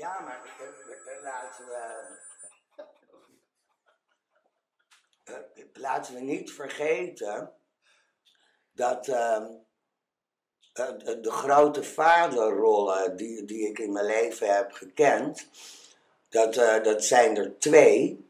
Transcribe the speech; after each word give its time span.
Ja, 0.00 0.20
maar 0.20 0.40
laten 1.22 1.64
we. 1.64 2.18
laten 5.72 6.14
we 6.14 6.20
niet 6.20 6.52
vergeten 6.52 7.52
dat 8.72 9.08
ehm, 9.08 9.46
eh, 10.72 10.86
de, 11.04 11.20
de 11.20 11.30
grote 11.30 11.84
vaderrollen 11.84 13.16
die, 13.16 13.44
die 13.44 13.68
ik 13.68 13.78
in 13.78 13.92
mijn 13.92 14.06
leven 14.06 14.54
heb 14.54 14.72
gekend, 14.72 15.48
dat, 16.28 16.56
eh, 16.56 16.82
dat 16.82 17.04
zijn 17.04 17.36
er 17.36 17.58
twee. 17.58 18.28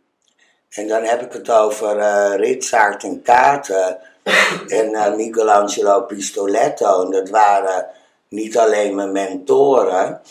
En 0.69 0.89
dan 0.89 1.03
heb 1.03 1.23
ik 1.23 1.33
het 1.33 1.51
over 1.51 1.99
eh 1.99 2.35
Ritsaart 2.35 3.03
en 3.03 3.23
Katen 3.23 4.01
en 4.79 5.17
Michelangelo 5.17 6.01
Pistoletto. 6.01 7.05
En 7.05 7.11
dat 7.11 7.29
waren 7.29 7.91
niet 8.29 8.59
alleen 8.59 8.95
mijn 8.95 9.13
mentoren, 9.13 10.23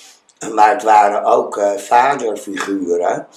maar 0.48 0.70
het 0.70 0.84
waren 0.84 1.24
ook 1.24 1.58
eh, 1.58 1.78
vaderfiguren. 1.78 3.28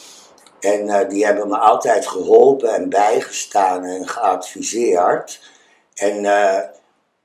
En 0.61 0.89
eh, 0.89 1.09
die 1.09 1.25
hebben 1.25 1.49
me 1.49 1.57
altijd 1.57 2.09
geholpen 2.09 2.75
en 2.75 2.89
bijgestaan 2.89 3.85
en 3.85 4.09
geadviseerd. 4.09 5.51
En 5.95 6.25
eh, 6.25 6.69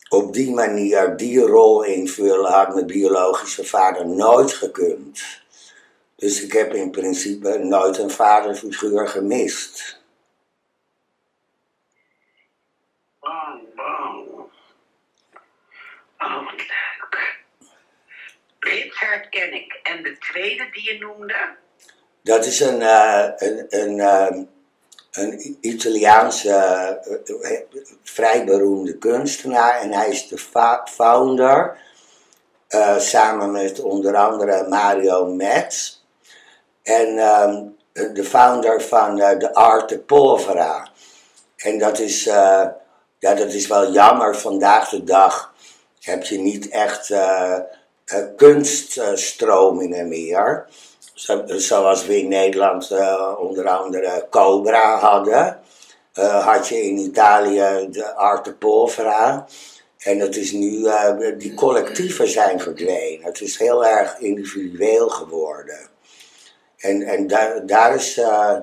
op 0.09 0.34
die 0.34 0.53
manier 0.53 1.17
die 1.17 1.40
rol 1.40 1.84
invullen 1.84 2.52
had 2.52 2.73
mijn 2.73 2.86
biologische 2.86 3.63
vader 3.63 4.08
nooit 4.08 4.53
gekund. 4.53 5.22
Dus 6.16 6.44
ik 6.44 6.52
heb 6.52 6.73
in 6.73 6.91
principe 6.91 7.58
nooit 7.58 7.98
een 7.98 8.12
vaderfiguur 8.12 9.08
gemist. 9.08 10.02
Oh. 13.20 13.67
Richard 18.68 19.30
ken 19.30 19.54
ik. 19.54 19.80
En 19.84 20.04
de 20.04 20.18
tweede 20.18 20.70
die 20.72 20.94
je 20.94 20.98
noemde? 21.00 21.56
Dat 22.28 22.46
is 22.46 22.60
een, 22.60 22.82
eh, 22.82 23.30
een, 23.36 23.66
een, 23.70 24.00
eh, 24.00 24.42
een 25.12 25.58
Italiaanse, 25.62 26.52
eh, 27.42 27.60
vrij 28.04 28.45
beroemde 28.45 28.98
kunstenaar. 28.98 29.80
En 29.80 29.92
hij 29.92 30.10
is 30.10 30.28
de 30.28 30.38
founder, 30.86 31.78
samen 32.98 33.52
met 33.52 33.80
onder 33.80 34.16
andere 34.16 34.68
Mario 34.68 35.26
Metz. 35.26 35.98
En 36.84 37.18
ehm, 37.18 37.64
de 38.14 38.23
founder 38.23 38.82
van 38.82 39.16
de 39.16 39.54
Arte 39.54 40.00
Povera. 40.00 40.90
En 41.56 41.78
dat 41.78 42.00
is, 42.00 42.23
ja, 42.23 42.76
dat 43.20 43.54
is 43.54 43.68
wel 43.68 43.92
jammer. 43.92 44.36
Vandaag 44.38 44.90
de 44.90 45.04
dag 45.04 45.54
heb 46.02 46.23
je 46.23 46.40
niet 46.40 46.70
echt 46.70 47.14
kunststromingen 48.36 50.08
meer. 50.08 50.66
Zo- 51.13 51.44
zoals 51.47 52.05
we 52.05 52.17
in 52.19 52.27
Nederland 52.27 52.91
eh, 52.91 53.33
onder 53.39 53.67
andere 53.69 54.27
Cobra 54.30 54.97
hadden. 54.97 55.59
eh, 56.14 56.45
had 56.47 56.67
je 56.67 56.81
in 56.83 56.97
Italië 56.97 57.88
de 57.91 58.14
Arte 58.16 58.53
Povera. 58.53 59.45
En 59.97 60.19
het 60.19 60.36
is 60.36 60.52
nu, 60.52 60.86
eh, 60.86 61.14
die 61.38 61.53
collectieven 61.53 62.27
zijn 62.27 62.59
verdwenen. 62.59 63.25
Het 63.25 63.41
is 63.41 63.58
heel 63.58 63.86
erg 63.86 64.17
individueel 64.19 65.09
geworden. 65.09 65.80
En, 66.77 67.02
en 67.02 67.27
daar, 67.27 67.66
daar 67.66 67.95
is 67.95 68.17
eh, 68.17 68.55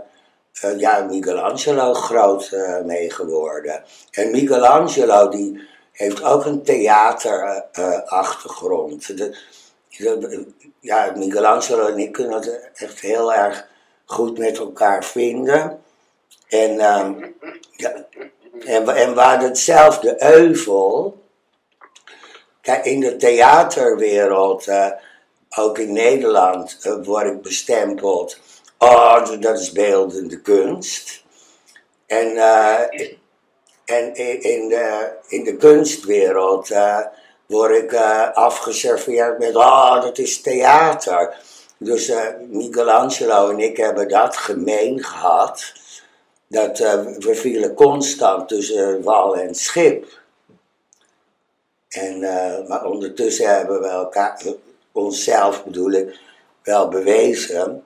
eh, 0.61 0.79
ja, 0.79 1.01
Michelangelo 1.11 1.95
groot 1.95 2.49
eh, 2.53 2.81
mee 2.81 3.11
geworden. 3.11 3.83
En 4.11 4.31
Michelangelo 4.31 5.29
die 5.29 5.61
heeft 5.95 6.23
ook 6.23 6.45
een 6.45 6.63
theaterachtergrond. 6.63 9.17
De- 9.17 9.37
ja, 10.81 11.13
Michelangelo 11.17 11.87
en 11.87 11.99
ik 11.99 12.13
kunnen 12.13 12.35
het 12.35 12.71
echt 12.75 13.01
heel 13.01 13.35
erg 13.35 13.67
goed 14.05 14.39
met 14.39 14.59
elkaar 14.59 15.05
vinden. 15.05 15.83
En, 16.49 16.81
ehm, 16.81 17.31
ja, 17.71 18.07
en, 18.65 18.89
en 18.89 19.15
hetzelfde 19.41 20.23
euvel. 20.23 21.23
Kijk, 22.61 22.85
in 22.85 23.01
de 23.01 23.17
theaterwereld, 23.17 24.67
eh, 24.67 24.91
ook 25.57 25.79
in 25.79 25.93
Nederland, 25.93 26.79
eh, 26.83 27.05
word 27.05 27.27
ik 27.27 27.43
bestempeld. 27.43 28.39
Oh, 28.79 29.41
dat 29.41 29.59
is 29.59 29.73
beeldende 29.73 30.41
kunst. 30.41 31.23
En, 32.07 32.37
en 33.85 34.15
in 34.43 34.69
de, 34.69 35.13
in 35.29 35.45
de 35.45 35.57
kunstwereld 35.57 36.71
eh, 36.71 36.99
word 37.47 37.77
ik 37.77 37.93
eh, 37.93 38.33
afgeserveerd 38.33 39.39
met, 39.39 39.57
oh, 39.57 40.03
dat 40.03 40.19
is 40.19 40.41
theater. 40.41 41.35
Dus 41.79 42.09
eh, 42.09 42.27
Michelangelo 42.49 43.51
en 43.51 43.59
ik 43.59 43.77
hebben 43.77 44.09
dat 44.09 44.37
gemeen 44.37 45.05
gehad. 45.05 45.73
Dat 46.47 46.81
eh, 46.81 47.05
we 47.19 47.35
vielen 47.35 47.75
constant 47.75 48.49
tussen 48.49 49.03
wal 49.03 49.37
en 49.37 49.55
schip. 49.55 50.23
En, 51.89 52.23
eh, 52.23 52.69
maar 52.69 52.85
ondertussen 52.85 53.57
hebben 53.57 53.81
we 53.81 53.89
elkaar, 53.89 54.43
onszelf 54.93 55.65
bedoel 55.65 55.91
ik, 55.91 56.19
wel 56.63 56.89
bewezen. 56.89 57.85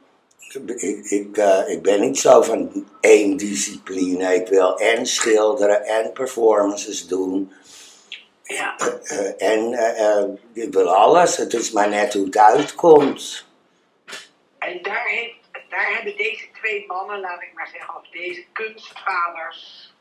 Ik, 0.48 1.10
ik, 1.10 1.36
eh, 1.36 1.68
ik 1.68 1.82
ben 1.82 2.00
niet 2.00 2.18
zo 2.18 2.42
van 2.42 2.86
één 3.00 3.36
discipline. 3.36 4.34
Ik 4.34 4.48
wil 4.48 4.78
en 4.78 5.06
schilderen 5.06 5.84
en 5.84 6.12
performances 6.12 7.06
doen. 7.06 7.52
Ja. 8.48 8.76
Eh, 8.76 9.50
en 9.52 9.72
eh, 9.72 10.18
eh, 10.18 10.28
ik 10.52 10.72
wil 10.72 10.94
alles. 10.94 11.36
Het 11.36 11.52
is 11.52 11.70
maar 11.70 11.88
net 11.88 12.12
hoe 12.12 12.24
het 12.24 12.38
uitkomt. 12.38 13.46
En 14.58 14.82
daar, 14.82 15.06
heeft, 15.06 15.36
daar 15.68 15.94
hebben 15.94 16.16
deze 16.16 16.44
twee 16.60 16.86
mannen, 16.86 17.20
laat 17.20 17.42
ik 17.42 17.50
maar 17.54 17.68
zeggen, 17.72 17.96
of 17.96 18.08
deze 18.08 18.44
kunstvaders, 18.52 19.92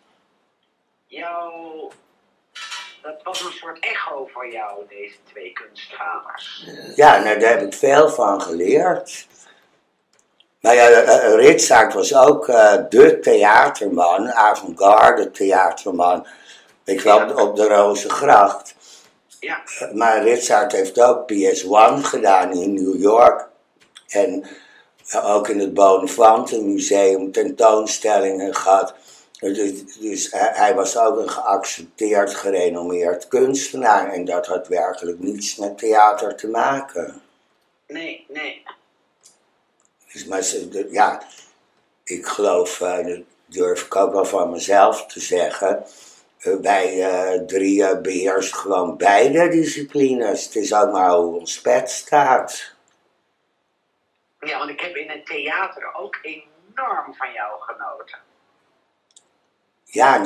jou. 1.07 1.91
Dat 3.01 3.23
was 3.23 3.41
een 3.41 3.51
soort 3.51 3.79
echo 3.79 4.29
voor 4.33 4.51
jou, 4.51 4.87
deze 4.87 5.15
twee 5.23 5.53
kunstvaders. 5.53 6.67
Ja, 6.95 7.23
nou, 7.23 7.39
daar 7.39 7.49
heb 7.49 7.61
ik 7.61 7.73
veel 7.73 8.09
van 8.09 8.41
geleerd. 8.41 9.27
Maar 10.61 10.75
ja, 10.75 10.89
eh, 10.89 11.25
eh, 11.25 11.35
Ritsaert 11.35 11.93
was 11.93 12.15
ook 12.15 12.47
eh, 12.47 12.73
de 12.89 13.19
theaterman, 13.19 14.31
avant-garde 14.31 15.31
theaterman. 15.31 16.27
Ik 16.83 17.01
wel 17.01 17.47
op 17.47 17.55
de 17.55 17.67
Rozengracht. 17.67 18.75
Ja, 19.39 19.61
Maar 19.93 20.23
Ritsaert 20.23 20.71
heeft 20.71 21.01
ook 21.01 21.31
PS1 21.31 22.03
gedaan 22.03 22.51
in 22.51 22.73
New 22.73 23.01
York. 23.01 23.47
En 24.07 24.45
ook 25.23 25.47
in 25.47 25.59
het 25.59 25.73
Bonafante 25.73 26.61
Museum 26.61 27.31
tentoonstellingen 27.31 28.55
gehad. 28.55 28.93
Dus, 29.39 29.97
dus 29.99 30.27
hij 30.31 30.75
was 30.75 30.97
ook 30.97 31.17
een 31.17 31.29
geaccepteerd, 31.29 32.35
gerenommeerd 32.35 33.27
kunstenaar. 33.27 34.13
En 34.13 34.25
dat 34.25 34.47
had 34.47 34.67
werkelijk 34.67 35.19
niets 35.19 35.55
met 35.55 35.77
theater 35.77 36.35
te 36.35 36.47
maken. 36.47 37.21
nee, 37.87 38.25
nee. 38.29 38.63
Dus, 40.17 40.25
maar 40.25 40.41
ze- 40.43 40.87
ja, 40.91 41.21
ik 42.03 42.25
geloof, 42.25 42.81
eh, 42.81 43.05
dat 43.05 43.19
durf 43.45 43.85
ik 43.85 43.95
ook 43.95 44.13
wel 44.13 44.25
van 44.25 44.49
mezelf 44.51 45.05
te 45.05 45.19
zeggen. 45.19 45.83
eh, 46.37 46.55
wij 46.61 47.03
eh 47.03 47.41
drieën 47.45 48.01
beheersen 48.01 48.57
gewoon 48.57 48.97
beide 48.97 49.47
disciplines. 49.47 50.45
Het 50.45 50.55
is 50.55 50.73
ook 50.73 50.91
maar 50.91 51.11
hoe 51.11 51.39
ons 51.39 51.61
pet 51.61 51.89
staat. 51.91 52.73
Ja, 54.39 54.57
want 54.57 54.69
ik 54.69 54.79
heb 54.79 54.95
in 54.95 55.09
het 55.09 55.25
theater 55.25 55.93
ook 55.93 56.17
enorm 56.21 57.13
van 57.15 57.31
jou 57.33 57.61
genoten. 57.61 58.17
Ja, 59.83 60.23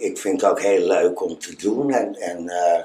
ik 0.00 0.18
vind 0.18 0.40
het 0.40 0.50
ook 0.50 0.60
heel 0.60 0.86
leuk 0.86 1.20
om 1.22 1.38
te 1.38 1.56
doen. 1.56 1.92
En, 1.92 2.14
en 2.14 2.48
eh, 2.48 2.84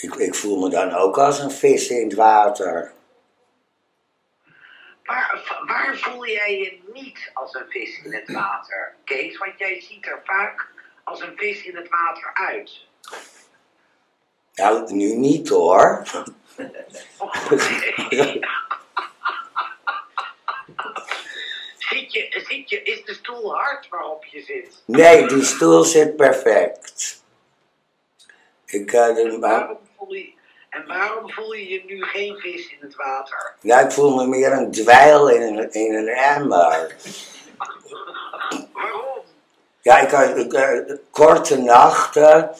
ik, 0.00 0.14
ik 0.14 0.34
voel 0.34 0.58
me 0.60 0.68
dan 0.70 0.92
ook 0.94 1.18
als 1.18 1.38
een 1.38 1.50
vis 1.50 1.88
in 1.88 2.04
het 2.04 2.14
water. 2.14 2.92
Waar, 5.10 5.62
waar 5.66 5.96
voel 5.96 6.26
jij 6.26 6.58
je 6.58 6.78
niet 6.92 7.30
als 7.34 7.54
een 7.54 7.66
vis 7.68 8.02
in 8.04 8.12
het 8.12 8.32
water, 8.32 8.94
Kees? 9.04 9.38
Want 9.38 9.58
jij 9.58 9.80
ziet 9.80 10.06
er 10.06 10.20
vaak 10.24 10.66
als 11.04 11.20
een 11.20 11.32
vis 11.36 11.64
in 11.64 11.76
het 11.76 11.88
water 11.88 12.30
uit. 12.34 12.84
Nou, 14.54 14.92
nu 14.92 15.12
niet 15.14 15.48
hoor. 15.48 16.02
Oh, 17.18 17.50
nee. 17.50 18.40
Zit 21.78 22.12
je, 22.12 22.44
zit 22.48 22.70
je, 22.70 22.82
is 22.82 23.04
de 23.04 23.14
stoel 23.14 23.54
hard 23.54 23.88
waarop 23.88 24.24
je 24.24 24.40
zit? 24.42 24.82
Nee, 24.86 25.26
die 25.26 25.44
stoel 25.44 25.82
zit 25.84 26.16
perfect. 26.16 27.22
Ik, 28.66 28.92
eh, 28.92 29.14
de- 29.14 29.36
maar, 29.40 29.50
Waarom 29.58 29.78
voel 29.96 30.12
je, 30.12 30.32
en 30.70 30.86
waarom 30.86 31.30
voel 31.30 31.52
je 31.52 31.68
je 31.68 31.82
nu 31.86 32.02
geen 32.02 32.36
vis 32.36 32.70
in 32.70 32.78
het 32.80 32.96
water? 32.96 33.54
ja, 33.60 33.80
ik 33.80 33.90
voel 33.90 34.14
me 34.14 34.26
meer 34.26 34.52
een 34.52 34.70
dweil 34.70 35.28
in 35.28 35.42
een, 35.42 35.72
in 35.72 35.94
een 35.94 36.08
emmer. 36.08 36.96
Waarom? 38.72 39.22
Ja, 39.80 39.98
ik 39.98 40.10
had 40.10 40.36
ik, 40.36 40.52
eh, 40.52 40.96
korte 41.10 41.58
nachten. 41.58 42.50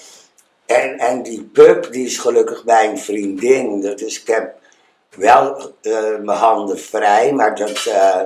En, 0.67 0.99
en 0.99 1.23
die 1.23 1.43
pup, 1.43 1.93
die 1.93 2.07
is 2.07 2.19
gelukkig 2.19 2.65
bij 2.65 2.89
een 2.89 2.99
vriendin. 2.99 3.81
Dus 3.81 4.21
ik 4.21 4.27
heb 4.27 4.55
wel 5.11 5.75
eh, 5.83 6.17
mijn 6.17 6.39
handen 6.39 6.79
vrij, 6.79 7.33
maar 7.33 7.55
dat, 7.57 7.87
eh, 7.87 8.21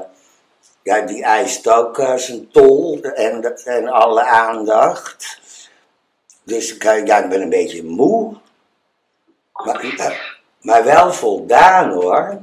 ja, 0.85 1.01
die 1.01 1.23
eist 1.23 1.69
ook 1.69 1.99
eh, 1.99 2.15
zijn 2.17 2.51
tol 2.51 3.01
en, 3.03 3.57
en 3.65 3.89
alle 3.89 4.23
aandacht. 4.23 5.41
Dus 6.43 6.75
ik, 6.75 6.85
eh, 6.85 7.07
ja, 7.07 7.19
ik 7.19 7.29
ben 7.29 7.43
een 7.43 7.49
beetje 7.49 7.85
moe, 7.85 8.37
maar, 9.65 9.81
eh, 9.81 10.19
maar 10.61 10.85
wel 10.85 11.13
voldaan 11.13 11.91
hoor. 11.91 12.39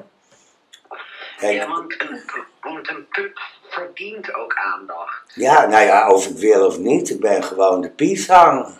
Kijk, 1.37 1.53
Ja, 1.53 1.67
want 1.67 2.01
een, 2.01 2.21
want 2.61 2.89
een 2.89 3.07
pup 3.07 3.39
verdient 3.69 4.33
ook 4.33 4.55
aandacht. 4.55 5.31
ja, 5.35 5.65
nou 5.65 5.83
ja, 5.85 6.09
of 6.11 6.27
ik 6.27 6.37
wil 6.37 6.65
of 6.65 6.77
niet, 6.77 7.09
ik 7.09 7.19
ben 7.19 7.43
gewoon 7.43 7.81
de 7.81 7.89
pieshang. 7.89 8.79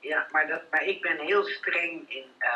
Ja, 0.00 0.26
maar, 0.30 0.46
dat, 0.46 0.62
maar 0.70 0.84
ik 0.84 1.00
ben 1.02 1.18
heel 1.18 1.44
streng 1.44 2.04
in. 2.08 2.24
eh, 2.38 2.48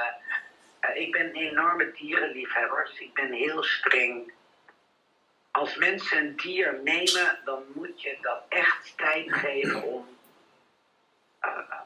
eh, 0.81 0.97
ik 1.01 1.13
ben 1.13 1.27
een 1.27 1.35
enorme 1.35 1.93
dierenliefhebber, 1.93 2.85
dus 2.91 2.99
ik 3.01 3.15
ben 3.15 3.33
heel 3.33 3.63
streng. 3.63 4.33
Als 5.51 5.77
mensen 5.77 6.19
een 6.19 6.37
dier 6.37 6.81
nemen, 6.85 7.39
dan 7.45 7.63
moet 7.75 8.03
je 8.03 8.17
dat 8.21 8.43
echt 8.49 8.93
tijd 8.97 9.33
geven 9.33 9.83
om, 9.83 10.07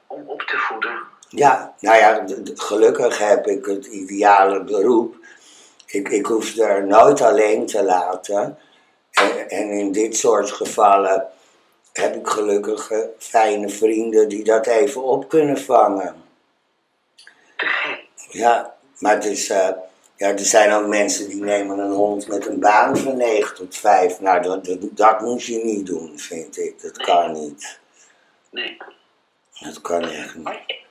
om 0.06 0.28
op 0.28 0.42
te 0.42 0.56
voeden. 0.58 1.02
Ja, 1.28 1.74
nou 1.80 1.96
ja, 1.96 2.24
gelukkig 2.54 3.18
heb 3.18 3.46
ik 3.46 3.64
het 3.66 3.86
ideale 3.86 4.64
beroep. 4.64 5.16
Ik, 5.86 6.08
ik 6.08 6.26
hoef 6.26 6.56
er 6.56 6.86
nooit 6.86 7.20
alleen 7.20 7.66
te 7.66 7.82
laten. 7.84 8.58
En, 9.10 9.48
en 9.48 9.70
in 9.70 9.92
dit 9.92 10.16
soort 10.16 10.50
gevallen 10.50 11.26
heb 11.92 12.14
ik 12.14 12.26
gelukkig 12.26 12.90
eh, 12.90 12.98
fijne 13.18 13.68
vrienden 13.68 14.28
die 14.28 14.44
dat 14.44 14.66
even 14.66 15.02
op 15.02 15.28
kunnen 15.28 15.58
vangen. 15.58 16.14
Ja, 18.30 18.74
maar 18.98 19.14
het 19.14 19.24
is, 19.24 19.48
eh, 19.48 19.68
ja, 20.16 20.28
er 20.28 20.38
zijn 20.38 20.72
ook 20.72 20.86
mensen 20.86 21.28
die 21.28 21.42
nemen 21.42 21.78
een 21.78 21.92
hond 21.92 22.28
met 22.28 22.46
een 22.46 22.60
baan 22.60 22.96
van 22.96 23.16
9 23.16 23.54
tot 23.54 23.76
5. 23.76 24.20
Nou, 24.20 24.42
dat, 24.42 24.64
dat, 24.64 24.78
dat 24.90 25.20
moet 25.20 25.44
je 25.44 25.64
niet 25.64 25.86
doen, 25.86 26.18
vind 26.18 26.58
ik. 26.58 26.82
Dat 26.82 26.96
kan 26.96 27.32
niet. 27.32 27.78
Nee. 28.50 28.76
Dat 29.60 29.80
kan 29.80 30.02
echt 30.02 30.34
niet. 30.34 30.86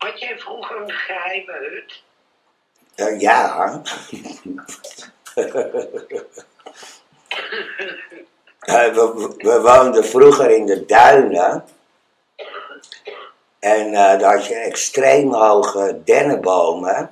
Had, 0.00 0.20
jij 0.20 0.38
vroeger 0.38 0.76
een 0.76 0.90
geheime 0.90 1.52
hut? 1.52 2.02
Ja. 3.20 3.80
Eh, 8.60 8.94
we, 8.94 9.34
we 9.38 9.60
woonden 9.60 10.04
vroeger 10.04 10.50
in 10.50 10.66
de 10.66 10.86
duinen. 10.86 11.64
En 13.58 13.86
eh, 13.86 14.18
daar 14.18 14.36
had 14.36 14.46
je 14.46 14.54
extreem 14.54 15.34
hoge 15.34 16.00
dennenbomen. 16.04 17.10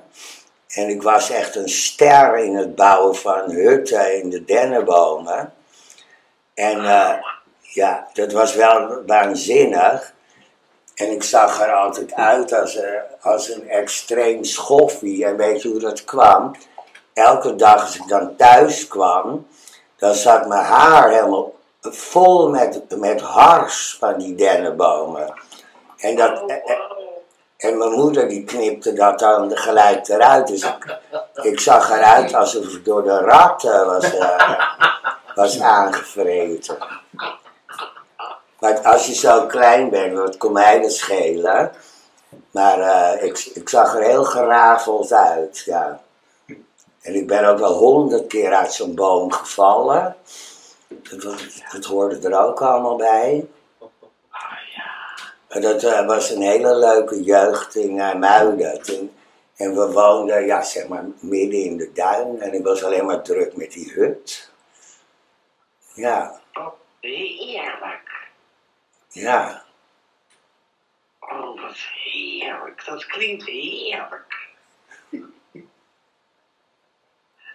En 0.67 0.89
ik 0.89 1.01
was 1.01 1.29
echt 1.29 1.55
een 1.55 1.69
ster 1.69 2.37
in 2.37 2.55
het 2.55 2.75
bouwen 2.75 3.15
van 3.15 3.51
hutten 3.51 4.21
in 4.21 4.29
de 4.29 4.45
dennenbomen. 4.45 5.53
En 6.53 6.85
eh, 6.85 7.13
ja, 7.61 8.07
dat 8.13 8.31
was 8.31 8.55
wel 8.55 9.03
waanzinnig. 9.05 10.13
En 10.99 11.11
ik 11.11 11.23
zag 11.23 11.61
er 11.61 11.73
altijd 11.73 12.13
uit 12.13 12.53
als, 12.53 12.75
een- 12.75 13.01
als 13.21 13.49
een 13.49 13.69
extreem 13.69 14.43
schoffie. 14.43 15.25
En 15.25 15.37
weet 15.37 15.61
je 15.61 15.69
hoe 15.69 15.79
dat 15.79 16.03
kwam? 16.03 16.55
Elke 17.13 17.55
dag 17.55 17.81
als 17.81 17.95
ik 17.95 18.07
dan 18.07 18.35
thuis 18.35 18.87
kwam, 18.87 19.47
dan 19.97 20.13
zat 20.13 20.47
mijn 20.47 20.63
haar 20.63 21.09
helemaal 21.09 21.53
vol 21.81 22.49
met, 22.49 22.81
met 22.99 23.21
hars 23.21 23.95
van 23.99 24.17
die 24.17 24.35
dennenbomen. 24.35 25.33
En, 25.97 26.15
dat, 26.15 26.41
Oh, 26.41 26.51
en, 27.57 27.77
mijn 27.77 27.91
moeder 27.91 28.27
die 28.29 28.43
knipte 28.43 28.93
dat 28.93 29.19
dan 29.19 29.57
gelijk 29.57 30.07
eruit. 30.07 30.47
Dus 30.47 30.63
ik, 30.63 30.97
ik 31.41 31.59
zag 31.59 31.89
eruit 31.91 32.33
alsof 32.33 32.65
ik 32.65 32.85
door 32.85 33.03
de 33.03 33.17
ratten 33.19 33.85
was, 33.85 34.17
eh, 34.17 34.59
was 35.35 35.59
aangevreten. 35.77 36.77
Maar 38.59 38.79
als 38.79 39.05
je 39.05 39.13
zo 39.13 39.45
klein 39.45 39.89
bent, 39.89 40.17
wat 40.17 40.37
kon 40.37 40.51
mij 40.51 40.81
dat 40.81 40.91
schelen? 40.91 41.71
Maar 42.51 42.79
eh, 42.79 43.23
ik, 43.23 43.51
ik 43.53 43.69
zag 43.69 43.95
er 43.95 44.03
heel 44.03 44.23
gerafeld 44.23 45.13
uit, 45.13 45.61
ja. 45.65 46.01
En 47.01 47.15
ik 47.15 47.27
ben 47.27 47.45
ook 47.45 47.59
wel 47.59 47.73
honderd 47.73 48.27
keer 48.27 48.53
uit 48.53 48.73
zo'n 48.73 48.95
boom 48.95 49.31
gevallen. 49.31 50.15
Dat, 50.87 51.35
dat 51.71 51.85
hoorde 51.85 52.29
er 52.29 52.45
ook 52.45 52.61
allemaal 52.61 52.95
bij. 52.95 53.47
Maar 55.49 55.61
dat 55.61 55.83
eh, 55.83 56.05
was 56.05 56.29
een 56.29 56.41
hele 56.41 56.75
leuke 56.75 57.23
jeugd 57.23 57.75
in 57.75 57.95
uh, 57.95 58.13
Muiden. 58.13 59.11
En 59.55 59.75
we 59.75 59.91
woonden, 59.91 60.45
ja, 60.45 60.61
zeg 60.63 60.87
maar, 60.87 61.05
midden 61.19 61.63
in 61.63 61.77
de 61.77 61.91
duin. 61.93 62.41
En 62.41 62.53
ik 62.53 62.63
was 62.63 62.83
alleen 62.83 63.05
maar 63.05 63.21
druk 63.21 63.55
met 63.55 63.71
die 63.71 63.91
hut. 63.93 64.51
Ja, 65.93 66.39
Oh, 66.53 66.73
heerlijk. 66.99 68.08
Ja. 69.09 69.63
Oh, 71.19 71.61
wat 71.61 71.77
heerlijk. 72.03 72.85
Dat 72.85 73.05
klinkt 73.05 73.45
heerlijk. 73.45 74.47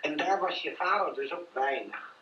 En 0.01 0.17
daar 0.17 0.41
was 0.41 0.63
je 0.63 0.75
vader 0.77 1.15
dus 1.15 1.33
ook 1.33 1.49
weinig. 1.53 2.13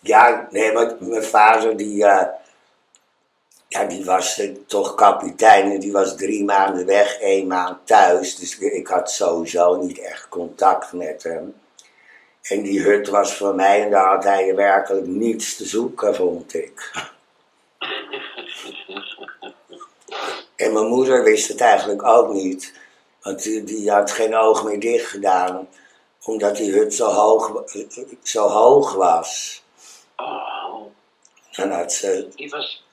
Ja, 0.00 0.46
nee, 0.50 0.72
maar 0.72 0.96
mijn 1.00 1.22
vader 1.24 1.76
die, 1.76 2.04
eh, 2.04 2.26
ja, 3.68 3.84
die 3.84 4.04
was 4.04 4.38
eh, 4.38 4.54
toch 4.66 4.94
kapitein 4.94 5.70
en 5.72 5.80
die 5.80 5.92
was 5.92 6.16
drie 6.16 6.44
maanden 6.44 6.86
weg, 6.86 7.18
één 7.18 7.46
maand 7.46 7.86
thuis. 7.86 8.36
Dus 8.36 8.58
ik- 8.58 8.72
ik 8.72 8.86
had 8.86 9.10
sowieso 9.10 9.76
niet 9.76 9.98
echt 9.98 10.28
contact 10.28 10.92
met 10.92 11.22
hem. 11.22 11.60
En 12.42 12.62
die 12.62 12.82
hut 12.82 13.08
was 13.08 13.36
voor 13.36 13.54
mij 13.54 13.82
en 13.82 13.90
daar 13.90 14.14
had 14.14 14.24
hij 14.24 14.54
werkelijk 14.54 15.06
niets 15.06 15.56
te 15.56 15.64
zoeken, 15.64 16.14
vond 16.14 16.54
ik. 16.54 16.90
En 20.60 20.72
mijn 20.72 20.86
moeder 20.86 21.24
wist 21.24 21.48
het 21.48 21.60
eigenlijk 21.60 22.02
ook 22.02 22.32
niet. 22.32 22.78
Want 23.22 23.42
die, 23.42 23.64
die 23.64 23.90
had 23.90 24.10
geen 24.10 24.34
oog 24.34 24.64
meer 24.64 24.80
dicht 24.80 25.06
gedaan. 25.06 25.68
Omdat 26.24 26.56
die 26.56 26.72
hut 26.72 26.94
zo 26.94 27.06
hoog, 27.06 27.64
zo 28.22 28.48
hoog 28.48 28.94
was. 28.94 29.62
Oh, 30.16 30.82
Dan 31.50 31.70
had 31.70 31.92
ze 31.92 32.28
die 32.34 32.50
was... 32.50 32.84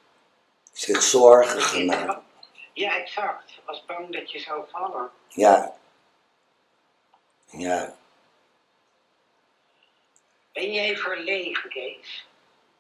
zich 0.72 1.02
zorgen 1.04 1.62
gemaakt. 1.62 2.22
Ja, 2.74 2.98
exact. 2.98 3.52
Ze 3.52 3.60
was 3.66 3.86
bang 3.86 4.14
dat 4.14 4.32
je 4.32 4.40
zou 4.40 4.64
vallen. 4.72 5.10
Ja. 5.28 5.76
Ja. 7.46 7.96
Ben 10.54 10.74
jij 10.74 10.98
verlegen, 10.98 11.70
Kees? 11.70 12.28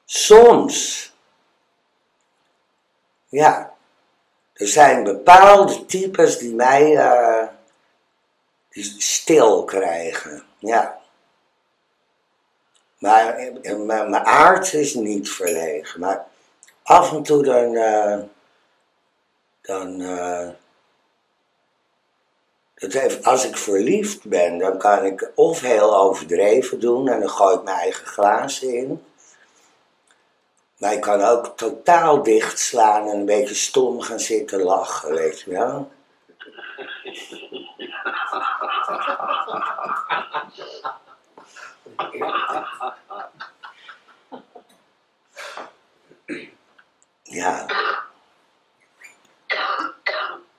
Soms. 0.05 1.11
Ja. 3.29 3.76
Er 4.57 4.67
zijn 4.67 5.03
bepaalde 5.03 5.85
types 5.85 6.37
die 6.37 6.55
mij 6.55 6.95
eh, 6.95 7.47
stil 8.97 9.63
krijgen. 9.63 10.43
Ja. 10.59 10.99
Maar 12.97 13.35
eh, 13.35 13.75
mijn 13.75 14.09
mijn 14.09 14.25
aard 14.25 14.73
is 14.73 14.93
niet 14.93 15.29
verlegen. 15.29 15.99
Maar 15.99 16.25
af 16.83 17.11
en 17.11 17.23
toe 17.23 17.43
dan. 17.43 17.75
eh, 17.75 18.19
dan 19.61 20.01
heeft, 22.93 23.25
als 23.25 23.45
ik 23.45 23.57
verliefd 23.57 24.23
ben, 24.23 24.57
dan 24.57 24.77
kan 24.77 25.05
ik 25.05 25.31
of 25.35 25.61
heel 25.61 25.97
overdreven 25.97 26.79
doen 26.79 27.07
en 27.07 27.19
dan 27.19 27.29
gooi 27.29 27.55
ik 27.55 27.63
mijn 27.63 27.77
eigen 27.77 28.05
glazen 28.05 28.73
in. 28.73 29.05
Maar 30.77 30.93
ik 30.93 31.01
kan 31.01 31.21
ook 31.21 31.57
totaal 31.57 32.23
dichtslaan 32.23 33.07
en 33.07 33.17
een 33.17 33.25
beetje 33.25 33.55
stom 33.55 34.01
gaan 34.01 34.19
zitten 34.19 34.61
lachen, 34.61 35.13
weet 35.13 35.41
je 35.41 35.51
wel. 35.51 35.91
Ja. 47.23 47.65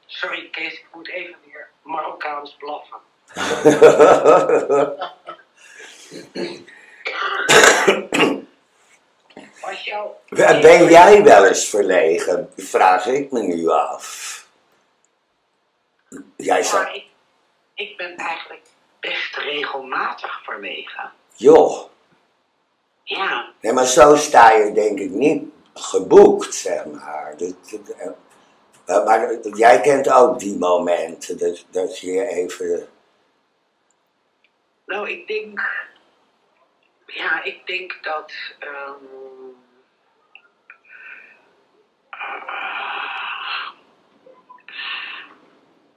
Sorry, 0.07 0.49
Kees, 0.51 0.73
ik 0.73 0.87
moet 0.93 1.09
even 1.09 1.37
weer 1.45 1.69
Marokkaans 1.83 2.57
blaffen. 2.57 2.99
Ben 10.31 10.89
jij 10.89 11.23
wel 11.25 11.45
eens 11.47 11.69
verlegen? 11.69 12.53
Vraag 12.57 13.07
ik 13.07 13.31
me 13.31 13.43
nu 13.43 13.69
af. 13.69 14.47
Jij 16.37 16.55
Maar 16.55 16.65
zei, 16.65 16.95
ik, 16.97 17.07
ik 17.75 17.97
ben 17.97 18.17
eigenlijk 18.17 18.67
best 19.01 19.37
regelmatig 19.37 20.43
verlegen. 20.45 21.13
joh. 21.35 21.87
Ja, 23.03 23.53
Nee, 23.61 23.73
maar 23.73 23.87
zo 23.87 24.17
sta 24.17 24.53
je 24.53 24.73
denk 24.73 24.99
ik 24.99 25.11
niet 25.11 25.45
geboekt, 25.75 26.55
zeg 26.55 26.85
maar. 26.85 27.35
Eh, 27.37 28.11
maar, 28.87 29.05
maar 29.05 29.39
jij 29.49 29.81
kent 29.81 30.11
ook 30.11 30.39
die 30.39 30.57
momenten, 30.59 31.39
dat, 31.39 31.65
dat 31.71 31.99
je 31.99 32.13
je 32.13 32.27
even 32.27 32.89
Nou, 34.87 35.11
ik 35.11 35.27
denk. 35.27 35.61
Ja, 37.07 37.43
ik 37.43 37.67
denk 37.67 37.99
dat. 38.03 38.33
ehm, 38.59 39.05
ah, 42.11 43.71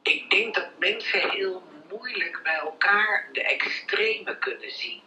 ik 0.01 0.29
denk 0.29 0.55
dat 0.55 0.70
mensen 0.79 1.29
heel 1.29 1.63
moeilijk 1.89 2.39
bij 2.43 2.55
elkaar 2.55 3.29
de 3.31 3.43
extreme 3.43 4.38
kunnen 4.38 4.72
zien. 4.72 5.01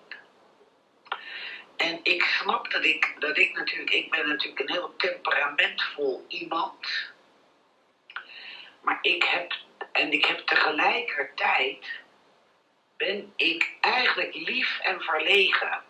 En 1.76 2.00
ik 2.02 2.22
snap 2.22 2.70
dat 2.70 2.84
ik, 2.84 3.16
dat 3.18 3.38
ik 3.38 3.56
natuurlijk, 3.56 3.90
ik 3.90 4.10
ben 4.10 4.28
natuurlijk 4.28 4.60
een 4.60 4.70
heel 4.70 4.96
temperamentvol 4.96 6.24
iemand. 6.28 7.12
Maar 8.80 8.98
ik 9.00 9.22
heb, 9.22 9.52
en 9.92 10.12
ik 10.12 10.24
heb 10.24 10.38
tegelijkertijd, 10.38 11.86
ben 12.96 13.32
ik 13.36 13.72
eigenlijk 13.80 14.34
lief 14.34 14.78
en 14.78 15.00
verlegen. 15.00 15.82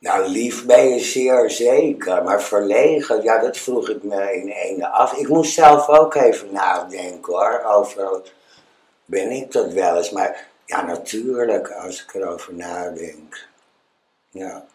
Nou, 0.00 0.28
lief 0.28 0.66
ben 0.66 0.88
je 0.88 1.00
zeer 1.00 1.50
zeker, 1.50 2.22
maar 2.22 2.42
verlegen, 2.42 3.22
ja, 3.22 3.38
dat 3.38 3.58
vroeg 3.58 3.88
ik 3.88 4.02
me 4.02 4.34
in 4.34 4.48
ene 4.48 4.88
af. 4.88 5.12
Ik 5.12 5.28
moest 5.28 5.52
zelf 5.52 5.88
ook 5.88 6.14
even 6.14 6.52
nadenken 6.52 7.32
hoor, 7.32 7.62
over, 7.64 8.22
ben 9.04 9.30
ik 9.30 9.52
dat 9.52 9.72
wel 9.72 9.96
eens? 9.96 10.10
Maar 10.10 10.46
ja, 10.64 10.82
natuurlijk, 10.82 11.70
als 11.70 12.02
ik 12.02 12.14
erover 12.14 12.54
nadenk. 12.54 13.48
Ja. 14.30 14.66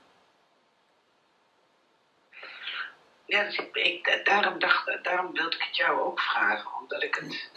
Ja, 3.25 3.43
dus 3.43 3.57
ik, 3.57 3.75
ik, 3.75 4.21
daarom, 4.23 4.59
dacht, 4.59 5.03
daarom 5.03 5.33
wilde 5.33 5.55
ik 5.55 5.63
het 5.63 5.75
jou 5.75 5.99
ook 5.99 6.19
vragen, 6.19 6.71
omdat 6.81 7.03
ik 7.03 7.15
het. 7.15 7.49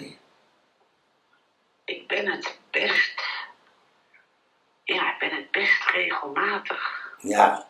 Ik 1.84 2.06
ben 2.06 2.30
het 2.30 2.58
best. 2.70 3.22
Ja, 4.84 5.12
ik 5.12 5.18
ben 5.18 5.36
het 5.36 5.50
best 5.50 5.90
regelmatig. 5.90 6.97
Ja, 7.18 7.66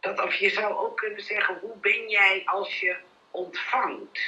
Dat 0.00 0.22
of 0.22 0.34
je 0.34 0.50
zou 0.50 0.74
ook 0.74 0.96
kunnen 0.96 1.22
zeggen, 1.22 1.58
hoe 1.60 1.76
ben 1.80 2.08
jij 2.08 2.42
als 2.44 2.80
je 2.80 2.96
ontvangt? 3.30 4.20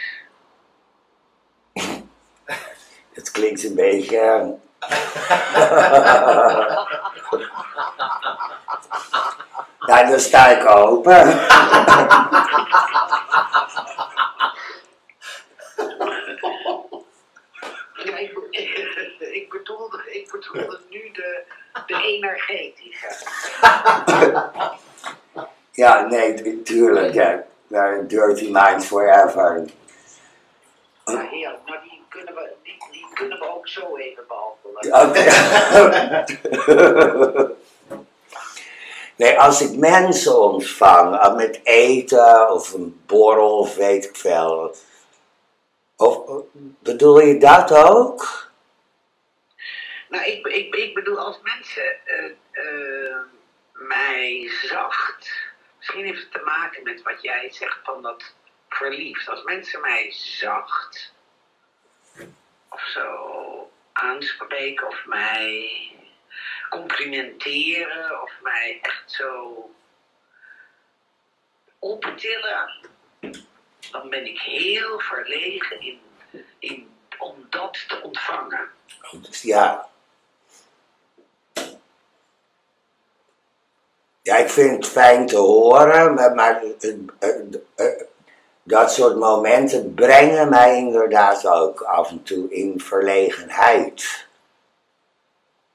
het 3.19 3.31
klinkt 3.31 3.65
een 3.65 3.75
beetje. 3.75 4.17
ja, 9.87 10.05
dan 10.11 10.21
sta 10.21 10.47
ik 10.49 10.69
open. 10.69 11.27
Ja, 18.05 18.17
ik, 18.17 18.33
ik, 19.43 19.51
bedoelde, 19.51 20.03
ik 20.11 20.31
bedoelde 20.31 20.81
nu 20.91 21.11
de, 21.13 21.43
de 21.87 21.95
energetische. 21.95 23.27
Ja, 25.73 26.07
nee, 26.07 26.63
tuurlijk, 26.63 27.15
ja. 27.15 27.45
Nou, 27.67 28.07
dirty 28.07 28.51
minds 28.51 28.87
forever. 28.87 29.65
Maar 31.05 31.29
heerlijk, 31.29 31.65
nou 31.67 31.79
die 31.83 32.03
kunnen 32.09 32.35
we, 32.35 32.51
die, 32.63 32.77
die 32.91 33.07
kunnen 33.15 33.39
we 33.39 33.55
ook 33.57 33.69
zo 33.69 33.97
even 33.97 34.25
behandelen. 34.29 35.07
Nee, 39.17 39.41
als 39.41 39.61
ik 39.61 39.77
mensen 39.77 40.41
ontvang, 40.41 41.21
eh, 41.21 41.35
met 41.35 41.61
eten 41.63 42.53
of 42.53 42.73
een 42.73 43.03
borrel 43.07 43.59
of 43.59 43.75
weet 43.75 44.05
ik 44.05 44.17
veel. 44.17 44.75
Of, 45.97 46.19
bedoel 46.79 47.21
je 47.21 47.39
dat 47.39 47.73
ook? 47.73 48.48
Nou, 50.09 50.25
ik, 50.25 50.47
ik, 50.47 50.75
ik 50.75 50.95
bedoel, 50.95 51.19
als 51.19 51.39
mensen 51.43 52.07
eh, 52.07 52.31
eh, 52.51 53.17
mij 53.73 54.51
zacht, 54.63 55.31
misschien 55.77 56.05
heeft 56.05 56.23
het 56.23 56.33
te 56.33 56.43
maken 56.45 56.83
met 56.83 57.03
wat 57.03 57.23
jij 57.23 57.51
zegt 57.51 57.79
van 57.83 58.03
dat 58.03 58.35
verliefd. 58.69 59.29
Als 59.29 59.43
mensen 59.43 59.81
mij 59.81 60.13
zacht 60.13 61.13
of 62.69 62.81
zo 62.81 63.71
aanspreken 63.93 64.87
of 64.87 65.07
mij 65.07 65.71
complimenteren 66.69 68.23
of 68.23 68.33
mij 68.43 68.79
echt 68.83 69.13
zo 69.13 69.71
optillen, 71.79 72.89
dan 73.91 74.11
ben 74.11 74.27
ik 74.27 74.41
heel 74.41 75.01
verlegen 75.01 75.81
in, 75.81 76.01
in, 76.59 76.97
om 77.19 77.47
dat 77.51 77.85
te 77.89 78.03
ontvangen. 78.03 78.71
Ja. 79.43 79.89
Ja, 84.29 84.37
ik 84.37 84.49
vind 84.49 84.77
het 84.77 84.87
fijn 84.87 85.27
te 85.27 85.37
horen, 85.37 86.35
maar, 86.35 86.63
dat 88.63 88.93
soort 88.93 89.17
momenten 89.17 89.95
brengen 89.95 90.49
mij 90.49 90.77
inderdaad 90.77 91.47
ook 91.47 91.83
af 91.83 92.11
en 92.11 92.23
toe 92.23 92.51
in 92.51 92.81
verlegenheid. 92.81 94.27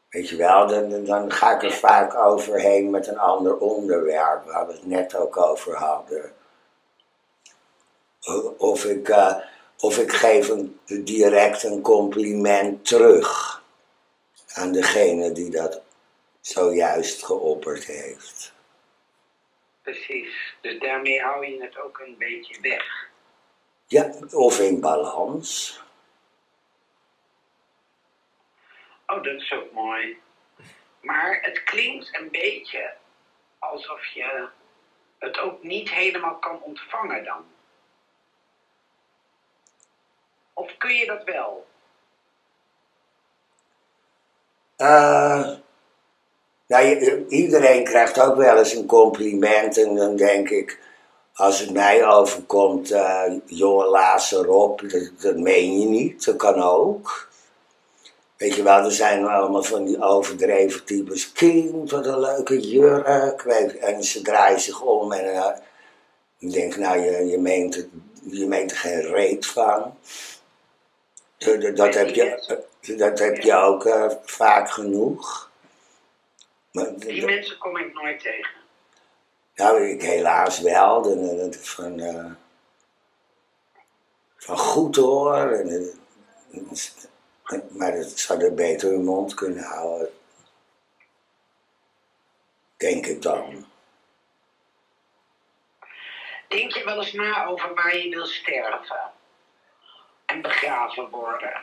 Weet 0.09 0.29
je 0.29 0.35
wel, 0.35 0.67
dan, 0.67 1.05
dan 1.05 1.31
ga 1.31 1.55
ik 1.55 1.63
er 1.63 1.71
vaak 1.71 2.15
overheen 2.15 2.89
met 2.89 3.07
een 3.07 3.19
ander 3.19 3.57
onderwerp, 3.57 4.45
waar 4.45 4.67
we 4.67 4.73
het 4.73 4.85
net 4.85 5.15
ook 5.15 5.37
over 5.37 5.75
hadden. 5.75 6.31
Of 8.57 8.85
ik, 8.85 9.09
eh, 9.09 9.35
of 9.79 9.97
ik 9.97 10.11
geef 10.11 10.49
een, 10.49 10.79
direct 10.85 11.63
een 11.63 11.81
compliment 11.81 12.85
terug 12.85 13.61
aan 14.53 14.71
degene 14.71 15.31
die 15.31 15.49
dat 15.49 15.81
zojuist 16.45 17.25
geopperd 17.25 17.85
heeft. 17.85 18.53
Precies. 19.81 20.55
Dus 20.61 20.79
daarmee 20.79 21.21
hou 21.21 21.45
je 21.45 21.61
het 21.61 21.77
ook 21.77 21.99
een 21.99 22.15
beetje 22.17 22.61
weg. 22.61 23.09
Ja, 23.87 24.11
of 24.31 24.59
in 24.59 24.79
balans. 24.79 25.81
Oh, 29.05 29.23
dat 29.23 29.41
is 29.41 29.51
ook 29.51 29.71
mooi. 29.71 30.21
Maar 31.01 31.39
het 31.41 31.63
klinkt 31.63 32.17
een 32.17 32.29
beetje 32.31 32.93
alsof 33.59 34.05
je 34.05 34.47
het 35.17 35.39
ook 35.39 35.63
niet 35.63 35.89
helemaal 35.89 36.35
kan 36.35 36.61
ontvangen 36.61 37.23
dan. 37.23 37.45
Of 40.53 40.77
kun 40.77 40.93
je 40.93 41.05
dat 41.05 41.23
wel? 41.23 41.67
Eh, 44.75 45.53
nou, 46.81 47.25
iedereen 47.27 47.83
krijgt 47.83 48.19
ook 48.21 48.35
wel 48.35 48.57
eens 48.57 48.73
een 48.73 48.85
compliment 48.85 49.77
en 49.77 49.95
dan 49.95 50.15
denk 50.15 50.49
ik, 50.49 50.79
als 51.33 51.59
het 51.59 51.71
mij 51.71 52.05
overkomt, 52.07 52.91
eh 52.91 53.23
jonge 53.45 53.85
laas 53.85 54.31
erop, 54.31 54.81
dat, 55.21 55.37
meen 55.37 55.79
je 55.79 55.85
niet, 55.87 56.25
dat 56.25 56.35
kan 56.35 56.61
ook. 56.61 57.31
Weet 58.37 58.55
je 58.55 58.63
wel, 58.63 58.77
er 58.83 58.91
zijn 58.91 59.25
allemaal 59.27 59.63
van 59.63 59.83
die 59.85 60.01
overdreven 60.01 60.83
types, 60.85 61.31
kind, 61.31 61.91
wat 61.91 62.05
een 62.05 62.19
leuke 62.19 62.59
jurk, 62.59 63.41
weet, 63.41 63.77
en 63.77 64.03
ze 64.03 64.21
draaien 64.21 64.59
zich 64.59 64.81
om 64.81 65.11
en 65.11 65.33
eh, 65.33 65.51
ik 66.39 66.51
denk, 66.51 66.77
nou, 66.77 66.99
je, 66.99 67.25
je, 67.25 67.37
meent 67.37 67.87
je 68.23 68.45
meent 68.47 68.71
er 68.71 68.77
geen 68.77 69.01
reet 69.01 69.45
van. 69.45 69.93
Dat, 71.37 71.61
dat- 71.61 71.75
dat 71.75 71.93
heb 71.93 72.09
je, 72.09 72.57
dat 72.97 73.19
heb 73.19 73.37
je 73.37 73.55
ook 73.55 73.85
eh, 73.85 74.09
vaak 74.23 74.69
genoeg. 74.71 75.51
Maar, 76.73 76.95
Die 76.95 77.25
mensen 77.25 77.57
kom 77.57 77.77
ik 77.77 77.93
nooit 77.93 78.19
tegen. 78.19 78.51
nou, 79.55 79.83
ik 79.83 80.01
helaas 80.01 80.59
wel. 80.59 81.03
Van, 81.51 81.99
eh, 81.99 82.31
van 84.37 84.57
goed 84.57 84.95
hoor. 84.95 85.35
En, 85.37 85.99
maar 87.69 87.91
dat 87.91 88.19
zou 88.19 88.43
er 88.43 88.53
beter 88.53 88.89
hun 88.89 89.03
mond 89.03 89.33
kunnen 89.33 89.63
houden. 89.63 90.09
Denk 92.77 93.05
ik 93.05 93.21
dan. 93.21 93.65
Denk 96.47 96.71
je 96.73 96.83
wel 96.83 96.97
eens 96.97 97.13
na 97.13 97.45
over 97.45 97.73
waar 97.73 97.97
je 97.97 98.09
wil 98.09 98.25
sterven? 98.25 99.11
En 100.25 100.41
begraven 100.41 101.09
worden? 101.09 101.61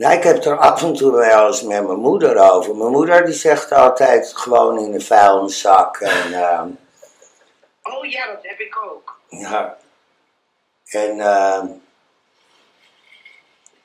Nou, 0.00 0.14
ik 0.14 0.22
heb 0.22 0.44
er 0.44 0.58
af 0.58 0.82
en 0.82 0.94
toe 0.94 1.12
wel 1.12 1.46
eens 1.46 1.62
met 1.62 1.86
mijn 1.86 1.98
moeder 1.98 2.52
over. 2.52 2.76
Mijn 2.76 2.90
moeder 2.90 3.24
die 3.24 3.34
zegt 3.34 3.72
altijd 3.72 4.32
gewoon 4.36 4.78
in 4.78 4.94
een 4.94 5.02
vuilniszak. 5.02 5.96
En, 5.96 6.32
eh, 6.32 6.62
Oh 7.82 8.04
ja, 8.04 8.26
dat 8.26 8.38
heb 8.42 8.58
ik 8.58 8.78
ook. 8.84 9.20
Ja. 9.28 9.76
En 10.84 11.20
ehm, 11.20 11.66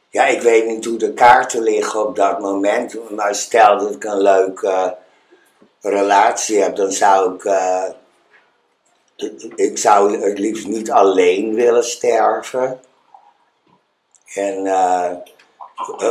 ja, 0.09 0.25
ik 0.25 0.41
weet 0.41 0.65
niet 0.65 0.85
hoe 0.85 0.97
de 0.97 1.13
kaarten 1.13 1.61
liggen 1.63 2.07
op 2.07 2.15
dat 2.15 2.39
moment. 2.39 3.09
Maar 3.11 3.35
stel 3.35 3.77
dat 3.77 3.91
ik 3.91 4.03
een 4.03 4.21
leuke 4.21 4.97
relatie 5.81 6.61
heb, 6.61 6.75
dan 6.75 6.91
zou 6.91 7.35
ik. 7.35 7.43
eh, 7.45 7.83
ik 9.55 9.77
zou 9.77 10.21
het 10.21 10.39
liefst 10.39 10.67
niet 10.67 10.91
alleen 10.91 11.53
willen 11.53 11.83
sterven. 11.83 12.79
En 14.33 14.65
eh, 14.67 15.11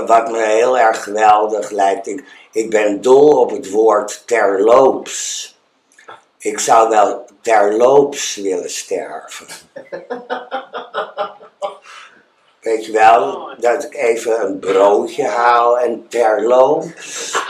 wat 0.07 0.31
me 0.31 0.43
heel 0.43 0.79
erg 0.79 1.03
geweldig 1.03 1.71
lijkt. 1.71 2.07
Ik, 2.07 2.25
ik 2.53 2.71
ben 2.71 3.01
dol 3.01 3.41
op 3.41 3.51
het 3.51 3.71
woord 3.71 4.23
terloops. 4.27 5.53
Ik 6.39 6.59
zou 6.59 6.89
wel 6.89 7.27
terloops 7.41 8.35
willen 8.35 8.71
sterven. 8.71 9.47
Weet 12.61 12.87
je 12.87 12.93
wel, 12.93 13.55
dat 13.59 13.85
ik 13.85 13.95
even 13.95 14.47
een 14.47 14.59
broodje 14.59 15.27
haal 15.27 15.79
en 15.79 16.09
terloops. 16.09 17.33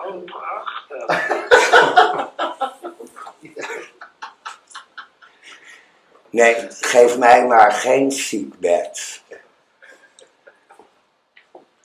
Oh, 0.00 0.24
prachtig. 0.24 1.47
Nee, 6.30 6.66
geef 6.70 7.18
mij 7.18 7.46
maar 7.46 7.72
geen 7.72 8.10
ziekbed. 8.10 9.22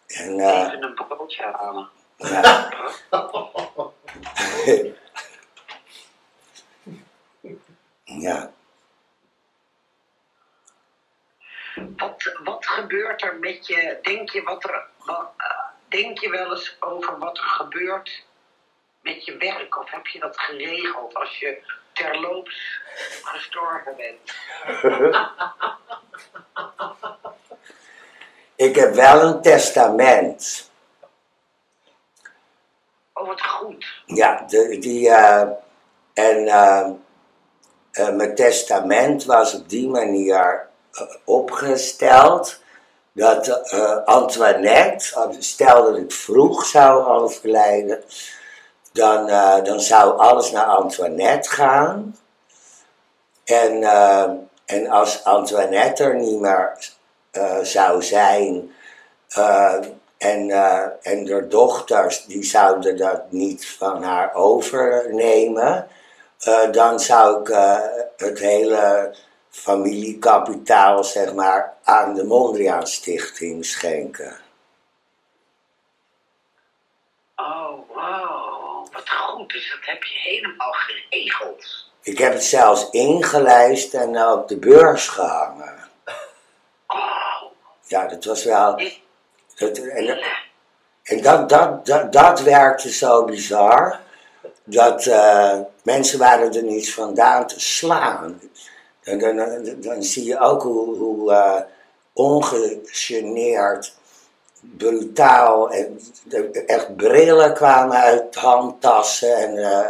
En, 0.07 0.39
eh, 0.39 0.65
Even 0.65 0.83
een 0.83 0.93
broodje 0.93 1.43
halen. 1.43 1.89
ja. 2.17 2.69
ja. 8.03 8.51
Wat, 11.97 12.33
wat 12.43 12.65
gebeurt 12.65 13.21
er 13.21 13.39
met 13.39 13.67
je? 13.67 14.00
Denk 14.01 14.29
je, 14.29 14.43
wat 14.43 14.63
er, 14.63 14.85
wat, 14.97 15.33
eh, 15.38 15.65
denk 15.88 16.19
je 16.19 16.29
wel 16.29 16.51
eens 16.51 16.77
over 16.79 17.17
wat 17.17 17.38
er 17.38 17.43
gebeurt 17.43 18.23
met 19.03 19.25
je 19.25 19.38
werk? 19.38 19.79
Of 19.79 19.91
heb 19.91 20.07
je 20.07 20.19
dat 20.19 20.38
geregeld 20.39 21.13
als 21.13 21.39
je 21.39 21.57
terloops 21.93 22.79
gestorven 23.24 23.95
bent? 23.98 24.36
Ik 28.55 28.75
heb 28.75 28.93
wel 28.93 29.22
een 29.22 29.41
testament. 29.41 30.72
Oh, 33.13 33.27
wat 33.27 33.41
goed. 33.41 33.86
Ja, 34.05 34.43
de, 34.48 34.77
die, 34.79 35.10
eh, 35.10 35.50
en 36.13 36.48
eh, 36.48 36.89
mijn 38.15 38.36
testament 38.36 39.25
was 39.25 39.53
op 39.53 39.69
die 39.69 39.88
manier 39.88 40.67
opgesteld 41.24 42.62
dat 43.12 43.74
Antoinette, 44.05 45.36
stel 45.39 45.83
dat 45.83 45.98
ik 45.98 46.12
vroeg 46.12 46.65
zou 46.65 47.05
overlijden, 47.05 48.03
dan, 48.93 49.29
eh, 49.29 49.63
dan 49.63 49.79
zou 49.81 50.17
alles 50.17 50.51
naar 50.51 50.65
Antoinette 50.65 51.50
gaan. 51.50 52.17
En, 53.43 53.83
eh, 53.83 54.29
en 54.65 54.89
als 54.89 55.23
Antoinette 55.23 56.03
er 56.03 56.15
niet 56.15 56.39
meer 56.39 56.91
eh, 57.31 57.59
zou 57.59 58.03
zijn, 58.03 58.71
en, 60.17 60.50
en 61.01 61.25
de 61.25 61.47
dochters 61.47 62.25
die 62.25 62.43
zouden 62.43 62.97
dat 62.97 63.31
niet 63.31 63.67
van 63.67 64.03
haar 64.03 64.33
overnemen, 64.33 65.88
dan 66.71 67.00
zou 67.00 67.41
ik 67.41 67.47
het 68.17 68.39
hele 68.39 69.15
familiekapitaal 69.50 71.03
zeg 71.03 71.33
maar, 71.33 71.73
aan 71.83 72.13
de 72.13 72.23
Mondriaan 72.23 72.88
Stichting 72.88 73.65
schenken. 73.65 74.35
Oh, 77.35 77.82
goed. 79.13 79.50
Dus 79.50 79.70
dat 79.70 79.93
heb 79.93 80.03
je 80.03 80.20
helemaal 80.20 80.72
geregeld. 80.72 81.92
Ik 82.01 82.18
heb 82.18 82.33
het 82.33 82.44
zelfs 82.44 82.90
ingelijst 82.90 83.94
en 83.94 84.27
op 84.27 84.48
de 84.48 84.57
beurs 84.57 85.07
gehangen. 85.07 85.90
Oh, 86.87 87.44
Ja, 87.87 88.07
dat 88.07 88.25
was 88.25 88.44
wel. 88.44 88.81
Dat, 89.55 89.77
en 89.77 90.24
en 91.03 91.22
dat, 91.22 91.50
dat, 91.50 91.85
dat, 91.85 92.11
dat 92.11 92.42
werkte 92.42 92.92
zo 92.92 93.25
bizar. 93.25 94.00
Dat 94.64 95.05
eh, 95.05 95.59
mensen 95.83 96.20
waren 96.20 96.53
er 96.53 96.64
niet 96.64 96.94
vandaan 96.94 97.48
te 97.48 97.59
slaan. 97.59 98.42
Dan, 99.03 99.20
dan, 99.20 99.75
dan 99.81 100.03
zie 100.03 100.25
je 100.25 100.40
ook 100.40 100.61
hoe, 100.61 100.98
hoe 100.98 101.31
eh, 101.31 101.61
ongegeneerd, 102.14 103.96
brutaal 104.77 105.71
en 105.71 105.99
echt 106.67 106.95
brillen 106.95 107.53
kwamen 107.53 107.97
uit 107.97 108.35
handtassen 108.35 109.35
en, 109.35 109.57
eh, 109.57 109.87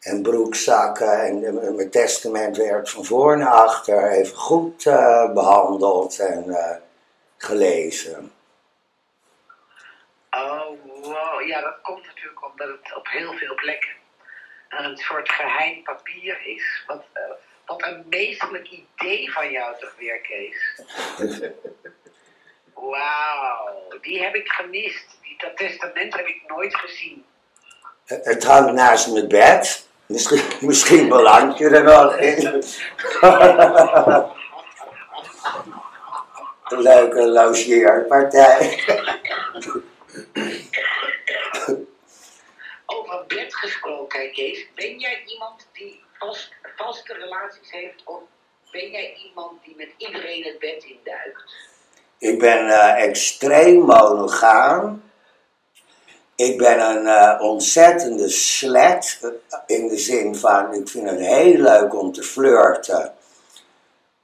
en 0.00 0.22
broekzakken. 0.22 1.20
En 1.20 1.44
eh, 1.44 1.74
mijn 1.74 1.90
testament 1.90 2.56
werd 2.56 2.90
van 2.90 3.04
voor 3.04 3.38
naar 3.38 3.52
achter 3.52 4.10
even 4.10 4.36
goed 4.36 4.86
eh, 4.86 5.32
behandeld 5.32 6.18
en 6.18 6.50
eh, 6.50 6.76
gelezen. 7.36 8.32
oh, 10.30 10.68
wow. 11.02 11.46
Ja, 11.46 11.60
dat 11.60 11.80
komt 11.82 12.06
natuurlijk 12.06 12.50
omdat 12.50 12.68
het 12.68 12.96
op 12.96 13.08
heel 13.08 13.32
veel 13.32 13.54
plekken 13.54 13.96
een 14.68 14.96
soort 14.96 15.28
geheim 15.28 15.82
papier 15.82 16.46
is. 16.46 16.84
Wat, 16.86 17.04
wat 17.66 17.82
een 17.82 18.04
meestelijk 18.08 18.68
idee 18.70 19.32
van 19.32 19.50
jou 19.50 19.78
toch 19.78 19.94
weer, 19.98 20.20
Kees. 20.20 20.80
Wauw, 22.80 23.98
die 24.00 24.22
heb 24.22 24.34
ik 24.34 24.48
gemist. 24.48 25.18
Die, 25.22 25.36
dat 25.38 25.56
testament 25.56 26.16
heb 26.16 26.26
ik 26.26 26.42
nooit 26.46 26.74
gezien. 26.76 27.24
Het 28.04 28.44
hangt 28.44 28.72
naast 28.72 29.12
mijn 29.12 29.28
bed. 29.28 29.88
Misschien, 30.06 30.42
misschien 30.68 31.08
beland 31.08 31.58
je 31.58 31.68
er 31.68 31.84
wel 31.84 32.14
in. 32.14 32.44
Een 36.68 36.80
leuke 36.82 37.26
logeerpartij. 37.28 38.84
Over 42.86 43.24
bed 43.26 43.54
gesproken, 43.54 44.32
Kees. 44.32 44.66
Ben 44.74 44.98
jij 44.98 45.22
iemand 45.26 45.68
die 45.72 46.02
vast, 46.18 46.52
vaste 46.76 47.14
relaties 47.14 47.70
heeft? 47.70 48.02
Of 48.04 48.20
ben 48.70 48.90
jij 48.90 49.14
iemand 49.14 49.64
die 49.64 49.76
met 49.76 49.88
iedereen 49.96 50.44
het 50.44 50.58
bed 50.58 50.84
induikt? 50.84 51.44
Ik 52.18 52.38
ben 52.38 52.68
eh, 52.68 53.04
extreem 53.04 53.80
monogaam. 53.80 55.02
Ik 56.34 56.58
ben 56.58 56.80
een 56.80 57.06
eh, 57.06 57.40
ontzettende 57.42 58.28
slet. 58.28 59.18
eh, 59.22 59.58
In 59.66 59.88
de 59.88 59.98
zin 59.98 60.36
van, 60.36 60.74
ik 60.74 60.88
vind 60.88 61.10
het 61.10 61.20
heel 61.20 61.56
leuk 61.56 61.94
om 61.94 62.12
te 62.12 62.22
flirten. 62.22 63.14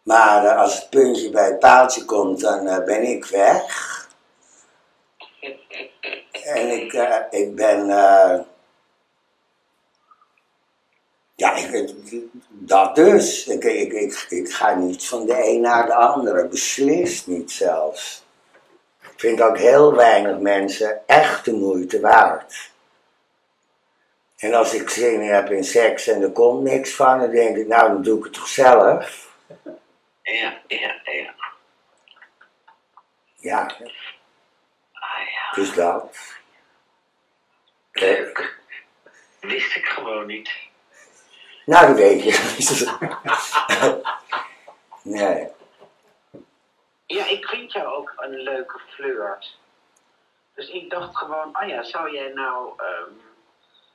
Maar 0.02 0.56
als 0.56 0.74
het 0.74 0.90
puntje 0.90 1.30
bij 1.30 1.44
het 1.44 1.58
paaltje 1.58 2.04
komt, 2.04 2.40
dan 2.40 2.84
ben 2.84 3.02
ik 3.02 3.24
weg. 3.24 3.92
En 6.44 6.68
ik, 6.68 6.92
ik 7.30 7.54
ben. 7.54 7.86
Ja, 11.44 11.54
ik, 11.54 11.94
dat 12.48 12.94
dus. 12.94 13.46
Ik, 13.46 13.64
ik, 13.64 13.92
ik, 13.92 14.26
ik 14.28 14.52
ga 14.52 14.74
niet 14.74 15.06
van 15.06 15.26
de 15.26 15.48
een 15.48 15.60
naar 15.60 15.86
de 15.86 15.94
andere. 15.94 16.48
Beslist 16.48 17.26
niet 17.26 17.52
zelfs. 17.52 18.24
Ik 19.00 19.20
vind 19.20 19.42
ook 19.42 19.58
heel 19.58 19.94
weinig 19.94 20.38
mensen 20.38 21.06
echt 21.06 21.44
de 21.44 21.52
moeite 21.52 22.00
waard. 22.00 22.72
En 24.36 24.54
als 24.54 24.74
ik 24.74 24.88
zin 24.88 25.20
heb 25.20 25.50
in 25.50 25.64
seks 25.64 26.06
en 26.06 26.22
er 26.22 26.30
komt 26.30 26.62
niks 26.62 26.94
van, 26.94 27.18
dan 27.18 27.30
denk 27.30 27.56
ik, 27.56 27.66
nou, 27.66 27.88
dan 27.88 28.02
doe 28.02 28.18
ik 28.18 28.24
het 28.24 28.32
toch 28.32 28.48
zelf. 28.48 29.32
Ja, 30.22 30.60
ja, 30.66 31.00
ja. 31.04 31.34
Ja, 33.36 33.76
Ah 34.92 35.26
ja, 35.34 35.52
dus 35.54 35.74
dat. 35.74 36.18
Leuk. 37.92 38.58
Wist 39.40 39.76
ik 39.76 39.84
gewoon 39.84 40.26
niet. 40.26 40.50
Nou, 41.66 41.86
dat 41.86 41.96
weet 41.96 42.22
je. 42.22 42.32
nee. 45.02 45.48
Ja, 47.06 47.26
ik 47.26 47.46
vind 47.46 47.72
jou 47.72 47.94
ook 47.94 48.12
een 48.16 48.34
leuke 48.34 48.80
flirt. 48.88 49.58
Dus 50.54 50.68
ik 50.68 50.90
dacht 50.90 51.16
gewoon, 51.16 51.58
oh 51.62 51.68
ja, 51.68 51.82
zou 51.82 52.12
jij 52.12 52.32
nou 52.32 52.72
ehm 52.76 53.12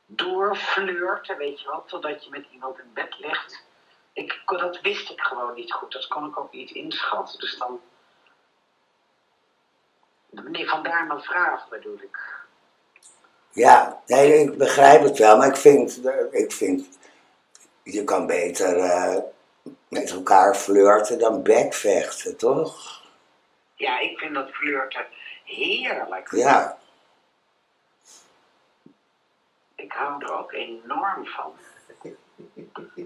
doorflirten, 0.09 1.37
weet 1.37 1.61
je 1.61 1.67
wel, 1.69 1.83
totdat 1.85 2.23
je 2.23 2.29
met 2.29 2.45
iemand 2.51 2.79
in 2.79 2.91
bed 2.93 3.19
ligt? 3.19 3.63
Ik, 4.13 4.41
dat 4.45 4.81
wist 4.81 5.09
ik 5.09 5.21
gewoon 5.21 5.53
niet 5.53 5.73
goed, 5.73 5.91
dat 5.91 6.07
kon 6.07 6.25
ik 6.27 6.39
ook 6.39 6.53
niet 6.53 6.71
inschatten. 6.71 7.39
Dus 7.39 7.57
dan. 7.57 7.79
Nee, 10.29 10.69
vandaar 10.69 11.05
mijn 11.05 11.21
vraag 11.21 11.69
bedoel 11.69 11.97
ik. 12.01 12.37
Ja, 13.51 14.01
nee, 14.05 14.33
ik 14.33 14.57
begrijp 14.57 15.01
het 15.01 15.17
wel, 15.17 15.37
maar 15.37 15.47
ik 15.47 15.55
vind, 15.55 16.01
ik 16.31 16.51
vind 16.51 16.99
je 17.91 18.03
kan 18.03 18.25
beter 18.27 18.77
eh, 18.77 19.15
met 19.87 20.11
elkaar 20.11 20.55
flirten 20.55 21.19
dan 21.19 21.43
bekvechten, 21.43 22.37
toch? 22.37 23.03
Ja, 23.75 23.99
ik 23.99 24.19
vind 24.19 24.33
dat 24.33 24.49
flirten 24.49 25.05
heerlijk. 25.43 26.31
Ja, 26.31 26.77
Ik 29.75 29.91
hou 29.91 30.23
er 30.23 30.33
ook 30.33 30.51
enorm 30.51 31.25
van. 31.25 31.53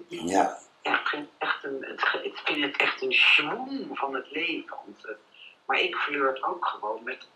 ja. 0.08 0.58
Ja, 0.82 1.00
ik 1.00 1.08
vind, 1.08 1.30
echt 1.38 1.64
een, 1.64 1.86
het, 1.86 2.24
ik 2.24 2.38
vind 2.44 2.64
het 2.64 2.78
echt 2.78 3.02
een 3.02 3.12
schwoem 3.14 3.90
van 3.96 4.16
het 4.16 4.32
leven. 4.32 4.76
Want, 4.86 5.18
maar 5.66 5.80
ik 5.80 5.96
flirt 5.96 6.44
ook 6.44 6.66
gewoon 6.66 7.04
met, 7.04 7.28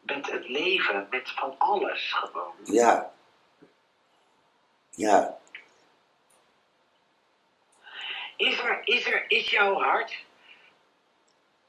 met 0.00 0.30
het 0.30 0.48
leven, 0.48 1.06
met 1.10 1.30
van 1.30 1.54
alles 1.58 2.12
gewoon. 2.12 2.52
Ja. 2.64 3.12
Ja. 4.90 5.38
Is, 8.36 8.58
er, 8.58 8.80
is, 8.84 9.06
er, 9.06 9.24
is 9.28 9.50
jouw 9.50 9.74
hart 9.74 10.24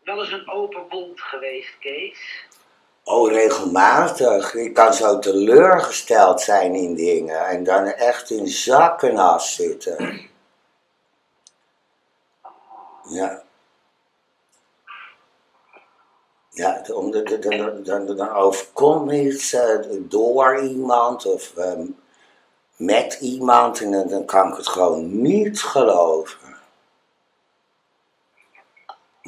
wel 0.04 0.20
eens 0.20 0.32
een 0.32 0.50
open 0.50 0.86
wond 0.90 1.22
geweest, 1.22 1.78
Kees? 1.80 2.46
Oh, 3.04 3.32
regelmatig. 3.32 4.54
Ik 4.54 4.74
kan 4.74 4.94
zo 4.94 5.20
teleurgesteld 5.20 6.42
zijn 6.42 6.76
in 6.76 6.96
dingen 6.96 7.46
en 7.48 7.64
dan 7.64 7.86
echt 7.86 8.30
in 8.30 8.48
zakkenas 8.48 9.56
zitten. 9.56 10.30
Ja. 13.10 13.44
Ja, 16.50 16.82
de, 16.82 17.24
de- 17.40 17.82
dan, 17.84 18.16
dan 18.16 18.30
overkomt 18.30 19.12
iets 19.12 19.54
eh, 19.54 19.80
door 20.00 20.60
iemand 20.60 21.26
of 21.26 21.56
ehm, 21.58 21.86
met 22.76 23.14
iemand 23.22 23.82
en 23.82 23.92
dan, 23.92 24.08
dan 24.08 24.26
kan 24.26 24.52
ik 24.52 24.58
het 24.58 24.68
gewoon 24.68 25.22
niet 25.22 25.62
geloven. 25.62 26.55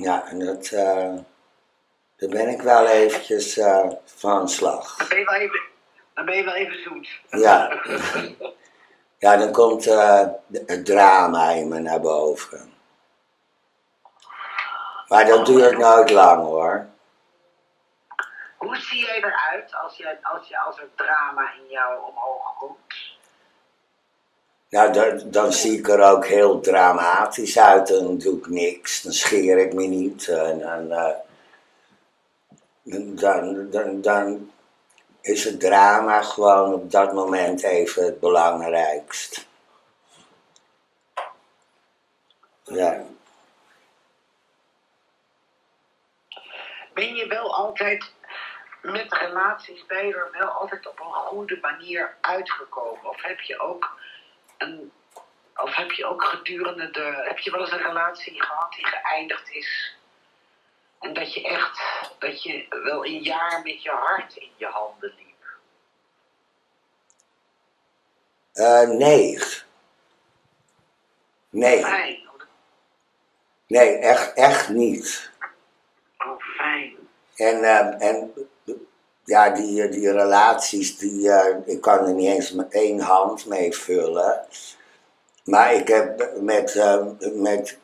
Ja, 0.01 0.27
en 0.27 0.39
dat, 0.39 0.65
eh, 0.65 1.13
daar 2.15 2.29
ben 2.29 2.47
ik 2.47 2.61
wel 2.61 2.87
eventjes 2.87 3.57
eh, 3.57 3.89
van 4.05 4.49
slag. 4.49 4.97
Dan 4.97 5.07
ben 5.07 5.19
je 5.19 5.25
wel 5.25 5.35
even, 5.35 5.59
dan 6.13 6.25
ben 6.25 6.37
je 6.37 6.43
wel 6.43 6.53
even 6.53 6.81
zoet. 6.83 7.21
Ja. 7.29 7.71
Ja, 9.19 9.37
dan 9.37 9.51
komt 9.51 9.87
eh, 9.87 10.27
het 10.65 10.85
drama 10.85 11.49
in 11.49 11.67
me 11.67 11.79
naar 11.79 11.99
boven. 11.99 12.73
Maar 15.07 15.25
dat 15.25 15.45
duurt 15.45 15.77
nooit 15.77 16.09
lang 16.09 16.43
hoor. 16.43 16.87
Hoe 18.57 18.75
zie 18.75 19.05
jij 19.05 19.17
eruit 19.17 19.75
als, 19.75 19.97
jij, 19.97 20.19
als, 20.21 20.47
je, 20.47 20.59
als 20.59 20.79
er 20.79 20.89
drama 20.95 21.53
in 21.53 21.67
jou 21.69 22.01
omhoog 22.03 22.57
komt? 22.57 23.16
Nou, 24.69 25.21
dan, 25.29 25.53
zie 25.53 25.77
ik 25.77 25.87
er 25.87 26.01
ook 26.01 26.25
heel 26.25 26.59
dramatisch 26.59 27.59
uit. 27.59 27.87
Dan 27.87 28.17
doe 28.17 28.37
ik 28.37 28.47
niks, 28.47 29.01
dan 29.01 29.13
scheer 29.13 29.57
ik 29.57 29.73
me 29.73 29.85
niet. 29.85 30.27
En, 30.27 30.91
eh, 30.91 31.15
dan, 33.71 34.01
dan, 34.01 34.51
is 35.21 35.43
het 35.43 35.59
drama 35.59 36.21
gewoon 36.21 36.73
op 36.73 36.91
dat 36.91 37.13
moment 37.13 37.63
even 37.63 38.03
het 38.03 38.19
belangrijkst. 38.19 39.47
Ja. 42.63 43.03
Ben 46.93 47.15
je 47.15 47.27
wel 47.27 47.55
altijd 47.55 48.11
met 48.81 49.13
relaties, 49.13 49.85
ben 49.85 50.07
je 50.07 50.15
er 50.15 50.31
wel 50.31 50.47
altijd 50.47 50.87
op 50.87 50.99
een 50.99 51.13
goede 51.13 51.57
manier 51.61 52.15
uitgekomen? 52.21 53.09
Of 53.09 53.23
heb 53.23 53.39
je 53.39 53.59
ook 53.59 53.99
een. 54.57 54.91
Of 55.55 55.75
heb 55.75 55.91
je 55.91 56.05
ook 56.05 56.23
gedurende 56.23 56.91
de. 56.91 57.23
Heb 57.27 57.37
je 57.37 57.51
wel 57.51 57.59
eens 57.61 57.71
een 57.71 57.77
relatie 57.87 58.43
gehad 58.43 58.73
die 58.73 58.85
geëindigd 58.85 59.49
is? 59.51 59.95
En 60.99 61.13
dat 61.13 61.33
je 61.33 61.43
echt. 61.47 61.81
Dat 62.19 62.43
je 62.43 62.65
wel 62.83 63.05
een 63.05 63.21
jaar 63.21 63.61
met 63.63 63.83
je 63.83 63.89
hart 63.89 64.35
in 64.35 64.51
je 64.55 64.65
handen 64.65 65.13
liep? 65.17 65.25
Eh, 68.53 68.89
nee. 68.89 69.39
Nee, 71.49 71.83
Fijn. 71.83 72.19
nee, 73.67 73.97
echt, 73.97 74.33
echt 74.33 74.69
niet. 74.69 75.31
Oh, 76.17 76.41
fijn. 76.41 76.95
En, 77.35 77.63
eh, 77.63 78.09
en 78.09 78.33
ja, 79.27 79.49
die, 79.49 79.89
die 79.89 80.11
relaties, 80.11 80.97
die, 80.97 81.31
eh, 81.31 81.55
ik 81.65 81.81
kan 81.81 82.05
er 82.05 82.13
niet 82.13 82.27
eens 82.27 82.51
met 82.51 82.67
één 82.69 82.99
hand 82.99 83.45
mee 83.45 83.75
vullen. 83.75 84.45
Maar 85.43 85.73
ik 85.73 85.87
heb 85.87 86.31
met, 86.41 86.75
eh, 86.75 87.05
met, 87.33 87.77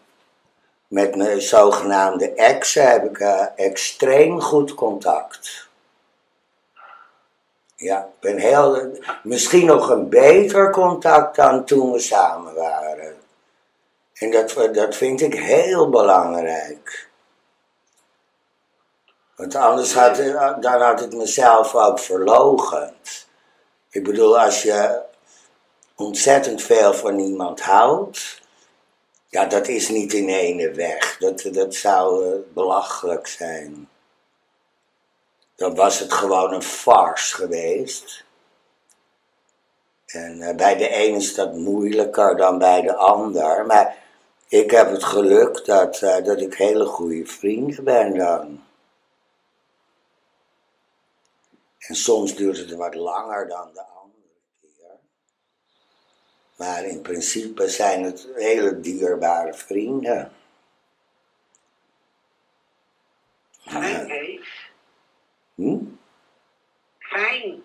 met 0.88 1.16
mijn 1.16 1.42
zogenaamde 1.42 2.34
exen 2.34 2.92
heb 2.92 3.06
ik 3.06 3.20
eh, 3.20 3.46
extreem 3.56 4.42
goed 4.42 4.74
contact. 4.74 5.68
Ja, 7.76 8.10
ben 8.20 8.38
heel, 8.38 8.92
misschien 9.24 9.66
nog 9.66 9.90
een 9.90 10.10
beter 10.10 10.72
contact 10.72 11.36
dan 11.36 11.66
toen 11.66 11.92
we 11.92 12.00
samen 12.00 12.54
waren. 12.54 13.16
En 14.14 14.32
dat, 14.32 14.70
dat 14.74 14.96
vind 14.96 15.22
ik 15.22 15.34
heel 15.34 15.90
belangrijk. 15.90 17.12
Want 19.36 19.56
anders 19.56 19.94
had, 19.94 20.16
dan 20.62 20.82
had 20.82 21.02
ik 21.02 21.14
mezelf 21.14 21.76
ook 21.76 22.00
verlogend. 22.00 23.28
Ik 23.90 24.04
bedoel, 24.04 24.40
als 24.40 24.64
je 24.64 25.02
ontzettend 25.96 26.62
veel 26.62 26.94
van 26.94 27.20
iemand 27.20 27.62
houdt, 27.62 28.42
ja, 29.34 29.46
dat 29.46 29.68
is 29.68 29.90
niet 29.90 30.14
in 30.14 30.30
ene 30.30 30.72
weg. 30.72 31.18
Dat, 31.18 31.48
dat 31.52 31.76
zou 31.76 32.26
eh, 32.26 32.40
belachelijk 32.54 33.28
zijn. 33.28 33.90
Dan 35.56 35.76
was 35.76 36.00
het 36.00 36.14
gewoon 36.14 36.54
een 36.54 36.64
farce 36.64 37.36
geweest. 37.36 38.24
En 40.06 40.42
eh, 40.42 40.56
bij 40.56 40.76
de 40.76 40.96
een 40.96 41.16
is 41.16 41.36
dat 41.36 41.54
moeilijker 41.54 42.38
dan 42.38 42.58
bij 42.58 42.82
de 42.82 42.96
ander. 42.96 43.66
Maar 43.66 43.96
ik 44.48 44.72
heb 44.72 44.92
het 44.92 45.04
geluk 45.04 45.66
dat, 45.66 46.02
eh, 46.02 46.24
dat 46.24 46.42
ik 46.42 46.54
hele 46.54 46.86
goede 46.86 47.26
vrienden 47.26 47.84
ben 47.84 48.18
dan. 48.18 48.64
En 51.88 51.96
soms 51.96 52.36
duurt 52.36 52.58
het 52.58 52.74
wat 52.74 52.96
langer 52.96 53.48
dan 53.48 53.74
de 53.74 53.82
andere 53.82 54.30
keer. 54.62 55.00
Maar 56.56 56.84
in 56.84 57.02
principe 57.02 57.70
zijn 57.70 58.04
het 58.04 58.28
hele 58.36 58.80
dierbare 58.80 59.54
vrienden. 59.54 60.32
Fijn, 63.60 64.08
Kees. 64.08 64.72
Hm? 65.56 65.86
Fijn. 67.00 67.64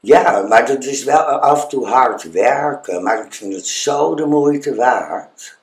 Ja, 0.00 0.42
maar 0.42 0.66
dat 0.66 0.84
is 0.84 1.04
wel 1.04 1.24
af 1.24 1.62
en 1.62 1.68
toe 1.68 1.86
hard 1.86 2.30
werken. 2.30 3.02
Maar 3.02 3.24
ik 3.24 3.34
vind 3.34 3.54
het 3.54 3.66
zo 3.66 4.14
de 4.14 4.26
moeite 4.26 4.74
waard. 4.74 5.58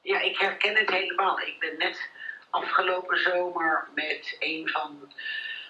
Ja, 0.00 0.20
ik 0.20 0.38
herken 0.38 0.76
het 0.76 0.90
helemaal. 0.90 1.40
Ik 1.40 1.56
ben 1.58 1.78
net 1.78 2.10
afgelopen 2.52 3.18
zomer 3.18 3.88
met 3.94 4.36
een 4.38 4.68
van 4.68 5.12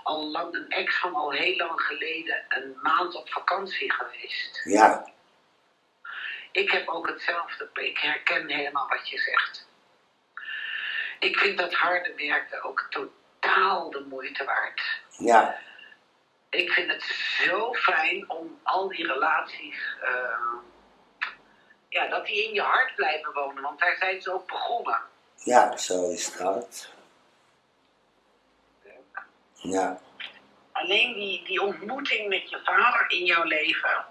al 0.03 0.27
lang, 0.27 0.55
een 0.55 0.69
ex 0.69 0.99
van 0.99 1.15
al 1.15 1.31
heel 1.31 1.57
lang 1.57 1.81
geleden 1.81 2.45
een 2.49 2.79
maand 2.83 3.15
op 3.15 3.31
vakantie 3.31 3.93
geweest. 3.93 4.61
Ja, 4.65 5.09
Ik 6.53 6.71
heb 6.71 6.89
ook 6.89 7.07
hetzelfde. 7.09 7.69
Ik 7.75 7.99
herken 7.99 8.49
helemaal 8.49 8.89
wat 8.89 9.09
je 9.09 9.19
zegt. 9.19 9.69
Ik 11.19 11.39
vind 11.39 11.59
dat 11.59 11.75
harde 11.75 12.15
werken 12.17 12.63
ook 12.63 12.87
totaal 12.91 13.91
de 13.91 14.01
moeite 14.01 14.45
waard. 14.45 15.01
ja, 15.19 15.59
Ik 16.51 16.71
vind 16.71 16.93
het 16.93 17.03
zo 17.03 17.75
fijn 17.75 18.31
om 18.31 18.61
al 18.63 18.89
die 18.89 19.07
relaties, 19.07 19.97
eh, 20.01 20.39
ja, 21.89 22.07
dat 22.07 22.27
die 22.27 22.45
in 22.45 22.55
je 22.55 22.63
hart 22.63 22.95
blijven 22.95 23.33
wonen. 23.33 23.63
Want 23.63 23.81
daar 23.81 23.97
zijn 23.97 24.23
ze 24.23 24.33
ook 24.33 24.47
begonnen. 24.47 25.01
Ja, 25.45 25.77
zo 25.77 26.11
is 26.11 26.37
dat. 26.37 26.91
Ja, 29.55 30.01
Alleen 30.73 31.15
die, 31.15 31.45
die 31.45 31.63
ontmoeting 31.63 32.29
met 32.29 32.51
je 32.51 32.61
vader 32.65 33.05
in 33.09 33.25
jouw 33.25 33.43
leven. 33.43 34.05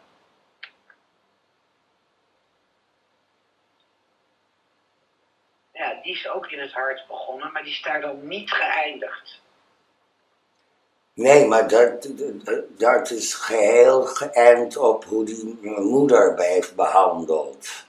Ja, 5.73 5.99
die 6.03 6.13
is 6.13 6.27
ook 6.29 6.47
in 6.47 6.59
het 6.59 6.71
hart 6.71 7.07
begonnen, 7.07 7.51
maar 7.51 7.63
die 7.63 7.71
is 7.71 7.81
daar 7.81 8.01
dan 8.01 8.27
niet 8.27 8.51
geëindigd. 8.51 9.39
nee, 11.13 11.47
maar 11.47 11.67
dat, 11.67 12.07
dat, 12.77 13.09
is 13.09 13.33
geheel 13.33 14.01
geënt 14.01 14.77
op 14.77 15.05
hoe 15.05 15.25
die 15.25 15.59
moeder 15.79 16.39
heeft 16.39 16.75
behandeld. 16.75 17.85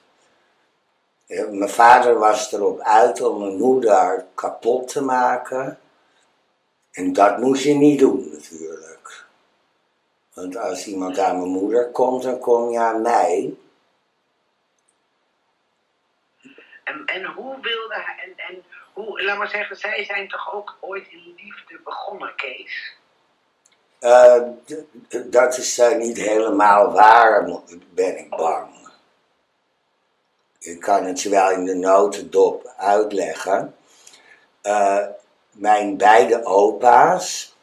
Mijn 1.32 1.68
vader 1.68 2.18
was 2.18 2.52
erop 2.52 2.80
uit 2.80 3.20
om 3.20 3.40
mijn 3.40 3.56
moeder 3.56 4.26
kapot 4.34 4.88
te 4.88 5.02
maken. 5.02 5.78
En 6.90 7.12
dat 7.12 7.38
moest 7.38 7.64
je 7.64 7.74
niet 7.74 7.98
doen 7.98 8.28
natuurlijk. 8.30 9.24
Want 10.34 10.56
als 10.56 10.86
iemand 10.86 11.18
aan 11.18 11.38
mijn 11.38 11.50
moeder 11.50 11.90
komt, 11.90 12.22
dan 12.22 12.38
kom 12.38 12.70
je 12.70 12.78
aan 12.78 13.02
mij. 13.02 13.54
En, 16.84 17.04
en 17.04 17.24
hoe 17.24 17.60
wilde 17.60 17.94
hij, 17.94 18.24
en, 18.24 18.54
en 18.54 18.64
hoe, 18.92 19.22
laat 19.22 19.38
maar 19.38 19.48
zeggen, 19.48 19.76
zij 19.76 20.04
zijn 20.04 20.28
toch 20.28 20.54
ook 20.54 20.76
ooit 20.80 21.08
in 21.08 21.34
liefde 21.36 21.80
begonnen, 21.84 22.34
Kees? 22.34 22.96
Eh, 23.98 24.42
dat 25.24 25.56
is 25.56 25.78
eh, 25.78 25.96
niet 25.96 26.16
helemaal 26.16 26.92
waar, 26.92 27.60
ben 27.94 28.18
ik 28.18 28.30
bang. 28.30 28.81
Ik 30.62 30.80
kan 30.80 31.04
het 31.04 31.20
je 31.20 31.28
wel 31.28 31.50
in 31.50 31.64
de 31.64 31.74
notendop 31.74 32.72
uitleggen. 32.76 33.74
Eh, 34.62 34.98
mijn 35.50 35.96
beide 35.96 36.44
opa's, 36.44 37.56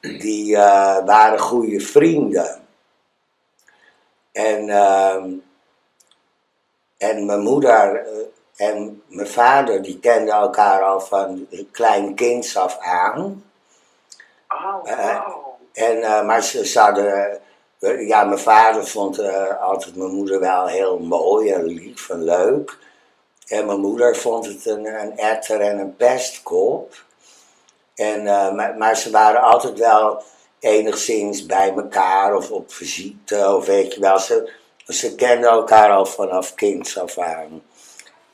die 0.00 0.56
eh, 0.56 1.04
waren 1.04 1.38
goede 1.38 1.80
vrienden. 1.80 2.66
En, 4.32 4.68
ehm, 4.68 5.32
en 6.98 7.26
mijn 7.26 7.40
moeder 7.40 8.06
eh, 8.06 8.66
en 8.68 9.02
mijn 9.06 9.28
vader, 9.28 9.82
die 9.82 9.98
kenden 9.98 10.34
elkaar 10.34 10.82
al 10.82 11.00
van 11.00 11.46
klein 11.70 12.14
kinds 12.14 12.56
af 12.56 12.78
aan. 12.78 13.44
Oh, 14.48 14.84
wow. 14.84 15.46
En, 15.72 16.26
maar 16.26 16.42
ze, 16.42 16.66
ze 16.66 16.80
hadden, 16.80 17.40
ja, 17.80 18.24
mijn 18.24 18.38
vader 18.38 18.86
vond 18.86 19.18
eh, 19.18 19.60
altijd 19.60 19.96
mijn 19.96 20.10
moeder 20.10 20.40
wel 20.40 20.66
heel 20.66 20.98
mooi 20.98 21.50
en 21.50 21.64
lief 21.64 22.10
en 22.10 22.22
leuk. 22.22 22.78
En 23.46 23.66
mijn 23.66 23.80
moeder 23.80 24.16
vond 24.16 24.46
het 24.46 24.66
een, 24.66 24.86
een 25.00 25.18
etter 25.18 25.60
en 25.60 25.78
een 25.78 25.96
pestkop. 25.96 27.04
En, 27.94 28.26
eh, 28.26 28.76
maar, 28.76 28.96
ze 28.96 29.10
waren 29.10 29.40
altijd 29.40 29.78
wel 29.78 30.22
enigszins 30.58 31.46
bij 31.46 31.72
elkaar 31.76 32.36
of 32.36 32.50
op 32.50 32.72
visite 32.72 33.54
of 33.54 33.66
weet 33.66 33.94
je 33.94 34.00
wel. 34.00 34.18
Ze, 34.18 34.52
ze 34.86 35.14
kenden 35.14 35.50
elkaar 35.50 35.90
al 35.90 36.06
vanaf 36.06 36.54
kinds 36.54 36.98
af 36.98 37.18
aan. 37.18 37.62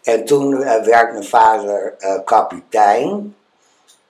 En 0.02 0.24
toen 0.24 0.62
eh, 0.62 0.84
werd 0.84 1.12
mijn 1.12 1.24
vader 1.24 1.96
kapitein. 2.24 3.36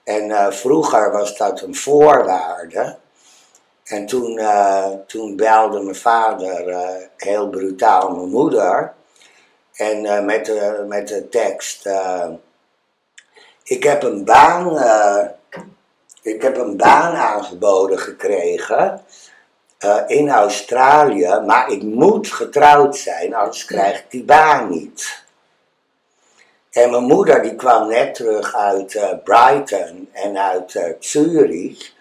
En 0.03 0.53
vroeger 0.53 1.11
was 1.11 1.37
dat 1.37 1.61
een 1.61 1.75
voorwaarde. 1.75 2.97
En 3.85 4.05
toen, 4.05 4.37
eh, 4.37 4.89
toen 5.07 5.35
belde 5.35 5.79
mijn 5.79 5.95
vader 5.95 6.69
eh, 6.69 7.07
heel 7.17 7.49
brutaal 7.49 8.15
mijn 8.15 8.29
moeder. 8.29 8.93
En 9.73 10.05
eh, 10.05 10.23
met, 10.23 10.45
de, 10.45 10.85
met 10.87 11.07
de 11.07 11.29
tekst: 11.29 11.89
Ik 13.63 13.83
heb 13.83 14.03
een 14.03 14.23
baan. 14.23 14.77
ik 16.21 16.41
heb 16.41 16.57
een 16.57 16.77
baan 16.77 17.15
aangeboden 17.15 17.99
gekregen 17.99 19.01
in 20.07 20.29
Australië, 20.29 21.41
maar 21.45 21.69
ik 21.71 21.83
moet 21.83 22.27
getrouwd 22.31 22.97
zijn, 22.97 23.35
anders 23.35 23.65
krijg 23.65 23.99
ik 23.99 24.05
die 24.09 24.23
baan 24.23 24.69
niet. 24.69 25.23
En 26.71 26.91
mijn 26.91 27.03
moeder 27.03 27.41
die 27.41 27.55
kwam 27.55 27.87
net 27.87 28.15
terug 28.15 28.55
uit 28.55 28.99
Brighton 29.23 30.09
en 30.11 30.37
uit 30.37 30.95
Zurich. 30.99 31.94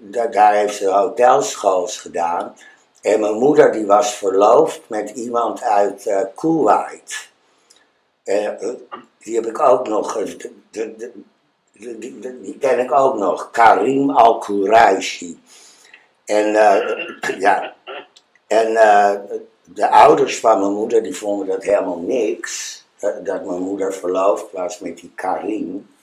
Da- 0.00 0.26
daar 0.26 0.54
heeft 0.54 0.76
ze 0.76 0.90
hotelschools 0.90 1.96
gedaan. 1.96 2.54
En 3.02 3.20
mijn 3.20 3.34
moeder 3.34 3.72
die 3.72 3.86
was 3.86 4.14
verloofd 4.14 4.80
met 4.86 5.10
iemand 5.10 5.62
uit 5.62 6.06
eh, 6.06 6.20
Kuwait. 6.34 7.28
Eh, 8.24 8.46
eh, 8.46 8.74
die 9.18 9.34
heb 9.34 9.46
ik 9.46 9.58
ook 9.60 9.88
nog, 9.88 10.22
die, 10.70 12.56
ken 12.60 12.78
ik 12.78 12.92
ook 12.92 13.16
nog, 13.16 13.50
Karim 13.50 14.10
Al-Quraishi. 14.10 15.40
En 16.24 16.54
eh, 16.54 17.38
ja, 17.38 17.74
en 18.46 18.72
de 19.64 19.88
ouders 19.88 20.40
van 20.40 20.60
mijn 20.60 20.72
moeder 20.72 21.02
die 21.02 21.16
vonden 21.16 21.46
dat 21.46 21.62
helemaal 21.62 21.98
niks. 21.98 22.84
dat 23.00 23.44
mijn 23.44 23.62
moeder 23.62 23.92
verloofd 23.94 24.52
was 24.52 24.78
met 24.78 24.98
die 24.98 25.12
Karim. 25.14 25.93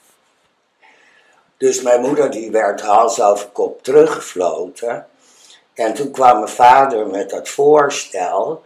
Dus 1.62 1.82
mijn 1.82 2.02
moeder 2.02 2.32
die 2.32 2.52
werd 2.52 2.82
hals 2.82 3.22
over 3.22 3.48
kop 3.48 3.84
teruggefloten. 3.84 5.08
En 5.74 5.94
toen 5.94 6.12
kwam 6.12 6.38
mijn 6.38 6.52
vader 6.52 7.08
met 7.08 7.30
dat 7.30 7.50
voorstel. 7.50 8.64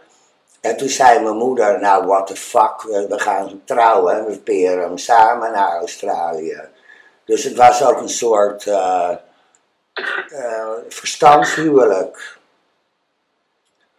En 0.60 0.76
toen 0.76 0.88
zei 0.88 1.20
mijn 1.20 1.36
moeder, 1.36 1.80
nou 1.80 2.06
what 2.06 2.26
the 2.26 2.36
fuck, 2.36 2.82
we, 2.82 3.18
gaan 3.18 3.62
trouwen. 3.64 4.16
en 4.16 4.26
We 4.26 4.38
peren 4.38 4.82
hem 4.82 4.98
samen 4.98 5.52
naar 5.52 5.78
Australië. 5.78 6.60
Dus 7.24 7.44
het 7.44 7.56
was 7.56 7.84
ook 7.84 8.00
een 8.00 8.08
soort 8.08 8.66
eh 8.66 9.10
eh, 10.32 10.72
verstandshuwelijk. 10.88 12.38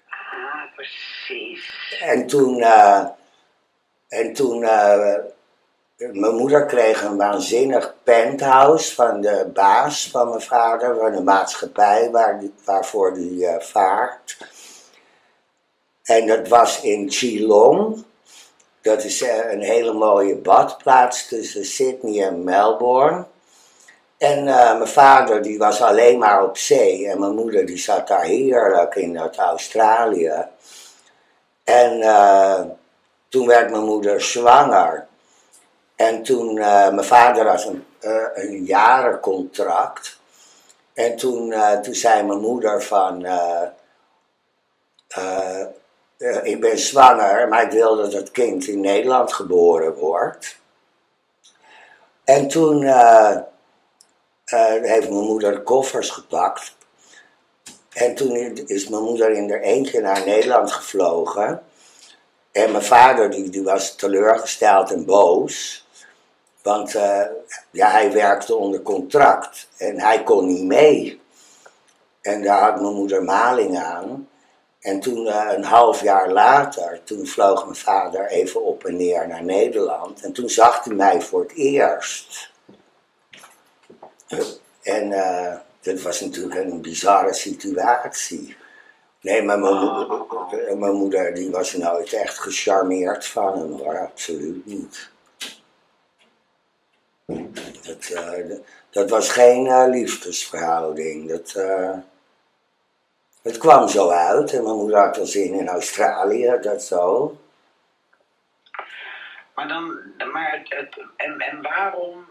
Ah, 0.10 0.76
precies. 0.76 1.98
En 2.02 2.28
toen, 2.28 2.62
eh, 2.62 3.06
en 4.08 4.34
toen 4.34 4.66
mijn 5.98 6.36
moeder 6.36 6.66
kreeg 6.66 7.04
een 7.04 7.18
waanzinnig 7.18 7.96
penthouse 8.04 8.96
van 8.96 9.22
de 9.22 9.50
baas 9.54 10.10
van 10.12 10.30
mijn 10.30 10.42
vader, 10.42 10.98
van 11.00 11.12
de 11.12 11.22
maatschappij 11.22 12.12
waar 12.12 12.42
waarvoor 12.64 13.14
die 13.14 13.48
eh, 13.48 13.62
vaart. 13.62 14.38
En 16.04 16.28
dat 16.28 16.48
was 16.48 16.82
in 16.82 17.12
Geelong. 17.12 18.04
Dat 18.82 19.04
is 19.04 19.22
eh, 19.22 19.52
een 19.52 19.62
hele 19.62 19.94
mooie 19.94 20.36
badplaats 20.36 21.28
tussen 21.28 21.66
Sydney 21.66 22.26
en 22.26 22.44
Melbourne. 22.44 23.26
En 24.18 24.48
eh, 24.48 24.78
mijn 24.78 24.88
vader 24.88 25.42
die 25.42 25.58
was 25.58 25.82
alleen 25.82 26.18
maar 26.18 26.44
op 26.44 26.58
zee 26.58 27.08
en 27.10 27.20
mijn 27.20 27.36
moeder 27.36 27.66
die 27.66 27.78
zat 27.78 28.08
daar 28.08 28.24
heerlijk 28.24 28.96
in 28.96 29.18
Australië. 29.38 30.46
En 31.64 32.00
toen 33.30 33.48
werd 33.48 33.72
mijn 33.72 33.86
moeder 33.86 34.22
zwanger. 34.22 35.07
En 35.98 36.24
toen, 36.24 36.58
eh, 36.58 36.90
mijn 36.90 37.04
vader 37.04 37.48
had 37.48 37.66
een, 37.66 37.86
eh, 38.00 38.26
een 38.34 38.66
jarencontract. 38.66 40.20
En 40.94 41.16
toen, 41.16 41.52
eh, 41.52 41.80
toen 41.80 41.94
zei 41.94 42.24
mijn 42.24 42.40
moeder 42.40 42.82
van, 42.84 43.26
ik 46.44 46.62
ben 46.62 46.78
zwanger, 46.78 47.48
maar 47.48 47.64
ik 47.64 47.72
wil 47.72 47.96
dat 47.96 48.14
het 48.14 48.32
kind 48.32 48.68
in 48.68 48.80
Nederland 48.80 49.34
geboren 49.34 49.94
wordt. 49.94 50.58
En 52.24 52.48
toen 52.48 52.82
heeft 54.82 55.10
mijn 55.10 55.26
moeder 55.26 55.52
de 55.52 55.64
koffers 55.64 56.10
gepakt. 56.10 56.76
En 57.94 58.16
toen 58.16 58.36
is 58.66 58.88
mijn 58.88 59.04
moeder 59.04 59.32
in 59.32 59.50
haar 59.50 59.62
eentje 59.62 60.02
naar 60.02 60.26
Nederland 60.26 60.72
gevlogen. 60.72 61.64
En 62.52 62.72
mijn 62.72 62.84
vader 62.84 63.30
die, 63.30 63.50
die 63.50 63.64
was 63.64 63.96
teleurgesteld 63.96 64.92
en 64.92 65.06
boos. 65.06 65.86
Want 66.62 66.96
eh, 66.96 67.22
ja, 67.72 67.90
hij 67.90 68.12
werkte 68.12 68.56
onder 68.56 68.82
contract 68.82 69.68
en 69.78 70.00
hij 70.00 70.24
kon 70.24 70.46
niet 70.46 70.64
mee. 70.64 71.22
En 72.22 72.44
daar 72.44 72.62
had 72.62 72.82
mijn 72.82 72.94
moeder 72.94 73.24
maling 73.24 73.78
aan. 73.78 74.28
En 74.80 75.00
toen, 75.00 75.28
eh, 75.28 75.52
een 75.56 75.64
half 75.64 76.02
jaar 76.02 76.32
later, 76.32 77.02
toen 77.04 77.28
vloog 77.28 77.64
mijn 77.64 77.76
vader 77.76 78.26
even 78.26 78.64
op 78.64 78.86
en 78.86 78.96
neer 78.96 79.28
naar 79.28 79.44
Nederland. 79.44 80.22
En 80.22 80.34
toen 80.34 80.50
zag 80.50 80.84
hij 80.84 80.94
mij 80.94 81.22
voor 81.22 81.42
het 81.42 81.54
eerst. 81.54 82.52
En 84.82 85.12
eh, 85.12 85.56
dat 85.82 86.02
was 86.02 86.22
natuurlijk 86.22 86.56
een 86.56 86.82
bizarre 86.82 87.34
situatie. 87.34 88.56
Nee, 89.22 89.44
maar 89.44 89.60
mijn, 89.60 89.76
moeder, 89.76 90.78
mijn 90.78 90.96
moeder 90.96 91.34
die 91.34 91.52
was 91.52 91.74
nooit 91.74 92.14
echt 92.14 92.40
gecharmeerd 92.40 93.26
van 93.26 93.60
hem 93.60 93.98
absoluut 93.98 94.66
niet. 94.66 95.10
Dat, 97.98 98.24
eh, 98.24 98.56
dat- 98.90 99.10
was 99.10 99.30
geen 99.32 99.68
eh, 99.68 99.84
liefdesverhouding. 99.88 101.30
Dat, 101.30 101.54
eh, 101.56 101.98
het 103.42 103.58
kwam 103.58 103.88
zo 103.88 104.10
uit 104.10 104.54
en 104.54 104.64
mijn 104.64 104.76
moeder 104.76 105.00
had 105.00 105.16
wel 105.16 105.26
zin 105.26 105.54
in 105.54 105.68
Australië, 105.68 106.58
dat 106.62 106.84
zo. 106.84 107.38
Maar 109.56 109.68
dan, 109.68 110.00
maar 110.32 110.52
het, 110.52 110.70
het- 110.78 111.06
en, 111.16 111.40
en 111.40 111.62
waarom, 111.62 112.26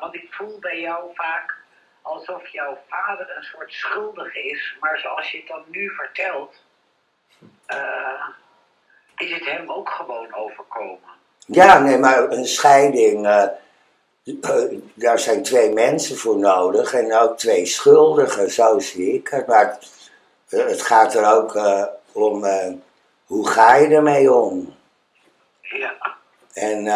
want 0.00 0.14
ik 0.14 0.26
voel 0.30 0.58
bij 0.58 0.80
jou 0.80 1.10
vaak 1.14 1.54
alsof 2.02 2.46
jouw 2.48 2.78
vader 2.88 3.36
een 3.36 3.42
soort 3.42 3.72
schuldige 3.72 4.42
is, 4.42 4.76
maar 4.80 4.98
zoals 4.98 5.30
je 5.30 5.38
het 5.38 5.46
dan 5.48 5.64
nu 5.70 5.90
vertelt, 5.90 6.54
is 9.16 9.32
het 9.32 9.44
hem 9.44 9.70
ook 9.70 9.88
gewoon 9.90 10.34
overkomen. 10.34 11.10
Ja, 11.46 11.78
nee, 11.78 11.98
maar 11.98 12.30
een 12.30 12.46
scheiding, 12.46 13.26
daar 14.94 15.18
zijn 15.18 15.42
twee 15.42 15.72
mensen 15.72 16.16
voor 16.16 16.38
nodig 16.38 16.94
en 16.94 17.18
ook 17.18 17.38
twee 17.38 17.66
schuldigen, 17.66 18.50
zo 18.50 18.78
zie 18.78 19.12
ik 19.14 19.28
het. 19.28 19.46
Maar 19.46 19.70
het, 19.70 20.60
eh, 20.60 20.66
het 20.66 20.82
gaat 20.82 21.14
er 21.14 21.34
ook 21.34 21.54
eh, 21.56 21.84
om, 22.12 22.44
eh, 22.44 22.72
hoe 23.26 23.48
ga 23.48 23.74
je 23.76 23.94
ermee 23.94 24.32
om? 24.32 24.74
Ja, 25.60 26.16
En, 26.52 26.86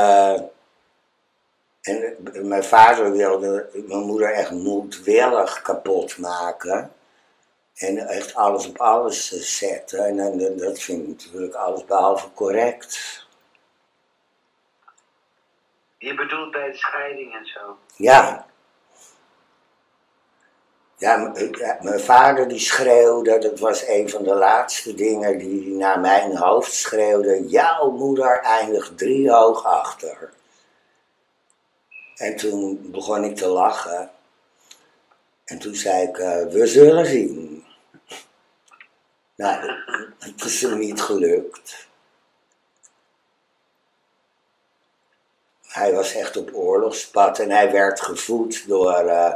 en 1.82 2.16
mijn 2.42 2.64
vader 2.64 3.12
wilde 3.12 3.68
mijn 3.72 4.00
moeder 4.04 4.32
echt 4.32 4.50
moedwillig 4.50 5.62
kapot 5.62 6.18
maken. 6.18 6.90
En 7.74 7.98
echt 7.98 8.34
alles 8.34 8.66
op 8.66 8.78
alles 8.80 9.28
zetten. 9.58 10.04
En, 10.04 10.16
dan- 10.38 10.56
dat 10.56 10.78
vind 10.78 11.02
ik 11.02 11.08
natuurlijk 11.08 11.54
alles 11.54 11.84
behalve 11.84 12.32
correct. 12.34 13.25
Je 15.98 16.14
bedoelt 16.14 16.50
bij 16.50 16.70
de 16.70 16.76
scheiding 16.76 17.34
en 17.34 17.46
zo. 17.46 17.78
Ja. 17.96 18.46
Eh, 20.98 21.52
ja, 21.52 21.78
mijn 21.80 22.00
vader 22.00 22.48
die 22.48 22.58
schreeuwde, 22.58 23.38
dat 23.38 23.58
was 23.58 23.86
een 23.86 24.10
van 24.10 24.24
de 24.24 24.34
laatste 24.34 24.94
dingen 24.94 25.38
die 25.38 25.62
hij 25.62 25.78
naar 25.78 26.00
mijn 26.00 26.36
hoofd 26.36 26.72
schreeuwde. 26.72 27.48
Jouw 27.48 27.90
moeder 27.90 28.40
eindigt 28.40 28.98
drie 28.98 29.30
hoog 29.30 29.64
achter. 29.64 30.32
En 32.16 32.36
toen 32.36 32.90
begon 32.90 33.24
ik 33.24 33.36
te 33.36 33.46
lachen. 33.46 34.10
En 35.44 35.58
toen 35.58 35.74
zei 35.74 36.02
ik, 36.02 36.18
eh, 36.18 36.46
we 36.46 36.66
zullen 36.66 37.06
zien. 37.06 37.64
Nou, 39.36 39.72
het 40.18 40.44
is 40.44 40.62
hem 40.62 40.78
niet 40.78 41.00
gelukt. 41.00 41.85
Hij 45.76 45.94
was 45.94 46.12
echt 46.12 46.36
op 46.36 46.50
oorlogspad 46.52 47.38
en 47.38 47.50
hij 47.50 47.72
werd 47.72 48.00
gevoed 48.00 48.68
door 48.68 48.94
eh, 48.94 49.34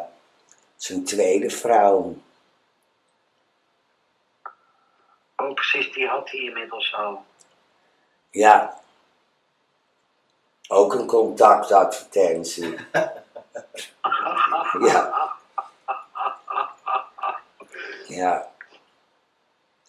zijn 0.76 1.04
tweede 1.04 1.50
vrouw. 1.50 2.16
Oh, 5.36 5.54
precies, 5.54 5.92
die 5.92 6.06
had 6.06 6.30
hij 6.30 6.40
inmiddels 6.40 6.94
al. 6.94 7.24
Ja. 8.30 8.80
Ook 10.68 10.94
een 10.94 11.06
contactadvertentie. 11.06 12.76
Ja. 14.80 15.32
Ja. 18.06 18.50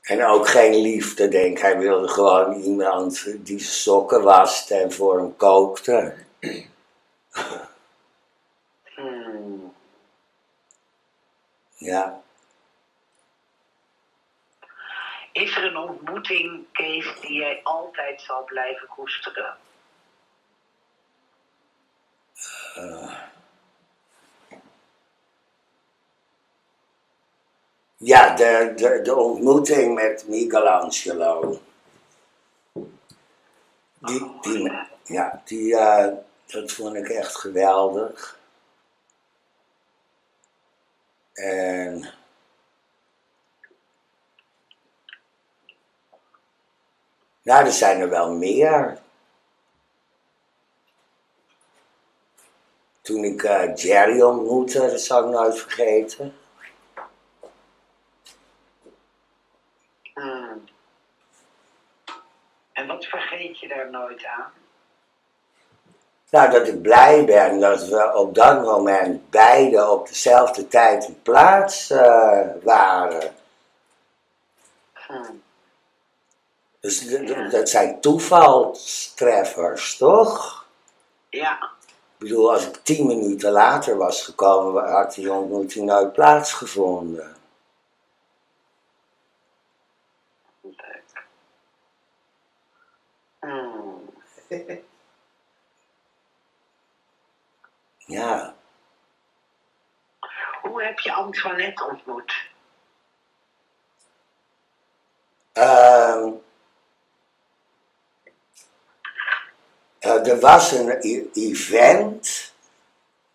En 0.01 0.25
ook 0.25 0.47
geen 0.47 0.75
liefde, 0.75 1.27
denk 1.27 1.57
ik. 1.57 1.61
Hij 1.61 1.77
wilde 1.77 2.07
gewoon 2.07 2.53
iemand 2.53 3.23
die 3.25 3.59
zijn 3.59 3.71
sokken 3.71 4.23
waste 4.23 4.75
en 4.75 4.91
voor 4.91 5.17
hem 5.17 5.35
kookte. 5.35 6.29
Hmm. 8.95 9.73
Ja. 11.77 12.21
Is 15.31 15.55
er 15.55 15.63
een 15.63 15.77
ontmoeting, 15.77 16.65
Kees, 16.71 17.19
die 17.21 17.33
jij 17.33 17.59
altijd 17.63 18.21
zal 18.21 18.43
blijven 18.43 18.87
koesteren? 18.87 19.57
Ja, 27.97 28.35
de, 28.35 28.73
de, 28.75 29.01
de 29.01 29.15
ontmoeting 29.15 29.95
met 29.95 30.27
Michelangelo. 30.27 31.61
Die, 33.99 34.39
die, 34.41 34.71
ja, 35.03 35.41
die, 35.45 35.77
eh, 35.77 36.13
dat 36.51 36.71
vond 36.71 36.95
ik 36.95 37.09
echt 37.09 37.35
geweldig. 37.35 38.39
En. 41.33 42.13
Nou, 47.41 47.65
er 47.65 47.71
zijn 47.71 48.01
er 48.01 48.09
wel 48.09 48.33
meer. 48.33 49.01
Toen 53.01 53.23
ik 53.23 53.43
eh, 53.43 53.75
Jerry 53.75 54.21
ontmoette, 54.21 54.79
dat 54.79 55.01
zal 55.01 55.23
ik 55.23 55.29
nooit 55.29 55.59
vergeten. 55.59 56.35
Hmm. 60.13 60.63
En 62.71 62.87
wat 62.87 63.05
vergeet 63.05 63.59
je 63.59 63.67
daar 63.67 63.89
nooit 63.89 64.25
aan? 64.25 64.60
Nou, 66.31 66.51
dat 66.51 66.67
ik 66.67 66.81
blij 66.81 67.25
ben 67.25 67.59
dat 67.59 67.87
we 67.87 68.13
op 68.15 68.35
dat 68.35 68.61
moment 68.63 69.29
beide 69.29 69.89
op 69.89 70.07
dezelfde 70.07 70.67
tijd 70.67 71.05
en 71.05 71.21
plaats 71.21 71.89
eh, 71.89 72.47
waren. 72.63 73.33
Hmm. 74.93 75.41
Dus 76.79 76.99
d- 76.99 77.51
dat 77.51 77.69
zijn 77.69 78.01
toevalstreffers, 78.01 79.97
toch? 79.97 80.65
Ja, 81.29 81.69
Ik 82.17 82.27
bedoel, 82.27 82.51
als 82.51 82.67
ik 82.67 82.75
tien 82.83 83.07
minuten 83.07 83.51
later 83.51 83.97
was 83.97 84.23
gekomen, 84.23 84.91
had 84.91 85.13
die 85.13 85.31
ontmoeting 85.33 85.85
nooit 85.85 86.13
plaatsgevonden. 86.13 87.35
leuk. 90.61 91.25
Hmm. 93.39 94.09
Ja. 98.11 98.55
Hoe 100.61 100.83
heb 100.83 100.99
je 100.99 101.11
Antoinette 101.13 101.85
ontmoet? 101.85 102.49
Ehm, 105.53 106.29
eh, 109.99 110.27
er 110.27 110.39
was 110.39 110.71
een 110.71 110.89
e- 111.01 111.25
event 111.33 112.53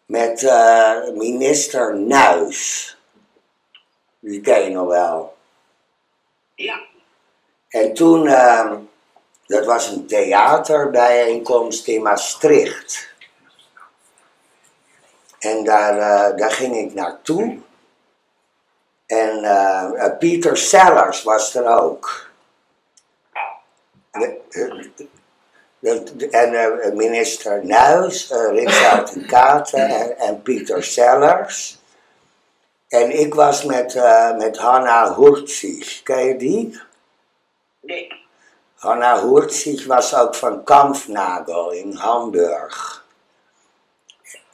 met 0.06 0.42
eh, 0.42 1.08
minister 1.12 1.96
Nuis. 1.98 2.90
Die 4.18 4.40
ken 4.40 4.62
je 4.62 4.70
nog 4.70 4.86
wel. 4.88 5.36
Ja, 6.54 6.80
En 7.68 7.94
toen, 7.94 8.26
ehm, 8.26 8.78
dat 9.46 9.66
was 9.66 9.88
een 9.88 10.06
theaterbijeenkomst 10.06 11.86
in 11.86 12.02
Maastricht. 12.02 13.14
En 15.38 15.64
daar, 15.64 15.98
eh, 15.98 16.36
daar 16.36 16.50
ging 16.50 16.76
ik 16.76 16.94
naartoe. 16.94 17.58
En 19.06 19.44
eh, 19.44 20.18
Pieter 20.18 20.56
Sellers 20.56 21.22
was 21.22 21.54
er 21.54 21.80
ook. 21.80 22.30
De- 24.12 24.40
de- 24.50 24.90
de- 25.78 26.16
de- 26.16 26.28
en 26.28 26.96
minister 26.96 27.66
Nuis, 27.66 28.30
Richard 28.50 29.12
de 29.12 29.26
Katen 29.26 29.88
en, 29.88 30.18
en 30.18 30.42
Pieter 30.42 30.84
Sellers. 30.84 31.78
En 32.88 33.18
ik 33.20 33.34
was 33.34 33.64
met, 33.64 33.94
met 34.38 34.56
Hanna 34.58 35.14
Hurtzig. 35.14 36.02
Ken 36.02 36.24
je 36.26 36.36
die? 36.36 36.80
nee. 37.80 38.24
Hanna 38.76 39.20
Hurtzig 39.22 39.86
was 39.86 40.14
ook 40.14 40.34
van 40.34 40.64
Kampfnagel 40.64 41.70
in 41.70 41.92
Hamburg. 41.92 43.04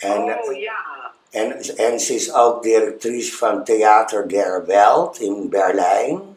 En, 0.02 0.38
oh 0.38 0.56
ja, 0.56 1.12
en, 1.30 1.76
en 1.76 2.00
ze 2.00 2.14
is 2.14 2.32
ook 2.32 2.62
directrice 2.62 3.36
van 3.36 3.64
Theater 3.64 4.28
der 4.28 4.66
Welt 4.66 5.20
in 5.20 5.48
Berlijn. 5.48 6.36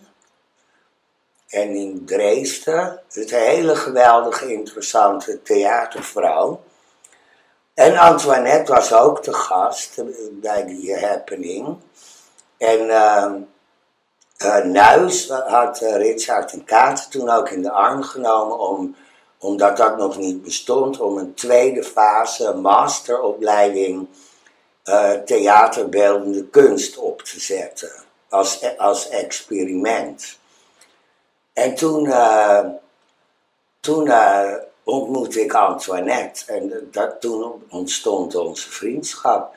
En 1.49 1.69
in 1.69 2.05
Dresden. 2.05 3.01
Het 3.07 3.15
is 3.15 3.31
een 3.31 3.39
hele 3.39 3.75
geweldige, 3.75 4.53
interessante 4.53 5.41
theatervrouw. 5.41 6.61
En 7.73 7.97
Antoinette 7.97 8.73
was 8.73 8.93
ook 8.93 9.23
te 9.23 9.33
gast 9.33 10.01
bij 10.31 10.65
die 10.65 10.99
happening. 10.99 11.77
En 12.57 12.79
uh, 12.79 13.33
uh, 14.37 14.63
Nuis 14.63 15.29
had 15.29 15.81
uh, 15.81 15.95
Richard 15.95 16.51
en 16.51 16.63
Kaat 16.63 17.11
toen 17.11 17.29
ook 17.29 17.49
in 17.49 17.61
de 17.61 17.71
arm 17.71 18.03
genomen 18.03 18.59
om, 18.59 18.95
omdat 19.45 19.77
dat 19.77 19.97
nog 19.97 20.17
niet 20.17 20.43
bestond, 20.43 20.99
om 20.99 21.17
een 21.17 21.33
tweede 21.33 21.83
fase 21.83 22.53
masteropleiding 22.53 24.07
uh, 24.85 25.11
theaterbeeldende 25.11 26.47
kunst 26.47 26.97
op 26.97 27.21
te 27.21 27.39
zetten. 27.39 27.91
Als, 28.29 28.77
als 28.77 29.09
experiment. 29.09 30.39
En 31.53 31.75
toen, 31.75 32.05
uh, 32.05 32.65
toen 33.79 34.07
uh, 34.07 34.53
ontmoette 34.83 35.41
ik 35.41 35.53
Antoinette 35.53 36.53
en 36.53 36.87
dat, 36.91 37.21
toen 37.21 37.63
ontstond 37.69 38.35
onze 38.35 38.69
vriendschap. 38.69 39.55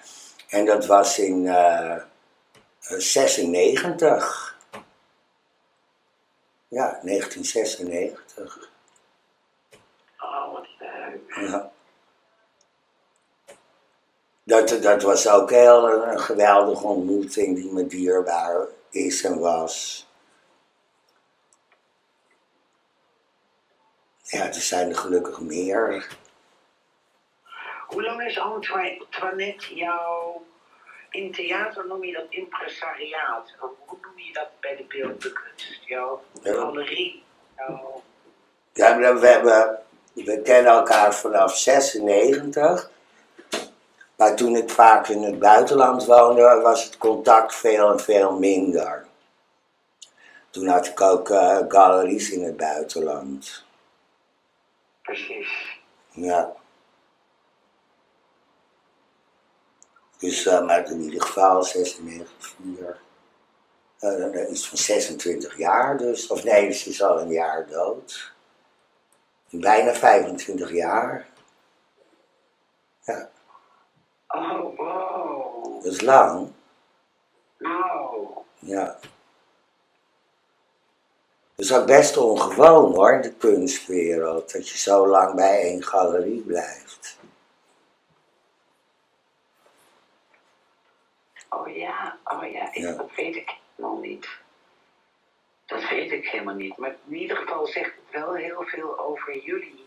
En 0.48 0.64
dat 0.64 0.86
was 0.86 1.18
in 1.18 1.44
uh, 1.44 1.96
96. 2.80 4.56
Ja, 6.68 7.00
1996. 7.02 8.67
Ja. 11.28 11.70
Dat, 14.44 14.82
dat 14.82 15.02
was 15.02 15.28
ook 15.28 15.50
heel 15.50 15.90
een, 15.92 16.08
een 16.08 16.20
geweldige 16.20 16.86
ontmoeting 16.86 17.56
die 17.56 17.72
me 17.72 17.86
dierbaar 17.86 18.66
is 18.90 19.24
en 19.24 19.38
was. 19.38 20.06
Ja, 24.22 24.46
er 24.46 24.54
zijn 24.54 24.88
er 24.88 24.96
gelukkig 24.96 25.40
meer. 25.40 26.08
Hoe 27.86 28.02
lang 28.02 28.22
is 28.22 28.38
Antoinette 28.38 29.74
jou... 29.74 30.36
In 31.10 31.32
theater 31.32 31.86
noem 31.86 32.04
je 32.04 32.12
dat 32.12 32.26
impresariaat. 32.28 33.54
Hoe 33.58 33.98
noem 34.02 34.18
je 34.18 34.32
dat 34.32 34.48
bij 34.60 34.76
de 34.76 34.82
beeldende 34.82 35.32
kunst? 35.32 35.84
Jouw 35.84 36.22
Ja. 36.42 36.52
galerie. 36.52 37.22
Jouw... 37.56 38.02
Ja, 38.72 38.96
we, 38.96 39.26
hebben, 39.26 39.82
we 40.24 40.40
kennen 40.42 40.72
elkaar 40.72 41.14
vanaf 41.14 41.56
96. 41.56 42.90
Maar 44.16 44.36
toen 44.36 44.56
ik 44.56 44.70
vaak 44.70 45.08
in 45.08 45.22
het 45.22 45.38
buitenland 45.38 46.04
woonde, 46.04 46.60
was 46.62 46.84
het 46.84 46.98
contact 46.98 47.54
veel 47.54 47.90
en 47.90 48.00
veel 48.00 48.38
minder. 48.38 49.06
Toen 50.50 50.66
had 50.66 50.86
ik 50.86 51.00
ook 51.00 51.28
uh, 51.28 51.58
galeries 51.68 52.30
in 52.30 52.44
het 52.44 52.56
buitenland. 52.56 53.64
Precies. 55.02 55.78
Ja. 56.10 56.52
Dus, 60.18 60.46
uh, 60.46 60.66
maar 60.66 60.90
in 60.90 61.00
ieder 61.00 61.22
geval 61.22 61.62
96, 61.62 62.54
4, 62.62 63.00
uh, 64.00 64.50
iets 64.50 64.68
van 64.68 64.78
26 64.78 65.56
jaar 65.58 65.96
dus. 65.96 66.26
Of 66.26 66.44
nee, 66.44 66.72
ze 66.72 66.88
is 66.88 67.02
al 67.02 67.20
een 67.20 67.32
jaar 67.32 67.66
dood. 67.66 68.32
Bijna 69.50 69.94
25 69.94 70.72
jaar. 70.72 71.26
Ja. 73.04 73.30
Oh, 74.28 74.76
wow. 74.76 75.82
Dat 75.82 75.92
is 75.92 76.00
lang. 76.00 76.52
Nou. 77.58 78.26
Ja. 78.58 78.84
Dat 81.54 81.66
is 81.66 81.74
ook 81.74 81.86
best 81.86 82.16
ongewoon 82.16 82.94
hoor, 82.94 83.12
in 83.12 83.20
de 83.20 83.32
kunstwereld, 83.34 84.52
dat 84.52 84.68
je 84.68 84.78
zo 84.78 85.06
lang 85.06 85.34
bij 85.34 85.60
één 85.60 85.82
galerie 85.84 86.40
blijft. 86.42 87.18
Oh 91.48 91.76
ja, 91.76 92.18
oh 92.24 92.50
ja, 92.52 92.66
ik, 92.72 92.74
Ja. 92.74 92.92
dat 92.92 93.14
weet 93.16 93.36
ik. 93.36 93.57
Dat 95.68 95.88
weet 95.88 96.12
ik 96.12 96.28
helemaal 96.28 96.54
niet. 96.54 96.76
Maar 96.76 96.96
in 97.08 97.16
ieder 97.16 97.36
geval 97.36 97.66
zegt 97.66 97.92
het 97.94 98.20
wel 98.20 98.34
heel 98.34 98.62
veel 98.64 98.98
over 98.98 99.38
jullie. 99.38 99.86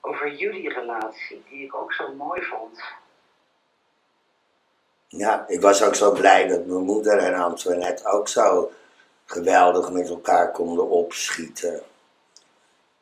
Over 0.00 0.34
jullie 0.34 0.72
relatie, 0.72 1.42
die 1.48 1.64
ik 1.64 1.74
ook 1.74 1.92
zo 1.92 2.14
mooi 2.14 2.42
vond. 2.42 2.80
Ja, 5.08 5.44
ik 5.48 5.60
was 5.60 5.82
ook 5.82 5.94
zo 5.94 6.12
blij 6.12 6.46
dat 6.46 6.66
mijn 6.66 6.82
moeder 6.82 7.18
en 7.18 7.34
Antoinette 7.34 8.06
ook 8.06 8.28
zo 8.28 8.72
geweldig 9.24 9.90
met 9.90 10.08
elkaar 10.08 10.50
konden 10.52 10.88
opschieten. 10.88 11.74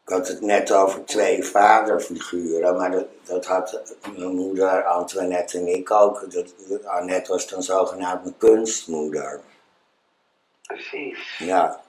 Ik 0.04 0.08
had 0.16 0.28
het 0.28 0.40
net 0.40 0.72
over 0.72 1.04
twee 1.04 1.44
vaderfiguren, 1.44 2.76
maar 2.76 2.90
dat, 2.90 3.06
dat 3.24 3.46
had 3.46 3.96
mijn 4.16 4.34
moeder, 4.34 4.84
Antoinette 4.84 5.58
en 5.58 5.66
ik 5.66 5.90
ook. 5.90 6.32
Dat, 6.32 6.84
Annette 6.84 7.32
was 7.32 7.48
dan 7.48 7.62
zogenaamd 7.62 8.22
mijn 8.22 8.36
kunstmoeder. 8.38 9.40
Precies. 10.70 11.38
Ja. 11.38 11.80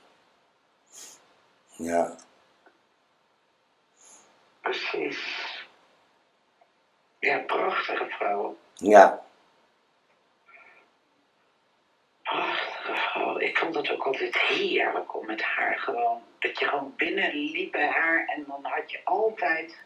Ja. 1.75 2.15
Precies. 4.61 5.19
Ja, 7.19 7.39
prachtige 7.39 8.05
vrouw. 8.09 8.57
Ja. 8.73 9.25
Prachtige 12.23 12.95
vrouw. 12.95 13.39
Ik 13.39 13.57
vond 13.57 13.75
het 13.75 13.89
ook 13.89 14.03
altijd 14.03 14.37
heerlijk 14.37 15.15
om 15.15 15.25
met 15.25 15.41
haar 15.41 15.79
gewoon... 15.79 16.21
Dat 16.39 16.59
je 16.59 16.65
gewoon 16.65 16.93
binnenliep 16.95 17.71
bij 17.71 17.87
haar 17.87 18.25
en 18.25 18.45
dan 18.47 18.65
had 18.65 18.91
je 18.91 19.01
altijd 19.03 19.77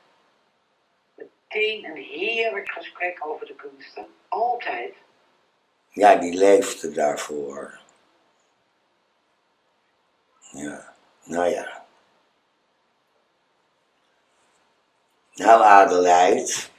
meteen 1.16 1.86
een 1.86 2.04
heerlijk 2.04 2.70
gesprek 2.70 3.26
over 3.26 3.46
de 3.46 3.56
kunsten. 3.56 4.08
Altijd. 4.28 4.94
Ja, 5.90 6.16
die 6.16 6.34
leefde 6.34 6.92
daarvoor. 6.92 7.84
Ja, 10.56 10.94
nou 11.24 11.50
ja. 11.50 11.86
Nou, 15.34 15.62
Adelheid. 15.64 16.72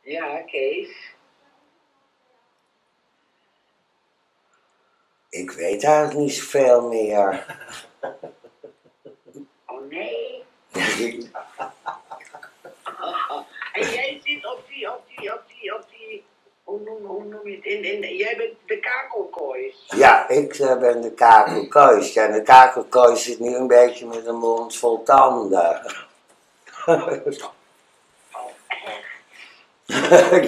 Ja, 0.00 0.42
Kees. 0.42 1.12
Ik 5.28 5.50
weet 5.50 5.84
eigenlijk 5.84 6.18
niet 6.18 6.34
zoveel 6.34 6.88
meer. 6.88 7.46
Oh 9.66 9.88
nee. 9.88 10.44
En 13.74 13.90
jij 13.90 14.20
zit 14.24 14.46
op 14.46 14.66
die, 14.68 14.92
op 14.92 15.02
die, 15.08 15.34
op 15.34 15.42
die, 15.48 15.74
op 15.74 15.88
die... 15.90 15.93
Hoe 16.64 16.80
noem, 16.80 17.04
hoe 17.04 17.24
noem 17.24 17.48
je 17.48 17.56
het? 17.56 17.64
In, 17.64 17.84
in, 17.84 18.16
jij 18.16 18.36
bent 18.36 18.52
de 18.66 18.80
kakelkoois. 18.80 19.84
Ja, 19.86 20.28
ik 20.28 20.54
eh, 20.54 20.78
ben 20.78 21.00
de 21.00 21.12
kakelkoos. 21.12 22.16
En 22.16 22.32
de 22.32 22.42
kakelkoos 22.42 23.24
zit 23.24 23.40
nu 23.40 23.54
een 23.54 23.66
beetje 23.66 24.06
met 24.06 24.26
een 24.26 24.38
mond 24.38 24.76
vol 24.76 25.02
tanden. 25.02 25.80
Oh, 26.86 27.12
echt? 27.26 27.50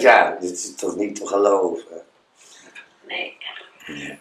ja, 0.01 0.37
dit 0.41 0.51
is 0.51 0.75
toch 0.75 0.97
niet 0.97 1.17
te 1.17 1.27
geloven. 1.27 2.05
Nee. 3.07 3.37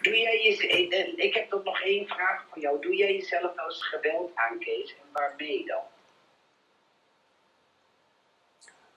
Doe 0.01 0.17
jij 0.17 0.43
je, 0.43 1.13
ik 1.15 1.33
heb 1.33 1.49
toch 1.49 1.63
nog 1.63 1.81
één 1.81 2.07
vraag 2.07 2.45
voor 2.51 2.61
jou. 2.61 2.81
Doe 2.81 2.95
jij 2.95 3.13
jezelf 3.13 3.51
wel 3.55 3.65
eens 3.65 3.87
geweld 3.87 4.31
aan, 4.35 4.59
Kees? 4.59 4.89
En 4.89 5.05
waarmee 5.11 5.65
dan? 5.65 5.81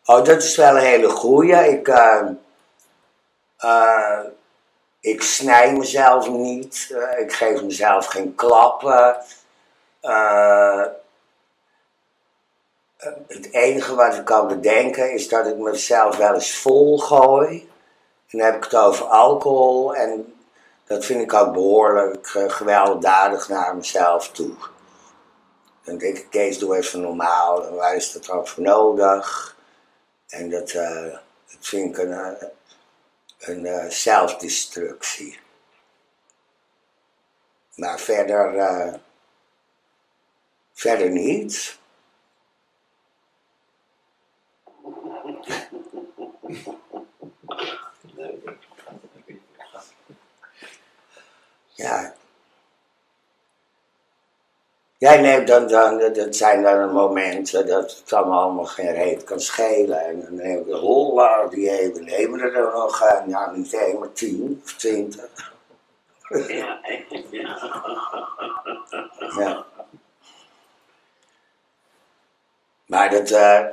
Oh, 0.05 0.24
dat 0.24 0.42
is 0.42 0.57
wel 0.57 0.76
een 0.76 0.82
hele 0.82 1.09
goeie. 1.09 1.68
Ik, 1.68 1.88
eh, 1.88 2.28
eh, 3.59 4.20
ik 5.00 5.22
snij 5.22 5.72
mezelf 5.72 6.28
niet. 6.28 6.94
Eh, 6.94 7.20
ik 7.20 7.32
geef 7.32 7.62
mezelf 7.62 8.06
geen 8.06 8.34
klappen. 8.34 9.16
Eh, 10.00 10.84
het 13.26 13.52
enige 13.52 13.94
wat 13.94 14.14
ik 14.14 14.24
kan 14.24 14.48
bedenken 14.48 15.12
is 15.12 15.28
dat 15.28 15.46
ik 15.46 15.56
mezelf 15.56 16.16
wel 16.16 16.34
eens 16.34 16.56
vol 16.56 16.98
gooi. 16.98 17.70
En 18.30 18.38
dan 18.38 18.46
heb 18.46 18.56
ik 18.56 18.64
het 18.64 18.74
over 18.74 19.06
alcohol. 19.06 19.94
En 19.94 20.34
dat 20.86 21.04
vind 21.04 21.20
ik 21.20 21.34
ook 21.34 21.52
behoorlijk 21.52 22.34
eh, 22.34 22.50
gewelddadig 22.50 23.48
naar 23.48 23.76
mezelf 23.76 24.30
toe. 24.30 24.54
Dan 25.84 25.98
denk 25.98 26.16
ik, 26.16 26.26
Kees, 26.30 26.59
doe 26.59 26.76
even 26.76 27.00
normaal. 27.00 27.66
En 27.66 27.74
waar 27.74 27.94
is 27.94 28.12
dat 28.12 28.24
dan 28.24 28.46
voor 28.46 28.62
nodig? 28.62 29.56
En 30.28 30.50
dat, 30.50 30.70
eh, 30.70 31.12
dat 31.46 31.59
vind 31.61 31.96
ik 31.96 32.04
een, 32.04 32.36
een 33.39 33.66
eh, 33.66 33.91
zelfdestructie. 33.91 35.39
Maar 37.74 37.99
verder, 37.99 38.59
eh, 38.59 38.95
verder 40.72 41.11
niet. 41.11 41.78
Ja. 51.74 52.14
Ja, 54.99 55.14
nee, 55.14 55.44
dan, 55.44 55.66
dan, 55.68 55.99
dat 55.99 56.36
zijn 56.36 56.62
dan 56.62 56.92
momenten 56.92 57.66
dat 57.66 57.96
het 57.96 58.12
allemaal, 58.12 58.64
geen 58.64 58.92
reet 58.92 59.24
kan 59.24 59.40
schelen. 59.40 60.01
En 60.01 60.20
dan 60.20 60.36
denk 60.36 60.66
ik, 60.66 60.72
holla, 60.72 61.46
die 61.46 61.70
hebben, 61.70 62.05
nemen 62.05 62.40
er 62.40 62.53
dan 62.53 62.72
nog, 62.72 63.03
eh, 63.03 63.24
nou 63.24 63.57
niet 63.57 63.74
één, 63.74 63.99
maar 63.99 64.12
tien 64.12 64.62
of 64.64 64.72
twintig. 64.72 65.55
Ja, 66.28 66.80
ja. 67.30 67.57
Ja. 69.38 69.66
Maar 72.86 73.11
dat, 73.11 73.30
eh, 73.30 73.64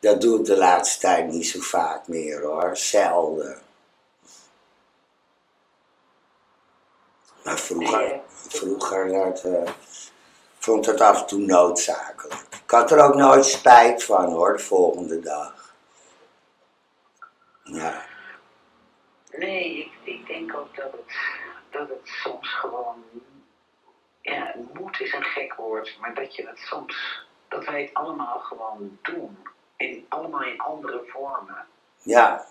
dat 0.00 0.20
doe 0.20 0.38
ik 0.38 0.44
de 0.44 0.56
laatste 0.56 1.00
tijd 1.00 1.26
niet 1.26 1.46
zo 1.46 1.60
vaak 1.60 2.08
meer 2.08 2.42
hoor, 2.42 2.76
zelden. 2.76 3.58
Maar 7.44 7.58
vroeger, 7.58 8.20
vroeger 8.48 9.08
dat, 9.12 9.44
eh, 9.44 9.72
vond 10.64 10.84
dat 10.84 11.00
af 11.00 11.20
en 11.20 11.26
toe 11.26 11.38
noodzakelijk. 11.38 12.40
Ik 12.64 12.70
had 12.70 12.90
er 12.90 13.00
ook 13.04 13.14
nooit 13.14 13.44
spijt 13.44 14.04
van 14.04 14.32
hoor, 14.32 14.52
de 14.56 14.62
volgende 14.62 15.20
dag. 15.20 15.74
Ja, 17.62 18.04
Nee, 19.30 19.78
ik, 19.78 19.92
ik 20.02 20.26
denk 20.26 20.54
ook 20.56 20.76
dat 20.76 20.92
het, 20.92 21.16
dat 21.70 21.88
het 21.88 22.00
soms 22.08 22.48
gewoon. 22.54 23.04
Ja, 24.20 24.54
moed 24.72 25.00
is 25.00 25.12
een 25.12 25.24
gek 25.24 25.54
woord, 25.54 25.96
maar 26.00 26.14
dat 26.14 26.34
je 26.36 26.46
het 26.46 26.58
soms. 26.58 27.26
dat 27.48 27.64
wij 27.64 27.82
het 27.82 27.94
allemaal 27.94 28.38
gewoon 28.38 28.98
doen. 29.02 29.48
In, 29.76 30.06
allemaal 30.08 30.42
in 30.42 30.60
andere 30.60 31.02
vormen. 31.06 31.66
ja, 32.02 32.46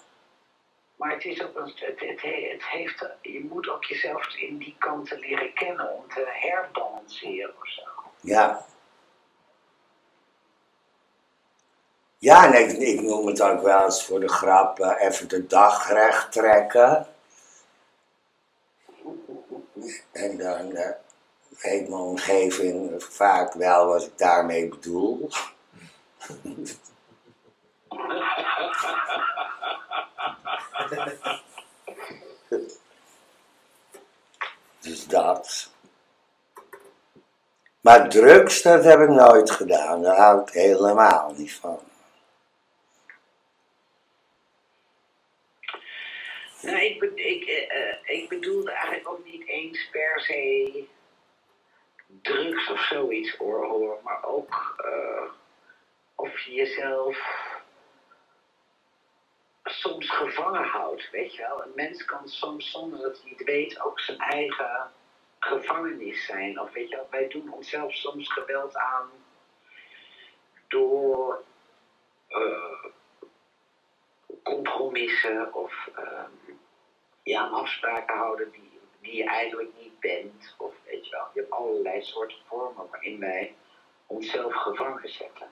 Maar 0.95 1.11
het 1.11 1.25
is 1.25 1.43
ook 1.43 1.55
een, 1.55 1.73
het, 1.75 1.99
het, 1.99 2.21
he- 2.21 2.49
het 2.51 2.65
heeft, 2.65 3.05
je 3.21 3.45
moet 3.49 3.69
ook 3.69 3.83
jezelf 3.83 4.35
in 4.35 4.57
die 4.57 4.75
kanten 4.79 5.19
leren 5.19 5.53
kennen 5.53 5.89
om 5.93 6.07
te 6.09 6.25
herbalanceren 6.27 7.53
of 7.61 7.67
zo. 7.67 7.92
Ja. 8.23 8.65
Ja, 12.17 12.53
en 12.53 12.81
ik, 12.81 13.01
noem 13.01 13.27
het 13.27 13.41
ook 13.41 13.61
wel 13.61 13.83
eens 13.83 14.05
voor 14.05 14.19
de 14.19 14.29
grap 14.29 14.79
eh, 14.79 15.07
even 15.07 15.27
de 15.27 15.47
dag 15.47 15.89
recht 15.89 16.31
trekken. 16.31 17.07
En 20.11 20.37
dan 20.37 20.75
eh, 20.75 20.91
weet 21.61 21.89
mijn 21.89 22.01
omgeving 22.01 23.03
vaak 23.03 23.53
wel 23.53 23.85
wat 23.85 24.03
ik 24.03 24.17
daarmee 24.17 24.69
bedoel. 24.69 25.29
dus 34.79 35.07
dat. 35.07 35.72
Maar 37.83 38.09
drugs, 38.09 38.61
dat 38.61 38.83
heb 38.83 38.99
ik 38.99 39.09
nooit 39.09 39.51
gedaan. 39.51 40.01
Daar 40.01 40.15
hou 40.15 40.41
ik 40.41 40.49
helemaal 40.49 41.33
niet 41.37 41.53
van. 41.53 41.79
Nou, 46.61 46.79
ik, 46.79 47.03
ik, 47.15 47.47
uh, 47.47 48.17
ik 48.17 48.29
bedoelde 48.29 48.71
eigenlijk 48.71 49.09
ook 49.09 49.25
niet 49.25 49.47
eens 49.47 49.89
per 49.91 50.19
se 50.19 50.83
drugs 52.21 52.69
of 52.69 52.79
zoiets 52.79 53.35
hoor, 53.35 53.99
maar 54.03 54.23
ook 54.25 54.75
uh, 54.85 55.31
of 56.15 56.39
je 56.39 56.53
jezelf 56.53 57.17
soms 59.63 60.09
gevangen 60.09 60.67
houdt, 60.67 61.09
weet 61.11 61.35
je 61.35 61.41
wel. 61.41 61.63
Een 61.63 61.75
mens 61.75 62.05
kan 62.05 62.27
soms 62.27 62.71
zonder 62.71 62.99
dat 62.99 63.21
hij 63.21 63.33
het 63.37 63.43
weet 63.43 63.81
ook 63.81 63.99
zijn 63.99 64.17
eigen 64.17 64.91
gevangenis 65.43 66.25
zijn. 66.25 66.59
Of 66.59 66.71
weet 66.71 66.89
je 66.89 67.01
wij 67.09 67.27
doen 67.27 67.53
onszelf 67.53 67.93
soms 67.93 68.33
geweld 68.33 68.75
aan 68.75 69.09
door 70.67 71.43
uh, 72.29 72.85
compromissen 74.43 75.53
of 75.53 75.89
uh, 75.99 76.23
ja, 77.23 77.47
afspraken 77.47 78.17
houden 78.17 78.51
die, 78.51 78.79
die 79.01 79.15
je 79.15 79.23
eigenlijk 79.23 79.69
niet 79.81 79.99
bent. 79.99 80.55
Of 80.57 80.73
weet 80.85 81.05
je 81.05 81.11
wel, 81.11 81.27
je 81.33 81.39
hebt 81.39 81.51
allerlei 81.51 82.01
soorten 82.03 82.37
vormen 82.47 82.89
waarin 82.89 83.19
wij 83.19 83.55
onszelf 84.07 84.53
gevangen 84.53 85.09
zetten. 85.09 85.47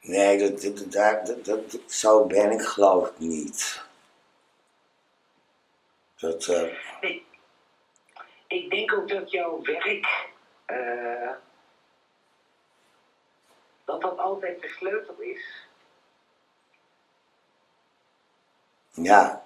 Nee, 0.00 0.38
dat, 0.38 0.62
dat, 0.62 0.92
dat, 1.26 1.44
dat, 1.44 1.80
zo 1.86 2.26
ben 2.26 2.50
ik 2.50 2.62
geloof 2.62 3.08
ik 3.08 3.18
niet. 3.18 3.86
Dat, 6.16 6.46
uh... 6.46 6.72
nee. 7.00 7.27
Ik 8.48 8.70
denk 8.70 8.92
ook 8.92 9.08
dat 9.08 9.30
jouw 9.30 9.62
werk, 9.62 10.30
uh, 10.66 11.30
dat 13.84 14.00
dat 14.00 14.18
altijd 14.18 14.60
de 14.60 14.68
sleutel 14.68 15.20
is. 15.20 15.66
Ja. 18.90 19.44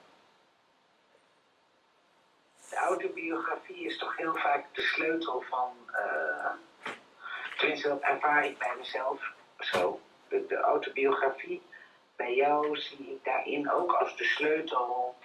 De 2.71 2.77
autobiografie 2.77 3.85
is 3.85 3.99
toch 3.99 4.17
heel 4.17 4.35
vaak 4.35 4.75
de 4.75 4.83
sleutel 4.83 5.41
van, 5.41 5.77
uh, 5.91 6.51
tenminste 7.57 7.89
dat 7.89 8.01
ervaar 8.01 8.45
ik 8.45 8.59
bij 8.59 8.75
mezelf 8.79 9.33
zo 9.59 10.01
de, 10.29 10.57
autobiografie 10.57 11.63
bij 12.17 12.35
jou 12.35 12.77
zie 12.77 13.11
ik 13.11 13.25
daarin 13.25 13.71
ook 13.71 13.93
als 13.93 14.17
de 14.17 14.25
sleutel 14.25 15.17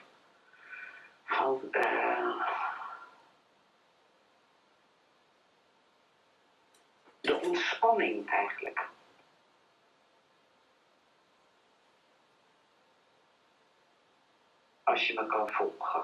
van 1.25 1.61
uh, 1.71 2.47
de 7.21 7.36
ontspanning 7.47 8.29
eigenlijk. 8.29 8.87
Als 14.83 15.07
je 15.07 15.13
me 15.13 15.27
kan 15.27 15.49
volgen. 15.49 16.03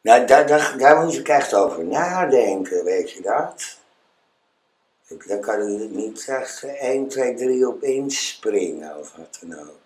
Nou, 0.00 0.26
daar, 0.26 0.46
daar, 0.46 0.78
daar 0.78 1.04
moet 1.04 1.18
ik 1.18 1.28
echt 1.28 1.54
over 1.54 1.84
nadenken, 1.84 2.84
weet 2.84 3.10
je 3.10 3.20
dat? 3.20 3.78
Daar 5.26 5.38
kan 5.38 5.60
ik 5.60 5.90
niet 5.90 6.28
echt 6.28 6.62
1, 6.62 7.08
2, 7.08 7.34
3 7.34 7.68
op 7.68 7.82
inspringen 7.82 8.98
of 8.98 9.16
wat 9.16 9.38
dan 9.40 9.60
ook. 9.60 9.78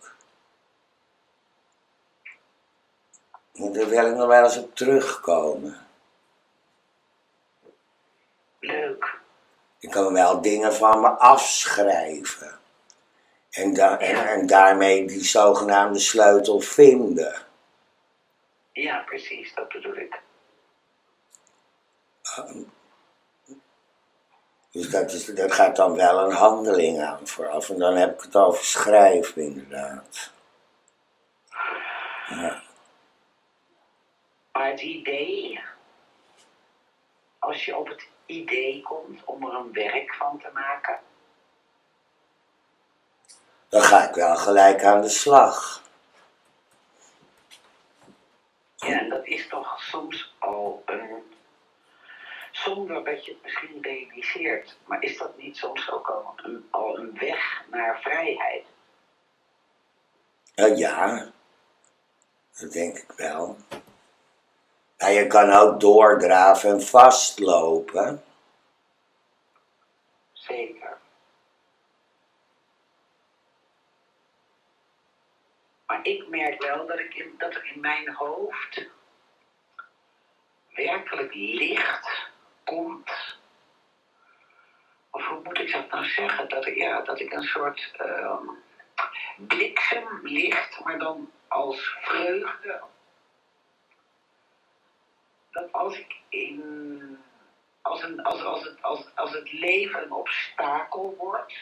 Daar 3.53 3.89
wil 3.89 4.07
ik 4.07 4.17
nog 4.17 4.27
wel 4.27 4.45
eens 4.45 4.57
op 4.57 4.75
terugkomen. 4.75 5.87
Leuk. 8.61 9.21
Ik 9.85 9.91
kan 9.91 10.13
wel 10.13 10.41
dingen 10.41 10.75
van 10.75 11.01
me 11.01 11.09
afschrijven. 11.09 12.59
En, 13.51 13.75
da 13.75 13.99
en, 13.99 14.29
en 14.29 14.47
daarmee 14.47 15.07
die 15.07 15.25
zogenaamde 15.25 15.99
sleutel 15.99 16.61
vinden. 16.61 17.37
Ja, 18.73 18.99
precies, 18.99 19.55
dat 19.55 19.69
bedoel 19.69 19.97
ik. 19.97 20.21
Um, 22.39 22.73
dus 24.71 24.91
dat, 24.91 25.13
is, 25.13 25.25
dat 25.25 25.53
gaat 25.53 25.77
dan 25.77 25.97
wel 25.97 26.19
een 26.19 26.37
handeling 26.37 27.03
aan 27.03 27.29
vooraf. 27.29 27.71
En 27.71 27.79
dan 27.79 27.97
heb 27.97 28.15
ik 28.15 28.21
het 28.21 28.37
over 28.37 28.65
schrijven, 28.65 29.43
inderdaad. 29.43 30.33
Ja. 32.29 32.63
Maar 34.53 34.71
het 34.71 34.81
idee, 34.81 35.61
als 37.39 37.65
je 37.65 37.77
op 37.77 37.89
het 37.89 38.13
idee 38.27 38.83
komt 38.83 39.25
om 39.25 39.47
er 39.47 39.55
een 39.55 39.73
werk 39.73 40.15
van 40.15 40.39
te 40.39 40.51
maken. 40.53 40.99
Dan 43.69 43.83
ga 43.83 44.09
ik 44.09 44.15
wel 44.15 44.37
gelijk 44.37 44.85
aan 44.85 45.03
de 45.03 45.09
slag. 45.09 45.83
Ja, 48.77 48.99
en 48.99 49.09
dat 49.09 49.27
is 49.27 49.49
toch 49.49 49.83
soms 49.83 50.35
al 50.39 50.83
een 50.87 51.35
zonder 52.51 53.05
dat 53.05 53.25
je 53.25 53.33
het 53.33 53.43
misschien 53.43 53.79
realiseert. 53.83 54.77
Maar 54.85 55.03
is 55.03 55.19
dat 55.19 55.37
niet 55.37 55.57
soms 55.57 55.91
ook 55.91 56.09
al 56.09 56.35
een, 56.37 56.69
al 56.71 56.99
een 56.99 57.19
weg 57.19 57.65
naar 57.71 58.01
vrijheid? 58.01 58.65
Uh, 60.57 60.79
ja, 60.79 61.31
dat 62.59 62.73
denk 62.73 62.97
ik 62.97 63.13
wel. 63.17 63.57
Ja, 65.05 65.11
je 65.11 65.27
kan 65.27 65.51
ook 65.51 65.81
doordraven 65.81 66.71
en 66.71 66.83
vastlopen. 66.83 68.25
Zeker. 70.33 70.99
Maar 75.87 76.01
ik 76.03 76.29
merk 76.29 76.63
wel 76.63 76.87
dat, 76.87 76.99
ik 76.99 77.35
dat 77.39 77.55
er 77.55 77.71
in 77.75 77.81
mijn 77.81 78.15
hoofd 78.15 78.87
werkelijk 80.75 81.35
licht 81.35 82.29
komt. 82.65 83.39
Of 85.11 85.27
hoe 85.27 85.41
moet 85.43 85.59
ik 85.59 85.73
dat 85.73 85.91
nou 85.91 86.05
zeggen? 86.05 86.49
Dat, 86.49 86.67
ik, 86.67 86.77
ja, 86.77 87.01
dat 87.01 87.21
ik 87.21 87.33
een 87.33 87.43
soort 87.43 87.95
uh, 88.01 88.41
bliksem 89.37 90.21
licht, 90.23 90.81
maar 90.85 90.99
dan 90.99 91.31
als 91.49 91.97
vreugde. 92.01 92.83
Dat 95.55 95.73
als 95.73 95.99
ik 95.99 96.17
in. 96.29 97.19
Als, 97.83 98.03
een, 98.03 98.23
als, 98.23 98.43
als, 98.43 98.65
het, 98.65 98.83
als, 98.83 99.07
als 99.15 99.33
het 99.33 99.53
leven 99.53 100.03
een 100.03 100.13
obstakel 100.13 101.15
wordt, 101.19 101.55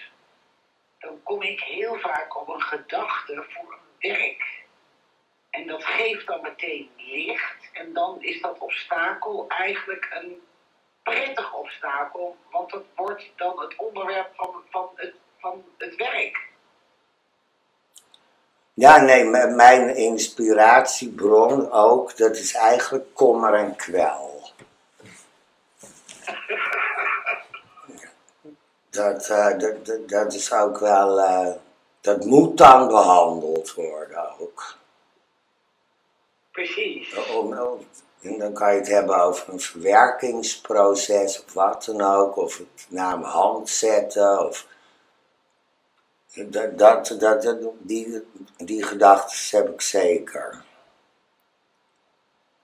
dan 0.99 1.23
kom 1.23 1.43
ik 1.43 1.61
heel 1.61 1.99
vaak 1.99 2.41
op 2.41 2.49
een 2.49 2.63
gedachte 2.63 3.45
voor 3.49 3.73
een 3.73 4.11
werk. 4.11 4.65
En 5.51 5.67
dat 5.67 5.85
geeft 5.85 6.27
dan 6.27 6.43
meteen 6.43 6.91
licht. 6.97 7.71
En 7.73 7.93
dan 7.93 8.23
is 8.23 8.41
dat 8.41 8.59
obstakel 8.59 9.49
eigenlijk 9.49 10.09
een 10.11 10.43
prettig 11.03 11.55
obstakel, 11.55 12.37
want 12.51 12.73
het 12.73 12.87
wordt 12.95 13.33
dan 13.37 13.61
het 13.61 13.77
onderwerp 13.77 14.35
van, 14.35 14.63
van, 14.71 14.91
het, 14.95 15.15
van 15.39 15.65
het 15.79 15.97
werk. 15.97 16.52
Ja, 18.75 19.01
nee, 19.01 19.25
mijn 19.55 19.97
inspiratiebron 19.97 21.71
ook, 21.71 22.17
dat 22.17 22.37
is 22.37 22.55
eigenlijk 22.55 23.15
kommer 23.15 23.55
en 23.55 23.77
kwel. 23.77 24.33
dat, 28.93 29.29
uh, 29.29 29.59
dat, 29.59 29.87
dat, 29.87 30.09
dat, 30.09 30.35
is 30.35 30.53
ook 30.53 30.79
wel, 30.79 31.19
uh, 31.19 31.49
dat 32.01 32.25
moet 32.25 32.59
dan 32.59 32.89
behandeld 32.89 33.75
worden 33.75 34.41
ook. 34.41 34.77
Precies. 36.51 37.15
Om, 37.29 37.55
en 38.23 38.39
dan 38.39 38.53
kan 38.53 38.73
je 38.73 38.79
het 38.79 38.89
hebben 38.89 39.23
over 39.23 39.53
een 39.53 39.61
verwerkingsproces 39.61 41.45
of 41.45 41.53
wat 41.53 41.85
dan 41.85 42.01
ook, 42.01 42.37
of 42.37 42.59
het 42.59 42.87
naar 42.89 43.19
mijn 43.19 43.33
hand 43.33 43.69
zetten, 43.69 44.47
of 44.47 44.67
dat, 46.33 46.79
dat, 46.79 47.17
dat, 47.19 47.59
die, 47.79 48.23
die 48.57 48.83
gedachten 48.83 49.59
heb 49.59 49.73
ik 49.73 49.81
zeker. 49.81 50.65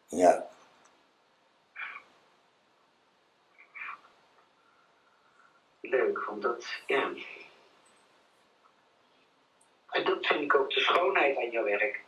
Ja. 0.06 0.48
Leuk, 5.80 6.24
want 6.24 6.42
dat, 6.42 6.64
ja. 6.86 7.12
En 9.90 10.04
dat 10.04 10.26
vind 10.26 10.40
ik 10.40 10.54
ook 10.54 10.70
de 10.70 10.80
schoonheid 10.80 11.36
aan 11.36 11.50
jouw 11.50 11.64
werk. 11.64 12.00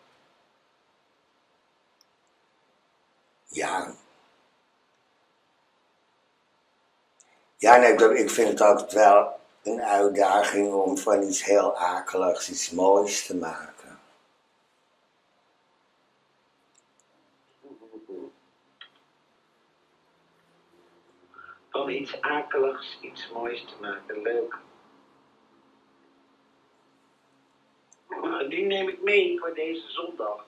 Ja. 3.46 3.94
Ja, 7.56 7.76
nee, 7.76 7.94
ik 7.94 8.30
vind 8.30 8.48
het 8.48 8.60
altijd 8.60 8.92
wel 8.92 9.39
een 9.62 9.82
uitdaging 9.82 10.72
om 10.72 10.98
van 10.98 11.22
iets 11.22 11.44
heel 11.44 11.76
akeligs 11.76 12.50
iets 12.50 12.70
moois 12.70 13.26
te 13.26 13.36
maken. 13.36 13.98
Van 21.70 21.90
iets 21.90 22.20
akeligs 22.20 22.98
iets 23.00 23.30
moois 23.30 23.64
te 23.64 23.74
maken. 23.80 24.22
Leuk. 24.22 24.58
Die 28.48 28.64
neem 28.64 28.88
ik 28.88 29.02
mee 29.02 29.38
voor 29.38 29.54
deze 29.54 29.90
zondag. 29.90 30.44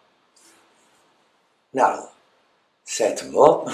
Nou, 1.70 2.08
zet 2.82 3.20
hem 3.20 3.36
op. 3.36 3.64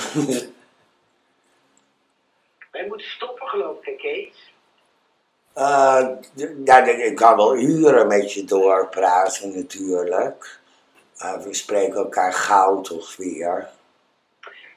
Wij 2.72 2.86
moeten 2.86 3.06
stoppen 3.06 3.48
geloof 3.48 3.86
ik, 3.86 3.98
Kees. 3.98 4.52
Eh, 5.58 6.06
d- 6.36 6.48
ja, 6.64 6.84
ik 6.86 7.14
kan 7.16 7.36
wel 7.36 7.56
uren 7.56 8.06
met 8.06 8.32
je 8.32 8.44
doorpraten 8.44 9.54
natuurlijk. 9.56 10.58
Maar 11.18 11.42
we 11.42 11.54
spreken 11.54 11.94
elkaar 11.96 12.32
gauw 12.32 12.80
toch 12.80 13.16
weer. 13.16 13.68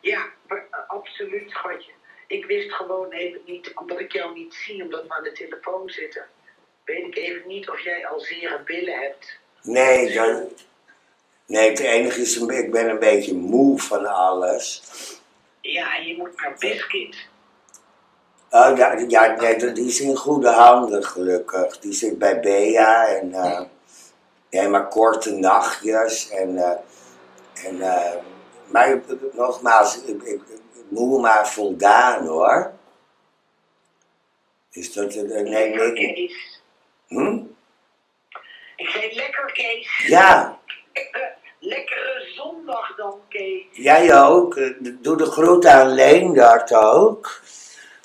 Ja, 0.02 0.26
eh, 0.48 0.58
absoluut, 0.88 1.50
schatje. 1.50 1.92
Ik 2.28 2.46
wist 2.46 2.72
gewoon 2.74 3.12
even 3.12 3.42
niet, 3.46 3.72
omdat 3.76 4.00
ik 4.00 4.12
jou 4.12 4.34
niet 4.34 4.54
zie, 4.54 4.84
omdat 4.84 5.04
we 5.08 5.14
aan 5.14 5.24
de 5.24 5.32
telefoon 5.32 5.90
zitten. 5.90 6.26
Weet 6.86 7.06
ik 7.06 7.18
even 7.18 7.48
niet 7.48 7.70
of 7.70 7.80
jij 7.80 8.08
al 8.08 8.20
zere 8.20 8.62
billen 8.66 9.00
hebt. 9.00 9.38
Nee, 9.62 10.14
dat, 10.14 10.44
nee, 11.46 11.70
het 11.70 11.80
enige 11.80 12.22
is, 12.22 12.38
ik 12.38 12.72
ben 12.72 12.90
een 12.90 13.00
beetje 13.00 13.34
moe 13.34 13.80
van 13.80 14.06
alles. 14.06 14.84
Ja, 15.62 15.98
en 15.98 16.08
je 16.08 16.18
moet 16.18 16.42
naar 16.42 16.56
Biscuit. 16.60 17.30
Oh, 18.54 18.78
ja, 18.78 18.94
ja 19.08 19.36
nee, 19.36 19.72
die 19.74 19.86
is 19.88 20.00
in 20.00 20.16
goede 20.16 20.50
handen 20.50 21.04
gelukkig. 21.04 21.80
Die 21.80 21.94
zit 21.94 22.18
bij 22.18 22.40
Bea 22.40 23.08
en 23.08 23.34
eh 23.34 23.62
nee, 24.50 24.68
maar 24.68 24.88
korte 24.88 25.32
nachtjes. 25.32 26.30
En, 26.30 26.58
eh, 26.58 26.78
en, 27.66 27.82
eh, 27.82 28.12
maar 28.68 29.00
nogmaals, 29.34 30.04
ik, 30.04 30.24
ik, 30.24 30.42
moe 30.90 31.22
maar 31.22 31.48
voldaan 31.50 32.26
hoor. 32.28 32.72
Is 34.72 34.94
dat 34.94 35.16
een 35.16 35.28
nee, 35.28 35.76
nee, 35.76 35.94
Kees. 35.94 36.62
hm? 37.08 37.40
Ik 38.76 38.90
zei 38.90 39.16
lekker, 39.16 39.52
Kees. 39.54 40.06
Ja, 40.08 40.60
Eh, 40.94 41.04
Lekkere 41.60 42.26
zondag 42.36 42.96
dan, 42.96 43.20
Kees. 43.30 43.64
jij 43.72 44.22
ook. 44.24 44.56
Eh, 44.56 44.74
Doe 44.80 45.18
de 45.18 45.26
groet 45.26 45.66
aan 45.66 45.88
Leendert 45.94 46.74
ook. 46.74 47.42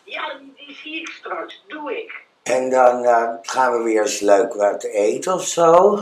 Ja, 0.06 0.38
die, 0.56 0.74
zie 0.74 1.00
ik 1.00 1.08
straks. 1.08 1.64
Doe 1.68 1.96
ik. 1.98 2.24
En 2.42 2.70
dan 2.70 3.04
eh, 3.04 3.34
gaan 3.42 3.72
we 3.78 3.82
weer 3.82 4.00
eens 4.02 4.20
leuk 4.20 4.54
wat 4.54 4.84
eten 4.84 5.32
of 5.34 5.46
zo. 5.46 5.98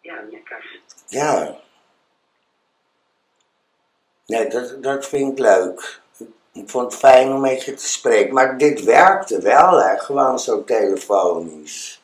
Ja, 0.00 0.22
lekker. 0.30 0.80
Ja. 1.06 1.56
Nee, 4.26 4.48
dat, 4.48 4.82
dat 4.82 5.06
vind 5.08 5.32
ik 5.32 5.38
leuk. 5.38 6.00
Ik 6.52 6.70
vond 6.70 6.90
het 6.92 7.00
fijn 7.00 7.32
om 7.32 7.40
met 7.40 7.64
je 7.64 7.74
te 7.74 7.88
spreken. 7.88 8.34
Maar 8.34 8.58
dit 8.58 8.82
werkte 8.84 9.40
wel, 9.40 9.82
hè? 9.82 9.98
Gewoon 9.98 10.38
zo 10.38 10.64
telefonisch. 10.64 12.00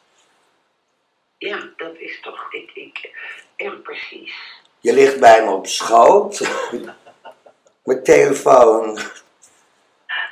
Ja, 1.38 1.68
dat 1.76 1.96
is 1.96 2.20
toch... 2.20 2.52
Ik, 2.52 2.70
ik, 2.74 3.10
echt 3.56 3.82
precies. 3.82 4.34
Je 4.80 4.92
ligt 4.92 5.20
bij 5.20 5.44
me 5.44 5.50
op 5.50 5.66
schoot. 5.66 6.40
Met 7.84 8.04
telefoon. 8.04 8.84
Nou, 8.84 8.98
het- 8.98 9.04
het- 9.04 9.12
wat- 9.12 10.23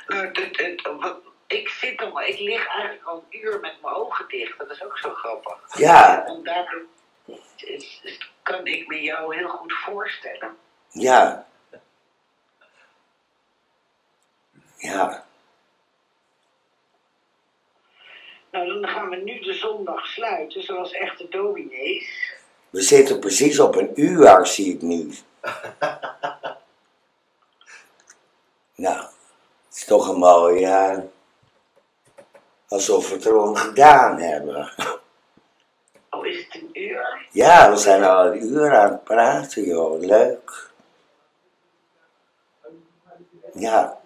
ik 1.47 1.67
zit 1.69 2.01
al, 2.01 2.21
ik 2.21 2.39
lig 2.39 2.67
eigenlijk 2.67 3.05
al 3.07 3.15
een 3.29 3.39
uur 3.39 3.59
met 3.59 3.81
mijn 3.81 3.93
ogen 3.95 4.27
dicht. 4.27 4.57
Dat 4.57 4.69
is 4.69 4.83
ook 4.83 4.97
zo 4.97 5.09
grappig. 5.13 5.77
Ja, 5.77 6.25
En 6.25 6.43
daardoor 6.43 6.81
is- 7.55 7.99
is- 8.03 8.31
kan 8.43 8.67
ik 8.67 8.87
me 8.87 9.01
jou 9.01 9.35
heel 9.35 9.47
goed 9.49 9.73
voorstellen. 9.73 10.57
ja. 10.89 11.47
Ja. 14.77 15.25
Nou, 18.51 18.67
dan 18.81 18.89
gaan 18.89 19.09
we 19.09 19.15
nu 19.15 19.39
de 19.39 19.53
zondag 19.53 20.05
sluiten, 20.07 20.63
zoals 20.63 20.91
echte 20.91 21.27
dominees. 21.29 22.33
We 22.69 22.81
zitten 22.81 23.19
precies 23.19 23.59
op 23.59 23.75
een 23.75 23.91
uur, 23.95 24.45
zie 24.45 24.73
ik 24.73 24.81
nu. 24.81 25.13
nou, 28.75 29.05
is 29.73 29.85
toch 29.85 30.07
een 30.07 30.19
mooie... 30.19 30.67
eh, 30.67 30.97
alsof 32.67 33.09
we 33.09 33.15
het 33.15 33.25
erom 33.25 33.55
gedaan 33.55 34.19
hebben. 34.19 34.71
Oh, 36.09 36.25
is 36.25 36.45
het 36.45 36.55
een 36.55 36.69
uur? 36.73 37.27
Ja, 37.31 37.69
we 37.69 37.77
zijn 37.77 38.03
al 38.03 38.25
een 38.25 38.43
uur 38.43 38.77
aan 38.77 38.91
het 38.91 39.03
praten, 39.03 39.63
joh. 39.63 39.99
Leuk. 39.99 40.71
Ja. 43.53 43.97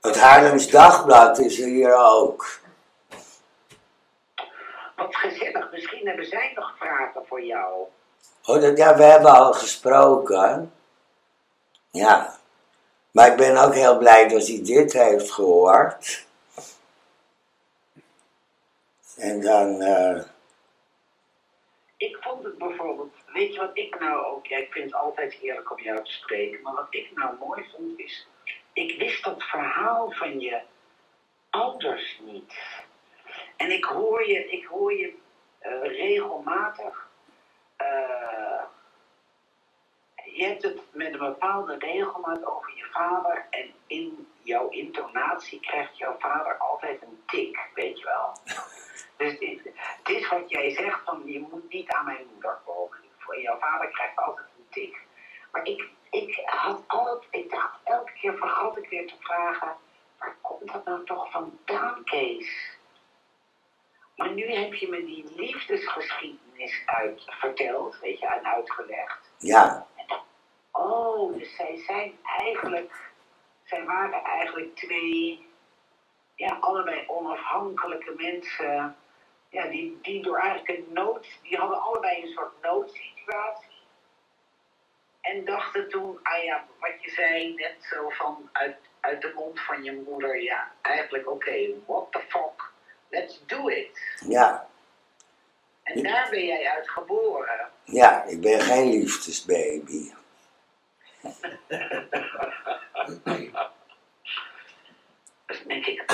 Het 0.00 0.20
Haarlems 0.20 0.70
Dagblad 0.70 1.38
is 1.38 1.60
er 1.60 1.66
hier 1.66 1.94
ook. 1.94 2.60
Wat 4.96 5.16
gezellig. 5.16 5.70
Misschien 5.72 6.06
hebben 6.06 6.26
zij 6.26 6.52
nog 6.54 6.74
vragen 6.78 7.26
voor 7.26 7.42
jou. 7.42 7.86
Oh, 8.44 8.60
dat, 8.60 8.76
ja, 8.76 8.96
we 8.96 9.02
hebben 9.02 9.34
al 9.34 9.52
gesproken. 9.52 10.72
Ja. 11.90 12.35
Maar 13.16 13.30
ik 13.30 13.36
ben 13.36 13.56
ook 13.56 13.74
heel 13.74 13.98
blij 13.98 14.28
dat 14.28 14.46
hij 14.46 14.60
dit 14.62 14.92
heeft 14.92 15.30
gehoord. 15.30 16.26
En 19.16 19.40
dan, 19.40 19.80
eh, 19.80 20.22
Ik 21.96 22.16
vond 22.20 22.44
het 22.44 22.58
bijvoorbeeld, 22.58 23.14
weet 23.32 23.54
je 23.54 23.60
wat 23.60 23.70
ik 23.72 24.00
nou 24.00 24.24
ook, 24.24 24.46
ja, 24.46 24.56
ik 24.56 24.72
vind 24.72 24.84
het 24.84 24.94
altijd 24.94 25.34
heerlijk 25.34 25.70
om 25.70 25.80
jou 25.82 26.04
te 26.04 26.12
spreken, 26.12 26.62
maar 26.62 26.74
wat 26.74 26.86
ik 26.90 27.10
nou 27.14 27.36
mooi 27.38 27.66
vond 27.76 27.98
is, 27.98 28.28
ik 28.72 28.98
wist 28.98 29.24
dat 29.24 29.42
verhaal 29.42 30.10
van 30.10 30.40
je 30.40 30.60
ouders 31.50 32.20
niet. 32.24 32.54
En 33.56 33.70
ik 33.70 33.84
hoor 33.84 34.28
je, 34.28 34.50
ik 34.50 34.64
hoor 34.64 34.92
je 34.92 35.14
eh, 35.58 35.82
regelmatig, 35.82 37.08
eh, 37.76 38.62
je 40.36 40.44
hebt 40.44 40.62
het 40.62 40.80
met 40.92 41.12
een 41.12 41.18
bepaalde 41.18 41.76
regelmaat 41.78 42.44
over 42.44 42.72
je 42.76 42.86
vader 42.92 43.46
en 43.50 43.74
in 43.86 44.28
jouw 44.42 44.68
intonatie 44.68 45.60
krijgt 45.60 45.98
jouw 45.98 46.16
vader 46.18 46.56
altijd 46.56 47.02
een 47.02 47.22
tik, 47.26 47.58
weet 47.74 47.98
je 47.98 48.04
wel. 48.04 48.32
Dus 49.16 49.32
het, 49.32 49.60
het 50.02 50.08
is 50.08 50.28
wat 50.28 50.50
jij 50.50 50.70
zegt 50.70 51.00
van 51.04 51.22
je 51.24 51.40
moet 51.40 51.72
niet 51.72 51.88
aan 51.90 52.04
mijn 52.04 52.26
moeder 52.32 52.58
komen. 52.64 52.98
Jouw 53.42 53.58
vader 53.58 53.88
krijgt 53.88 54.16
altijd 54.16 54.46
een 54.58 54.66
tik. 54.70 54.98
Maar 55.52 55.64
ik, 55.66 55.88
ik 56.10 56.42
had 56.44 56.82
altijd, 56.86 57.24
ik 57.30 57.50
dacht 57.50 57.78
elke 57.84 58.12
keer 58.12 58.36
vergat 58.36 58.76
ik 58.76 58.88
weer 58.88 59.06
te 59.06 59.14
vragen, 59.18 59.76
waar 60.18 60.36
komt 60.40 60.72
dat 60.72 60.84
nou 60.84 61.04
toch 61.04 61.30
vandaan, 61.30 62.04
Kees? 62.04 62.76
Maar 64.16 64.32
nu 64.32 64.52
heb 64.52 64.74
je 64.74 64.88
me 64.88 65.04
die 65.04 65.32
liefdesgeschiedenis 65.36 66.82
uit 66.86 67.22
verteld, 67.26 67.98
weet 68.00 68.18
je, 68.18 68.26
en 68.26 68.46
uitgelegd. 68.46 69.32
ja, 69.38 69.86
Oh, 70.90 71.38
dus 71.38 71.56
zij 71.56 71.82
zijn 71.86 72.18
eigenlijk, 72.38 72.92
zij 73.64 73.84
waren 73.84 74.22
eigenlijk 74.24 74.76
twee, 74.76 75.46
ja, 76.34 76.56
allebei 76.60 77.04
onafhankelijke 77.08 78.14
mensen. 78.16 78.96
Ja, 79.50 79.66
die, 79.66 79.98
die 80.02 80.22
door 80.22 80.38
eigenlijk 80.38 80.78
een 80.78 80.92
nood, 80.92 81.26
die 81.42 81.56
hadden 81.58 81.80
allebei 81.82 82.22
een 82.22 82.32
soort 82.32 82.62
noodsituatie. 82.62 83.74
En 85.20 85.44
dachten 85.44 85.88
toen, 85.88 86.18
ah 86.22 86.44
ja, 86.44 86.64
wat 86.80 87.02
je 87.02 87.10
zei 87.10 87.54
net 87.54 87.76
zo 87.90 88.08
van 88.08 88.48
uit, 88.52 88.76
uit 89.00 89.22
de 89.22 89.32
mond 89.34 89.60
van 89.60 89.82
je 89.84 89.92
moeder, 90.06 90.42
ja, 90.42 90.72
eigenlijk 90.82 91.30
oké, 91.30 91.68
what 91.86 92.12
the 92.12 92.20
fuck, 92.28 92.72
let's 93.08 93.42
do 93.46 93.68
it. 93.68 94.18
ja, 94.28 94.68
En 95.82 96.02
daar 96.02 96.28
ben 96.30 96.44
jij 96.46 96.70
uit 96.70 96.90
geboren. 96.90 97.70
ja, 97.84 98.24
ik 98.24 98.40
ben 98.40 98.60
geen 98.60 98.88
liefdesbaby. 98.90 100.12
Dus 105.46 105.62
denk 105.66 105.86
ik, 105.86 106.04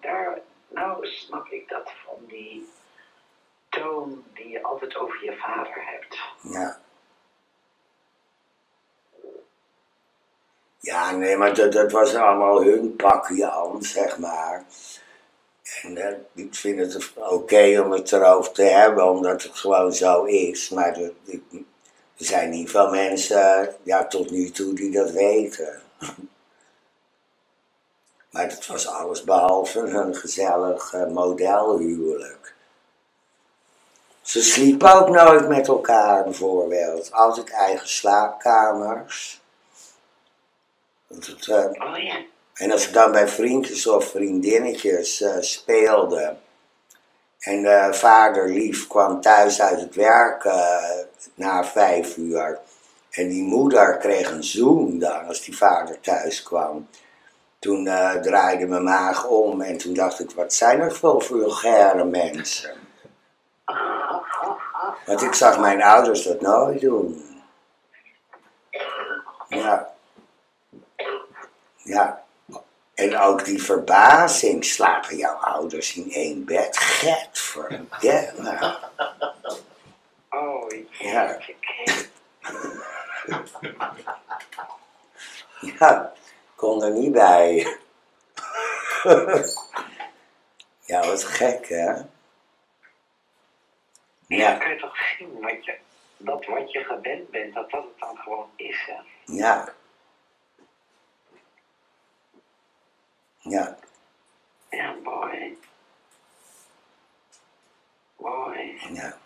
daar, 0.00 0.38
nou 0.68 1.06
snap 1.06 1.46
ik 1.46 1.68
dat 1.68 1.90
van 2.04 2.16
die 2.26 2.68
toon 3.68 4.24
die 4.34 4.48
je 4.48 4.62
altijd 4.62 4.96
over 4.96 5.24
je 5.24 5.36
vader 5.36 5.84
hebt. 5.86 6.18
Ja. 6.42 6.80
Ja, 10.80 11.10
nee, 11.10 11.36
maar 11.36 11.54
dat, 11.54 11.72
dat 11.72 11.92
was 11.92 12.14
allemaal 12.14 12.62
hun 12.62 12.96
pakje 12.96 13.50
aan, 13.50 13.82
zeg 13.82 14.18
maar. 14.18 14.64
En 15.82 15.96
eh, 15.96 16.16
ik 16.32 16.54
vind 16.54 16.78
het 16.78 17.12
oké 17.16 17.80
om 17.84 17.90
het 17.90 18.12
erover 18.12 18.52
te 18.52 18.62
hebben, 18.62 19.10
omdat 19.10 19.42
het 19.42 19.56
gewoon 19.58 19.92
zo 19.92 20.24
is. 20.24 20.68
Maar 20.70 20.94
dat, 20.94 21.12
ik- 21.24 21.42
er 22.18 22.24
zijn 22.24 22.50
niet 22.50 22.70
veel 22.70 22.90
mensen, 22.90 23.74
ja, 23.82 24.06
tot 24.06 24.30
nu 24.30 24.50
toe 24.50 24.74
die 24.74 24.90
dat 24.90 25.10
weten. 25.10 25.80
Maar 28.30 28.42
het 28.42 28.66
was 28.66 28.86
alles 28.86 29.24
behalve 29.24 29.80
een 29.80 30.14
gezellig 30.14 30.92
uh, 30.94 31.06
modelhuwelijk. 31.06 32.54
Ze 34.22 34.42
sliepen 34.42 34.92
ook 34.92 35.08
nooit 35.08 35.48
met 35.48 35.68
elkaar 35.68 36.24
bijvoorbeeld. 36.24 37.12
Altijd 37.12 37.50
eigen 37.50 37.88
slaapkamers. 37.88 39.40
Het, 41.06 41.46
uh, 41.46 41.56
Oh 41.56 41.98
ja. 41.98 42.22
en 42.54 42.72
als 42.72 42.86
ik 42.86 42.92
dan 42.92 43.12
bij 43.12 43.28
vriendjes 43.28 43.86
of 43.86 44.04
vriendinnetjes 44.04 45.20
uh, 45.20 45.36
speelde. 45.40 46.36
En 47.38 47.64
uh, 47.64 47.92
vader 47.92 48.48
lief 48.48 48.86
kwam 48.86 49.20
thuis 49.20 49.62
uit 49.62 49.80
het 49.80 49.94
werk 49.94 50.44
na 51.34 51.64
vijf 51.64 52.16
uur. 52.16 52.58
En 53.10 53.28
die 53.28 53.42
moeder 53.42 53.96
kreeg 53.96 54.30
een 54.30 54.44
zoen 54.44 54.98
dan 54.98 55.26
als 55.26 55.44
die 55.44 55.56
vader 55.56 56.00
thuis 56.00 56.42
kwam. 56.42 56.88
Toen 57.58 57.84
draaide 58.22 58.66
mijn 58.66 58.82
maag 58.82 59.26
om 59.26 59.60
en 59.60 59.76
toen 59.76 59.94
dacht 59.94 60.20
ik, 60.20 60.30
wat 60.30 60.52
zijn 60.52 60.80
er 60.80 60.92
veel 60.92 61.20
vulgaire 61.20 62.04
mensen. 62.04 62.76
Want 65.06 65.22
ik 65.22 65.34
zag 65.34 65.58
mijn 65.58 65.82
ouders 65.82 66.22
dat 66.22 66.40
nooit 66.40 66.80
doen. 66.80 67.28
Ja. 69.48 69.92
Ja. 71.76 72.24
En 72.98 73.18
ook 73.18 73.44
die 73.44 73.62
verbazing, 73.62 74.64
slapen 74.64 75.16
jouw 75.16 75.34
ouders 75.34 75.94
in 75.94 76.12
één 76.12 76.44
bed? 76.44 76.76
Gadverdamme. 76.76 78.78
Oh, 80.30 80.72
Ja. 80.98 81.38
Ja, 85.60 86.12
kon 86.54 86.82
er 86.82 86.90
niet 86.90 87.12
bij. 87.12 87.76
ja, 90.90 91.06
wat 91.06 91.24
gek, 91.24 91.68
hè? 91.68 91.84
Ja. 91.84 92.06
Ja, 94.26 94.54
kan 94.54 94.70
je 94.70 94.80
toch 94.80 94.96
zien 95.18 95.40
wat 95.40 95.64
je, 95.64 95.76
dat 96.16 96.44
wat 96.44 96.72
je 96.72 96.84
gewend 96.84 97.30
bent, 97.30 97.54
dat 97.54 97.70
dat 97.70 97.84
het 97.84 97.98
dan 97.98 98.16
gewoon 98.16 98.48
is, 98.56 98.86
hè? 98.86 98.96
ja. 99.24 99.74
Ja, 103.48 103.76
Ja, 104.70 104.94
mooi. 105.02 105.58
Mooi. 108.16 108.80
ja. 108.92 109.16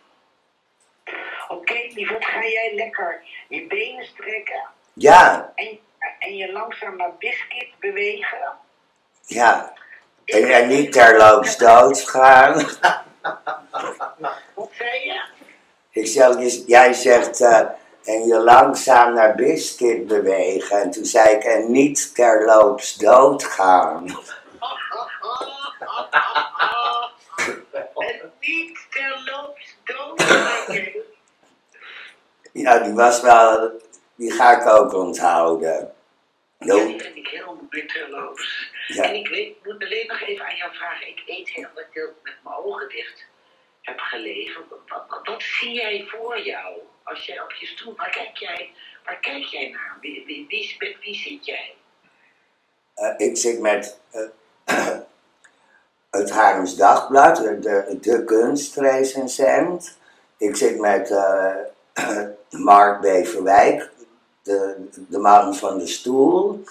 Oké, 1.49 1.73
lieverd, 1.95 2.25
ga 2.25 2.47
jij 2.47 2.75
lekker 2.75 3.23
je 3.49 3.67
benen 3.67 4.05
strekken 4.07 4.63
Ja, 4.93 5.53
en, 5.55 5.79
en 6.19 6.37
je 6.37 6.53
langzaam 6.53 6.97
naar 6.97 7.15
biscuit 7.19 7.69
bewegen? 7.79 8.53
ja. 9.27 9.73
En, 10.25 10.51
en 10.51 10.69
niet 10.69 10.93
terloops 10.93 11.57
doodgaan. 11.67 12.55
Wat 14.55 14.71
zei 14.73 15.05
je? 15.07 15.23
Ik 15.91 16.07
zeg, 16.07 16.37
jij 16.67 16.93
zegt, 16.93 17.41
eh, 17.41 17.69
en 18.05 18.27
je 18.27 18.39
langzaam 18.39 19.15
naar 19.15 19.35
biscuit 19.35 20.07
bewegen. 20.07 20.81
En 20.81 20.91
toen 20.91 21.05
zei 21.05 21.35
ik, 21.37 21.45
en 21.45 21.71
niet 21.71 22.15
terloops 22.15 22.95
doodgaan. 22.95 24.07
en 27.95 28.33
niet 28.41 28.79
terloops 28.91 29.77
doodgaan. 29.85 31.01
Ja, 32.53 32.79
die 32.79 32.95
was 32.95 33.21
wel, 33.21 33.81
die 34.15 34.33
ga 34.33 34.61
ik 34.61 34.67
ook 34.67 34.93
onthouden. 34.93 35.95
Ja, 36.59 36.75
die 36.75 37.01
vind 37.01 37.17
ik 37.17 37.29
heel. 37.29 37.61
Ja. 38.87 39.03
En 39.03 39.15
ik 39.15 39.29
weet, 39.29 39.65
moet 39.65 39.85
alleen 39.85 40.07
nog 40.07 40.21
even 40.21 40.45
aan 40.45 40.57
jou 40.57 40.75
vragen. 40.75 41.09
Ik 41.09 41.23
eet 41.27 41.49
heel 41.49 41.69
deel 41.93 42.13
met 42.23 42.35
mijn 42.43 42.57
ogen 42.57 42.89
dicht 42.89 43.25
heb 43.83 43.99
gelezen. 43.99 44.65
Wat, 44.69 45.23
wat, 45.25 45.43
zie 45.43 45.73
jij 45.73 46.07
voor 46.09 46.41
jou? 46.41 46.79
Als 47.03 47.27
jij 47.27 47.41
op 47.41 47.53
je 47.53 47.67
stoel, 47.67 47.97
waar 47.97 48.11
kijk 48.11 48.37
jij, 48.37 48.71
waar 49.05 49.21
kijk 49.21 49.45
jij 49.45 49.71
naar? 49.71 49.99
Wie, 50.01 50.25
wie, 50.27 50.47
wie, 50.49 50.77
met 50.79 50.97
wie 51.01 51.15
zit 51.15 51.45
jij? 51.45 51.75
eh, 53.03 53.15
ik 53.17 53.37
zit 53.37 53.61
met 53.61 53.99
eh, 54.11 54.29
het 56.11 56.31
Haarlems 56.31 56.77
Dagblad, 56.77 57.37
de, 57.37 57.99
de, 58.01 58.25
kunstrecensent. 58.25 59.99
Ik 60.37 60.57
zit 60.57 60.79
met 60.79 61.11
eh, 61.11 61.55
Mark 62.51 63.01
Beverwijk, 63.01 63.91
de, 64.43 64.89
de 65.09 65.19
man 65.19 65.55
van 65.55 65.79
de 65.79 65.87
stoel. 65.87 66.65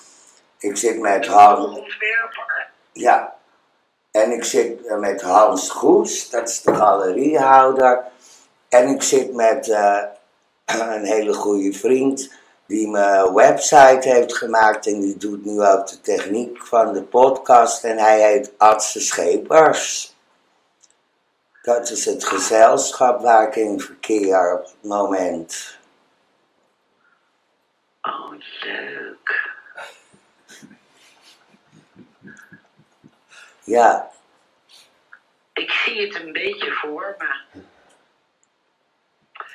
Ik 0.57 0.77
zit 0.77 0.99
met 0.99 1.27
Han, 1.27 1.87
ja, 2.93 3.35
en 4.21 4.31
ik 4.31 4.43
zit 4.43 4.97
met 4.99 5.21
Hans 5.21 5.69
Goes, 5.69 6.29
dat 6.29 6.49
is 6.49 6.61
de 6.61 6.75
galeriehouder. 6.75 8.03
En 8.69 8.87
ik 8.87 9.01
zit 9.01 9.33
met 9.33 9.69
eh, 9.69 10.03
een 10.95 11.05
hele 11.05 11.33
goede 11.33 11.73
vriend 11.73 12.31
die 12.65 12.87
mijn 12.87 13.33
website 13.33 14.09
heeft 14.09 14.37
gemaakt 14.37 14.87
en 14.87 14.99
die 14.99 15.17
doet 15.17 15.45
nu 15.45 15.61
ook 15.61 15.87
de 15.87 16.01
techniek 16.01 16.65
van 16.65 16.93
de 16.93 17.03
podcast 17.03 17.83
en 17.83 17.97
hij 17.97 18.21
heet 18.21 18.53
Adse 18.57 18.99
Schepers. 18.99 20.15
Dat 21.61 21.89
is 21.89 22.05
het 22.05 22.25
gezelschap 22.25 23.21
waar 23.21 23.47
ik 23.47 23.55
in 23.55 23.79
verkeer 23.79 24.53
op 24.53 24.63
het 24.63 24.89
moment. 24.89 25.77
Oh, 28.01 28.31
leuk. 28.61 29.50
Ja, 33.71 34.11
Ik 35.53 35.71
zie 35.71 36.01
het 36.01 36.15
een 36.15 36.31
beetje 36.31 36.71
voor 36.71 37.15
me. 37.17 37.61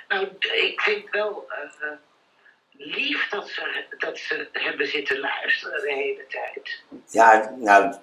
Nou, 0.09 0.29
ik 0.39 0.81
vind 0.81 1.11
wel 1.11 1.47
eh, 1.49 1.91
lief 2.71 3.29
dat 3.29 3.49
ze, 3.49 3.85
dat 3.99 4.19
ze 4.19 4.49
hebben 4.53 4.87
zitten 4.87 5.19
luisteren 5.19 5.81
de 5.81 5.93
hele 5.93 6.27
tijd. 6.27 6.83
ja, 7.09 7.55
nou, 7.57 7.89
ik 7.93 7.99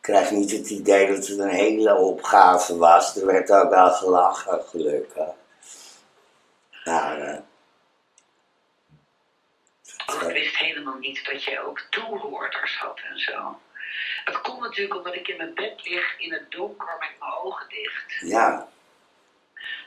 krijg 0.00 0.30
niet 0.30 0.50
het 0.50 0.70
idee 0.70 1.06
dat 1.06 1.26
het 1.26 1.38
een 1.38 1.48
hele 1.48 1.94
opgave 1.94 2.76
was. 2.76 3.16
Er 3.16 3.26
werd 3.26 3.50
ook 3.50 3.70
wel 3.70 3.90
gelachen, 3.92 4.62
gelukkig. 4.68 5.28
Maar, 6.84 7.42
Oh, 10.06 10.22
ik 10.22 10.32
wist 10.32 10.56
helemaal 10.56 10.98
niet 10.98 11.24
dat 11.24 11.44
jij 11.44 11.60
ook 11.62 11.80
toehoorders 11.90 12.78
had 12.78 13.00
en 13.10 13.18
zo. 13.18 13.60
Het 14.28 14.40
komt 14.40 14.60
natuurlijk 14.60 14.94
omdat 14.96 15.14
ik 15.14 15.28
in 15.28 15.36
mijn 15.36 15.54
bed 15.54 15.88
lig 15.88 16.18
in 16.18 16.32
het 16.32 16.50
donker 16.50 16.96
met 16.98 17.10
mijn 17.18 17.32
ogen 17.32 17.68
dicht. 17.68 18.14
ja, 18.20 18.68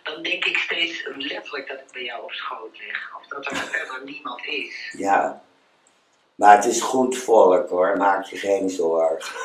Dan 0.03 0.21
denk 0.23 0.45
ik 0.45 0.57
steeds 0.57 1.03
letterlijk 1.15 1.67
dat 1.67 1.79
ik 1.79 1.91
bij 1.91 2.03
jou 2.03 2.23
op 2.23 2.31
schoot 2.31 2.77
lig. 2.77 3.15
Of 3.19 3.27
dat 3.27 3.45
er 3.45 3.55
verder 3.55 4.03
niemand 4.03 4.45
is. 4.45 4.93
ja. 4.97 5.43
Maar 6.35 6.55
het 6.55 6.65
is 6.65 6.81
goed 6.81 7.17
volk 7.17 7.69
hoor, 7.69 7.97
maak 7.97 8.25
je 8.25 8.37
geen 8.37 8.69
zorgen. 8.69 9.35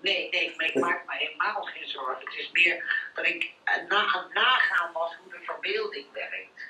Nee, 0.00 0.28
nee, 0.30 0.54
maar 0.56 0.66
ik 0.66 0.74
maak 0.74 1.06
me 1.06 1.14
helemaal 1.16 1.62
geen 1.62 1.88
zorgen. 1.88 2.24
Het 2.24 2.34
is 2.38 2.50
meer 2.52 3.10
dat 3.14 3.26
ik 3.26 3.52
eh, 3.64 3.74
na, 3.88 3.96
aan 4.06 4.22
het 4.24 4.32
nagaan 4.32 4.92
was 4.92 5.16
hoe 5.22 5.32
de 5.32 5.38
verbeelding 5.42 6.06
werkt. 6.12 6.62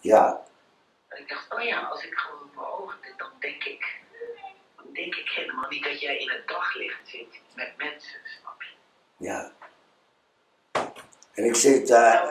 Ja, 0.00 0.42
Dat 1.08 1.18
ik 1.18 1.28
dacht, 1.28 1.52
oh 1.54 1.62
ja, 1.62 1.80
als 1.80 2.04
ik 2.04 2.14
gewoon 2.14 2.50
mijn 2.54 2.66
ogen 2.66 2.98
dan 3.16 3.30
denk 3.38 3.64
ik, 3.64 4.00
denk 4.96 5.14
ik 5.14 5.28
helemaal 5.28 5.68
niet 5.68 5.84
dat 5.84 6.00
jij 6.00 6.18
in 6.18 6.30
het 6.30 6.48
daglicht 6.48 7.00
zit 7.04 7.40
met 7.54 7.72
mensen, 7.76 8.20
snap 8.40 8.62
je? 8.62 8.74
ja. 9.16 9.52
En 11.34 11.44
ik 11.44 11.54
zit, 11.54 11.90
eh, 11.90 12.28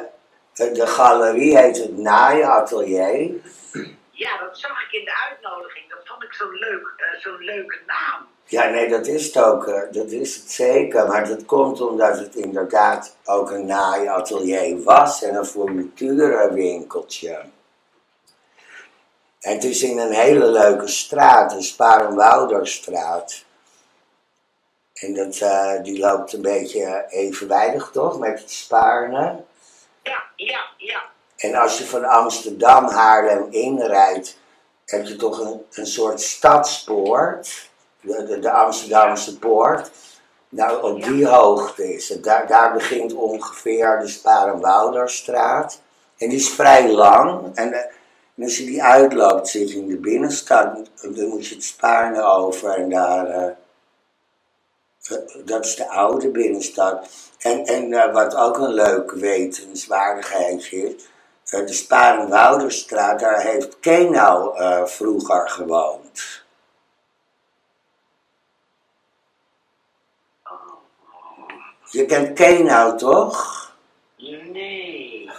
de 0.54 0.88
galerie 0.88 1.58
heet 1.58 1.78
het 1.78 1.98
Naaiatelier. 1.98 3.32
Ja, 4.12 4.38
dat 4.38 4.58
zag 4.60 4.84
ik 4.86 4.92
in 4.92 5.06
de 5.06 5.28
uitnodiging. 5.30 5.90
Dat 5.90 6.00
vond 6.04 6.24
ik 6.24 6.34
zo'n 6.34 6.54
leuk, 6.54 6.94
eh, 6.98 7.20
zo'n 7.20 7.44
leuke 7.44 7.80
naam. 7.88 8.28
Ja, 8.46 8.70
nee, 8.70 8.90
dat 8.90 9.08
is 9.08 9.26
het 9.26 9.38
ook, 9.44 9.68
eh, 9.68 9.92
dat 9.92 10.12
is 10.12 10.36
het 10.36 10.52
zeker. 10.52 11.08
Maar 11.08 11.28
dat 11.28 11.46
komt 11.46 11.82
omdat 11.82 12.20
het 12.20 12.36
inderdaad 12.36 13.18
ook 13.26 13.52
een 13.52 13.66
naaiatelier 13.66 14.84
was 14.84 15.24
en 15.24 15.36
een 15.36 15.46
fourniturenwinkeltje. 15.46 17.44
En 19.46 19.54
het 19.54 19.64
is 19.64 19.84
in 19.84 19.98
een 19.98 20.12
hele 20.12 20.46
leuke 20.46 20.88
straat, 20.88 21.54
een 21.54 21.64
Sparenwouderstraat. 21.64 23.44
En 24.94 25.14
dat, 25.14 25.38
eh, 25.38 25.84
die 25.84 26.00
loopt 26.00 26.34
een 26.34 26.42
beetje 26.42 27.06
evenwijdig, 27.10 27.90
toch, 27.94 28.20
met 28.20 28.40
het 28.40 28.52
Spaarne. 28.52 29.44
Ja, 30.04 30.24
ja, 30.36 30.60
ja. 30.78 31.04
En 31.38 31.56
als 31.56 31.78
je 31.78 31.86
van 31.86 32.06
Amsterdam 32.06 32.86
Haarlem 32.88 33.48
inrijdt, 33.50 34.38
heb 34.86 35.06
je 35.06 35.16
toch 35.16 35.40
een, 35.40 35.66
een 35.72 35.88
soort 35.88 36.22
stadspoort, 36.22 37.70
de, 38.02 38.26
de, 38.26 38.40
de 38.40 38.52
Amsterdamse 38.52 39.40
poort. 39.40 39.92
Nou, 40.50 40.84
op 40.84 41.04
die 41.04 41.28
hoogte 41.28 41.94
is 41.94 42.10
het. 42.10 42.24
Daar, 42.24 42.48
daar 42.48 42.74
begint 42.74 43.14
ongeveer 43.14 44.00
de 44.00 44.08
Sparenwouderstraat. 44.08 45.82
En 46.18 46.30
die 46.30 46.38
is 46.38 46.50
vrij 46.50 46.92
lang. 46.92 47.56
En, 47.56 47.74
eh, 47.74 47.94
en 48.36 48.44
als 48.44 48.58
je 48.58 48.66
die 48.66 48.84
uitloopt, 48.84 49.48
zit 49.48 49.72
je 49.72 49.78
in 49.78 49.88
de 49.88 49.98
binnenstad. 49.98 50.90
Dan 51.02 51.28
moet 51.28 51.48
je 51.48 51.56
het 51.56 51.64
Spaarne 51.64 52.22
over 52.24 52.70
en 52.70 52.90
daar... 52.90 53.28
eh, 53.28 53.52
Dat 55.46 55.66
is 55.66 55.76
de 55.76 55.90
oude 55.90 56.30
binnenstad. 56.30 57.08
En, 57.40 57.66
en 57.66 57.94
eh, 57.94 58.14
wat 58.14 58.36
ook 58.36 58.58
een 58.58 58.74
leuk 58.74 59.12
wetenswaardigheid 59.12 60.72
is, 60.72 60.94
uh, 61.54 61.66
de 61.66 61.74
Sparenwouderstraat, 61.74 63.20
daar 63.20 63.42
heeft 63.42 63.80
Kenau 63.80 64.58
vroeger 64.90 65.50
gewoond. 65.50 66.44
Je 71.92 72.06
kent 72.06 72.34
Kenau 72.34 72.98
toch? 72.98 73.72
Nee. 74.18 75.30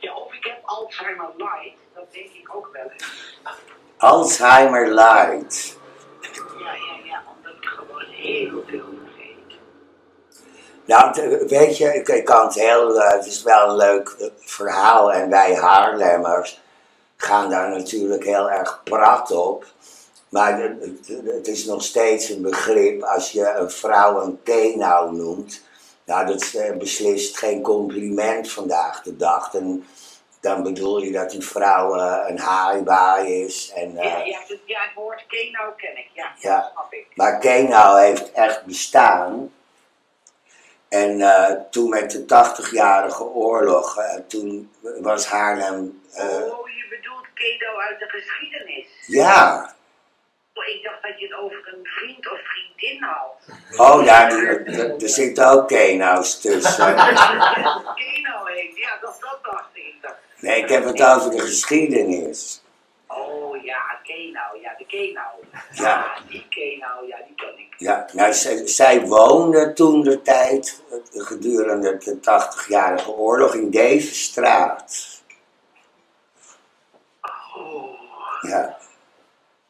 Ja, 0.00 0.14
of 0.16 0.32
ik 0.32 0.44
heb 0.44 0.58
Alzheimer 0.64 1.30
Light, 1.36 1.78
ook 2.56 2.70
wel 2.72 2.90
eens. 2.92 3.40
Alzheimer 3.96 4.94
Light. 4.94 5.76
Ja, 6.20 6.30
ja, 6.58 7.04
ja, 7.04 7.22
omdat 7.36 7.52
ik 7.60 7.68
gewoon 7.68 8.04
heel 8.04 8.62
veel 8.66 8.84
vergeet. 9.04 9.58
Nou, 10.84 11.46
weet 11.48 11.78
je, 11.78 11.94
ik, 11.94 12.24
kan 12.24 12.46
het 12.46 12.54
heel, 12.54 12.96
uh, 12.96 13.10
het 13.10 13.26
is 13.26 13.42
wel 13.42 13.68
een 13.68 13.76
leuk 13.76 14.30
verhaal 14.38 15.12
en 15.12 15.30
wij 15.30 15.54
Haarlemmers 15.54 16.60
gaan 17.16 17.50
daar 17.50 17.68
natuurlijk 17.70 18.24
heel 18.24 18.50
erg 18.50 18.80
prat 18.84 19.30
op. 19.30 19.64
Maar 20.28 20.76
het 21.26 21.48
is 21.48 21.64
nog 21.64 21.82
steeds 21.82 22.28
een 22.28 22.42
begrip 22.42 23.02
als 23.02 23.32
je 23.32 23.54
een 23.58 23.70
vrouw 23.70 24.20
een 24.20 24.38
kenau 24.42 25.16
noemt. 25.16 25.62
Nou, 26.04 26.26
dat 26.26 26.40
is 26.40 26.56
beslist 26.78 27.38
geen 27.38 27.62
compliment 27.62 28.50
vandaag 28.50 29.02
de 29.02 29.16
dag. 29.16 29.54
En 29.54 29.84
dan 30.46 30.62
bedoel 30.62 31.02
je 31.02 31.12
dat 31.12 31.30
die 31.30 31.46
vrouw 31.46 31.96
uh, 31.96 32.24
een 32.28 32.38
haaibaai 32.38 33.44
is. 33.44 33.72
En, 33.74 33.90
uh, 33.90 34.02
ja, 34.02 34.24
ja, 34.24 34.38
het, 34.46 34.58
ja, 34.64 34.80
het 34.80 34.94
woord 34.94 35.24
kenau 35.26 35.72
ken 35.76 35.96
ik, 35.96 36.08
ja, 36.12 36.32
ja. 36.38 36.56
dat 36.56 36.70
snap 36.72 36.92
ik. 36.92 37.06
Maar 37.14 37.38
kenau 37.38 38.00
heeft 38.00 38.32
echt 38.32 38.64
bestaan. 38.64 39.54
En 40.88 41.18
uh, 41.18 41.50
toen 41.70 41.88
met 41.88 42.10
de 42.10 42.22
80-jarige 42.22 43.24
oorlog, 43.24 43.98
toen 44.26 44.72
was 45.00 45.26
Haarlem... 45.26 46.02
oh, 46.14 46.68
je 46.68 46.86
bedoelt 46.90 47.26
kenau 47.34 47.80
uit 47.80 47.98
de 47.98 48.08
geschiedenis? 48.08 48.86
Ja. 49.06 49.74
Oh, 50.54 50.66
ik 50.66 50.82
dacht 50.82 51.02
dat 51.02 51.20
je 51.20 51.26
het 51.26 51.36
over 51.36 51.74
een 51.74 51.86
vriend 51.86 52.30
of 52.30 52.38
vriendin 52.44 53.02
had. 53.02 53.34
Oh 53.76 54.04
ja, 54.04 54.30
er, 54.30 54.66
er 55.02 55.08
zitten 55.08 55.48
ook 55.48 55.68
kenau's 55.68 56.40
tussen. 56.40 56.94
kenau 56.94 58.52
heet, 58.52 58.76
ja, 58.76 58.98
dat, 59.00 59.16
dat 59.20 59.38
dacht 59.42 59.70
ik. 59.72 59.96
Nee, 60.40 60.62
ik 60.62 60.68
heb 60.68 60.84
het 60.84 61.02
over 61.02 61.30
de 61.30 61.40
geschiedenis. 61.40 62.62
Oh 63.06 63.64
ja, 63.64 64.00
kenau, 64.02 64.60
ja, 64.60 64.74
de 64.78 64.86
kenau. 64.86 65.44
Ja. 65.72 66.18
die 66.28 66.46
kenau, 66.48 67.08
ja, 67.08 67.16
die 67.26 67.34
ken 67.34 67.58
ik. 67.58 67.74
Ja, 67.78 68.06
nou, 68.12 68.32
zij, 68.32 68.66
zij 68.66 69.06
woonde 69.06 69.72
toen 69.72 70.02
de 70.02 70.22
tijd, 70.22 70.82
gedurende 71.12 71.96
de 71.96 72.16
80-jarige 72.16 73.10
oorlog, 73.10 73.54
in 73.54 73.70
deze 73.70 74.14
straat. 74.14 75.22
Oh, 77.56 78.00
Ja, 78.42 78.78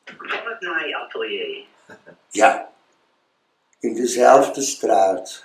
van 0.04 0.50
het 0.50 0.60
naaiatelier. 0.60 1.64
ja. 2.30 2.70
In 3.80 3.94
dezelfde 3.94 4.62
straat. 4.62 5.44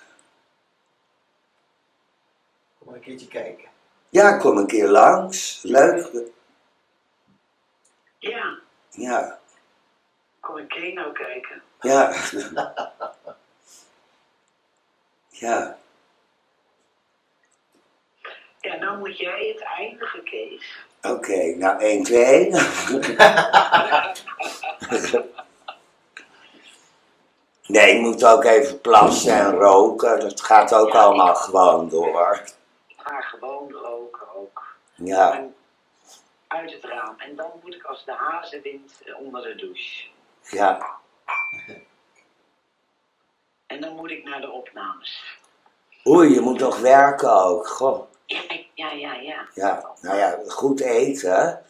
Kom 2.78 2.88
maar 2.88 2.96
een 2.96 3.02
keertje 3.02 3.28
kijken. 3.28 3.71
Ja, 4.12 4.38
kom 4.38 4.58
een 4.58 4.68
keer 4.68 4.88
langs. 4.88 5.60
Leuk. 5.64 6.10
Ja, 8.20 8.58
Ja, 8.92 9.40
kom 10.40 10.58
ik 10.58 10.68
kenau 10.70 11.12
kijken. 11.14 11.62
ja. 11.82 12.12
Ja, 15.30 15.78
Ja, 18.60 18.76
nou 18.76 18.98
moet 18.98 19.18
jij 19.18 19.48
het 19.48 19.62
eindigen, 19.78 20.24
Kees. 20.24 20.86
oké. 21.02 21.56
Nou, 21.56 21.80
1, 21.80 22.04
2. 22.04 22.52
Nee, 27.68 27.96
je 27.96 28.00
moet 28.02 28.26
ook 28.26 28.44
even 28.44 28.82
plassen 28.82 29.34
en 29.34 29.52
roken. 29.52 30.20
Dat 30.20 30.42
gaat 30.42 30.74
ook 30.74 30.96
allemaal 30.96 31.36
gewoon 31.36 31.90
door. 31.90 32.42
Ik 32.88 32.96
ga 32.98 33.22
gewoon 33.22 33.76
ook. 33.86 33.91
Ja, 35.04 35.34
En 35.38 35.56
uit 36.48 36.72
het 36.74 36.84
raam. 36.84 37.20
En 37.20 37.36
dan 37.36 37.52
moet 37.64 37.74
ik 37.76 37.84
als 37.84 38.06
de 38.06 38.14
hazenwind 38.14 39.02
eh, 39.06 39.20
onder 39.20 39.44
de 39.44 39.56
douche. 39.56 40.08
ja. 40.44 41.00
En 43.68 43.82
dan 43.82 43.96
moet 43.96 44.12
ik 44.12 44.24
naar 44.24 44.42
de 44.42 44.50
opnames. 44.52 45.40
Oei, 46.08 46.34
je 46.34 46.40
moet 46.40 46.60
toch 46.60 46.80
werken 46.80 47.34
ook. 47.44 47.68
Goh. 47.68 48.12
Ja, 48.26 48.42
ja, 48.74 48.92
ja, 48.92 49.14
ja. 49.14 49.48
Ja, 49.54 49.94
nou 50.02 50.18
ja, 50.18 50.40
goed 50.48 50.80
eten. 50.80 51.66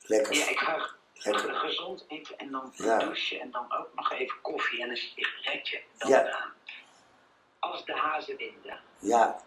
Lekker. 0.00 0.34
Ja, 0.34 0.48
ik 0.48 0.58
ga 0.58 0.88
Lekker. 1.14 1.54
gezond 1.54 2.04
eten 2.08 2.38
en 2.38 2.50
dan 2.50 2.72
Ja. 2.74 2.98
douchen 2.98 3.40
en 3.40 3.50
dan 3.50 3.72
ook 3.78 3.88
nog 3.94 4.12
even 4.12 4.40
koffie 4.40 4.82
en 4.82 4.90
een 4.90 4.96
sigaretje. 4.96 5.82
Dan 5.98 6.10
Ja. 6.10 6.52
als 7.58 7.84
de 7.84 7.92
hazenwinden. 7.92 8.80
Ja. 8.98 9.40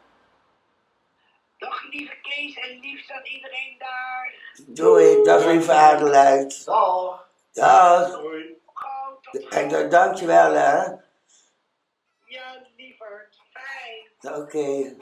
Dag 1.61 1.83
lieve 1.91 2.15
Kees 2.21 2.55
en 2.57 2.79
liefst 2.79 3.11
aan 3.11 3.25
iedereen 3.25 3.77
daar. 3.77 4.55
Doei, 4.67 5.23
dag 5.23 5.45
lieve 5.45 5.73
Adelheid. 5.73 6.65
Dag. 6.65 7.29
Dag. 7.51 8.09
Doei. 8.21 8.61
En 9.49 9.89
dankjewel 9.89 10.53
hè. 10.53 10.77
Ja, 12.25 12.61
lieverd. 12.75 13.41
Fijn. 13.51 14.35
Oké. 14.41 14.95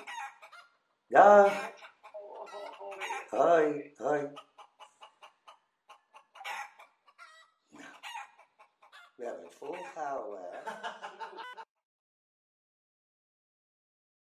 Dag. 1.07 1.71
Oh, 2.11 2.53
oh. 2.79 2.99
Hoi, 3.29 3.93
hoi. 3.97 4.21
Nou, 7.69 7.93
we 9.15 9.25
hebben 9.25 9.45
het 9.45 9.55
volgehouden. 9.55 10.48